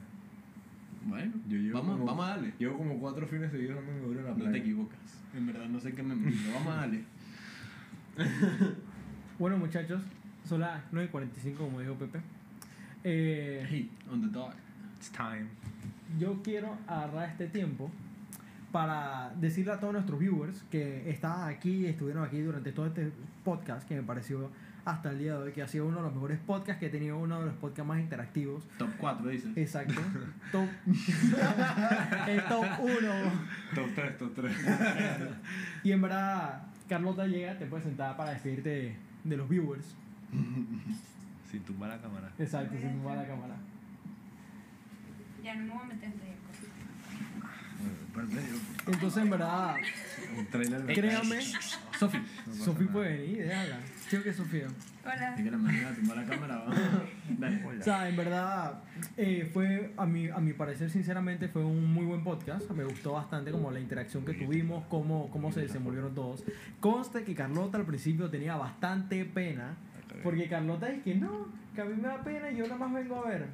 [1.07, 2.53] Bueno, Yo llevo vamos, como- vamos a darle.
[2.59, 4.59] Llevo como cuatro fines seguidos dándome duro en la No te playa.
[4.59, 4.99] equivocas.
[5.35, 7.05] En verdad, no sé qué me pero vamos a darle.
[9.39, 10.01] Bueno, muchachos,
[10.45, 12.21] son las 9.45, como dijo Pepe.
[13.03, 14.55] Eh, Hey, on the dot.
[14.99, 15.47] It's time.
[16.19, 17.91] yo quiero agarrar este tiempo
[18.71, 23.11] para decirle a todos nuestros viewers que estaban aquí, estuvieron aquí durante todo este
[23.45, 24.51] podcast, que me pareció
[24.85, 26.91] hasta el día de hoy que ha sido uno de los mejores podcasts que he
[26.91, 28.65] tenido, uno de los podcasts más interactivos.
[28.79, 29.57] Top 4, dices.
[29.57, 30.01] Exacto.
[30.53, 30.69] top.
[32.29, 32.93] el top 1.
[33.75, 34.57] Top 3, top 3.
[35.85, 39.95] Y en verdad, Carlota llega, te puedes sentar para despedirte de, de los viewers.
[41.51, 42.33] Sin tumbar la cámara.
[42.39, 43.57] Exacto, sin tumbar la cámara.
[45.45, 46.37] Ya no me voy a meter ahí.
[48.87, 49.77] Entonces, en verdad,
[50.37, 51.41] Un trailer de créame,
[51.99, 52.19] Sofi.
[52.53, 53.81] Sofi puede venir, déjala.
[54.13, 54.67] Sí o que Sofía.
[55.05, 55.35] Hola.
[55.35, 56.67] Es que la manera de la cámara.
[57.39, 57.65] Dale.
[57.65, 58.83] O sea, en verdad,
[59.17, 62.71] eh, fue, a mi, a mi parecer, sinceramente, fue un muy buen podcast.
[62.73, 66.45] Me gustó bastante como la interacción que tuvimos, cómo, cómo se desenvolvieron todos.
[66.79, 69.77] Conste que Carlota al principio tenía bastante pena,
[70.23, 72.93] porque Carlota es que no, que a mí me da pena y yo nada más
[72.93, 73.47] vengo a ver.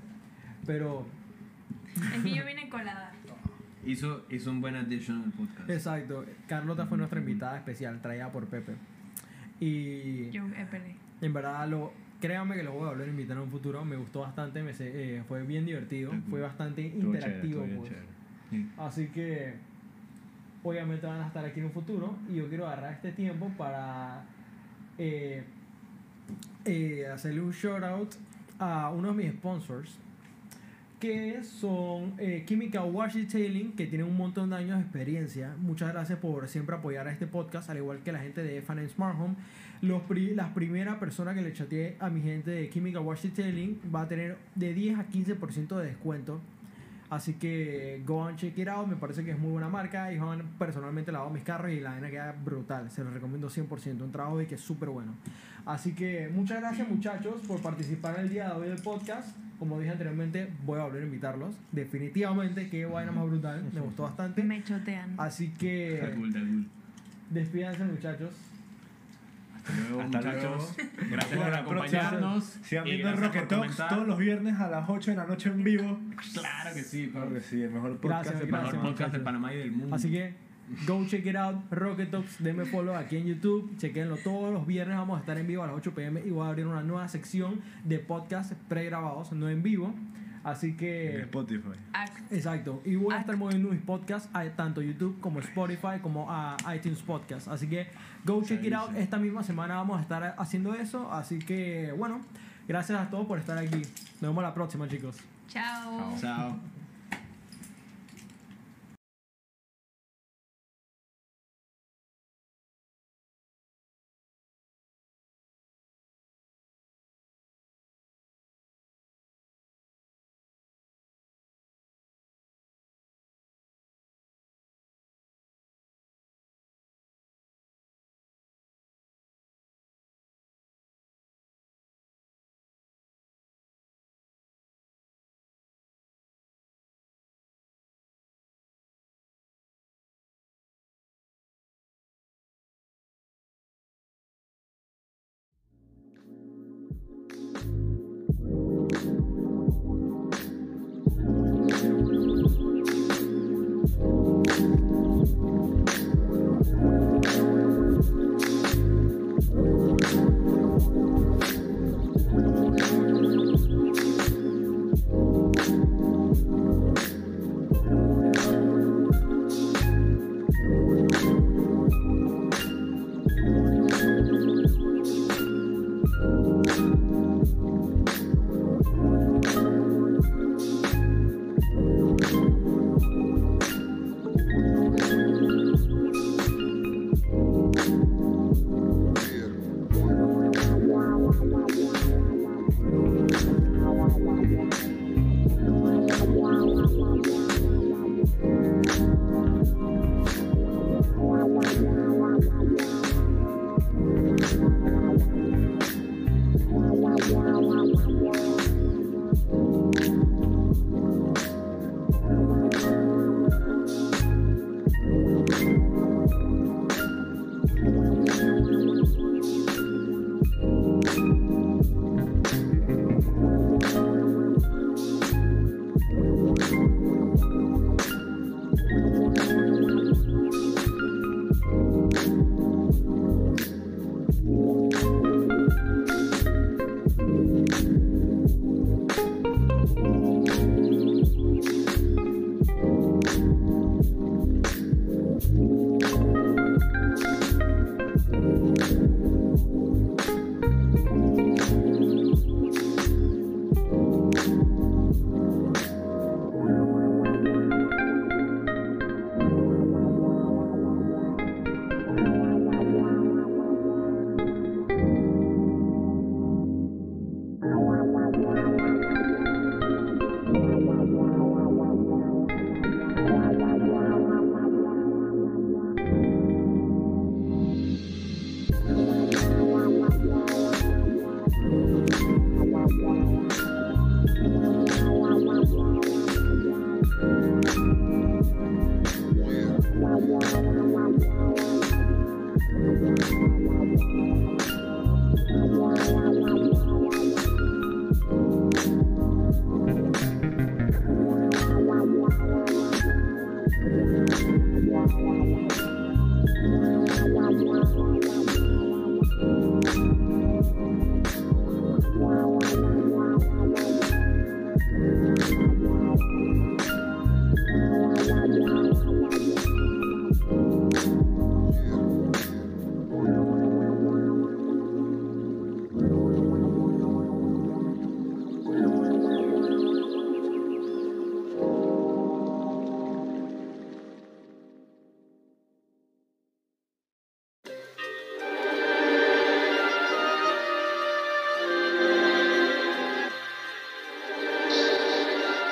[0.66, 1.06] Pero,
[2.16, 3.12] Es que yo vine colada.
[3.86, 5.70] Hizo, hizo un buen addition al podcast.
[5.70, 8.74] exacto, Carlota fue nuestra invitada especial, traída por Pepe.
[9.60, 10.44] Y Yo
[11.20, 13.84] en verdad, lo, créanme que lo voy a volver a invitar en un futuro.
[13.84, 17.66] Me gustó bastante, me eh, fue bien divertido, fue bastante chévere, interactivo.
[17.76, 17.92] pues.
[18.78, 19.54] Así que
[20.62, 24.24] obviamente van a estar aquí en un futuro y yo quiero agarrar este tiempo para
[24.96, 25.42] eh,
[26.64, 28.14] eh, hacerle un shout out
[28.58, 29.98] a uno de mis sponsors
[30.98, 35.92] que son eh, Chemical Wash Detailing que tienen un montón de años de experiencia muchas
[35.92, 39.16] gracias por siempre apoyar a este podcast al igual que la gente de Fan Smart
[39.20, 39.34] Home
[39.80, 43.80] los pri- las primeras personas que le chateé a mi gente de Chemical Wash Detailing
[43.94, 46.40] va a tener de 10 a 15% de descuento
[47.10, 50.12] Así que go and check it out, me parece que es muy buena marca.
[50.12, 52.90] Y han personalmente lavado mis carros y la vaina queda brutal.
[52.90, 55.14] Se lo recomiendo 100%, un trabajo de que es súper bueno.
[55.64, 59.34] Así que muchas gracias muchachos por participar el día de hoy del podcast.
[59.58, 61.54] Como dije anteriormente, voy a volver a invitarlos.
[61.72, 64.42] Definitivamente, qué vaina más brutal, me gustó bastante.
[64.44, 65.14] Me chotean.
[65.18, 66.66] Así Está que cool, está cool.
[67.30, 68.30] despídanse muchachos.
[69.56, 70.74] Hasta luego, Hasta muchachos.
[70.78, 71.10] luego.
[71.10, 72.44] Gracias por acompañarnos.
[72.62, 75.98] Sigan viendo Rocket Talks todos los viernes a las 8 de la noche en vivo.
[76.32, 78.72] Claro que sí, Claro que sí, el mejor podcast Gracias, El gracias.
[78.74, 79.94] mejor podcast de Panamá y del mundo.
[79.96, 80.34] Así que
[80.86, 84.96] go check it out, Rocket Talks, denme follow aquí en YouTube, chequenlo todos los viernes,
[84.96, 87.08] vamos a estar en vivo a las 8 pm y voy a abrir una nueva
[87.08, 89.94] sección de podcast pregrabados, no en vivo.
[90.44, 91.70] Así En que, Spotify.
[91.92, 92.32] Act.
[92.32, 96.56] exacto, y voy a estar moviendo mis podcasts a tanto YouTube como Spotify como a
[96.74, 97.48] iTunes Podcast.
[97.48, 97.88] Así que
[98.24, 102.20] go check it out, esta misma semana vamos a estar haciendo eso, así que bueno,
[102.66, 103.82] gracias a todos por estar aquí.
[104.20, 105.18] Nos vemos la próxima chicos.
[105.48, 106.14] Chao.
[106.20, 106.77] Chao.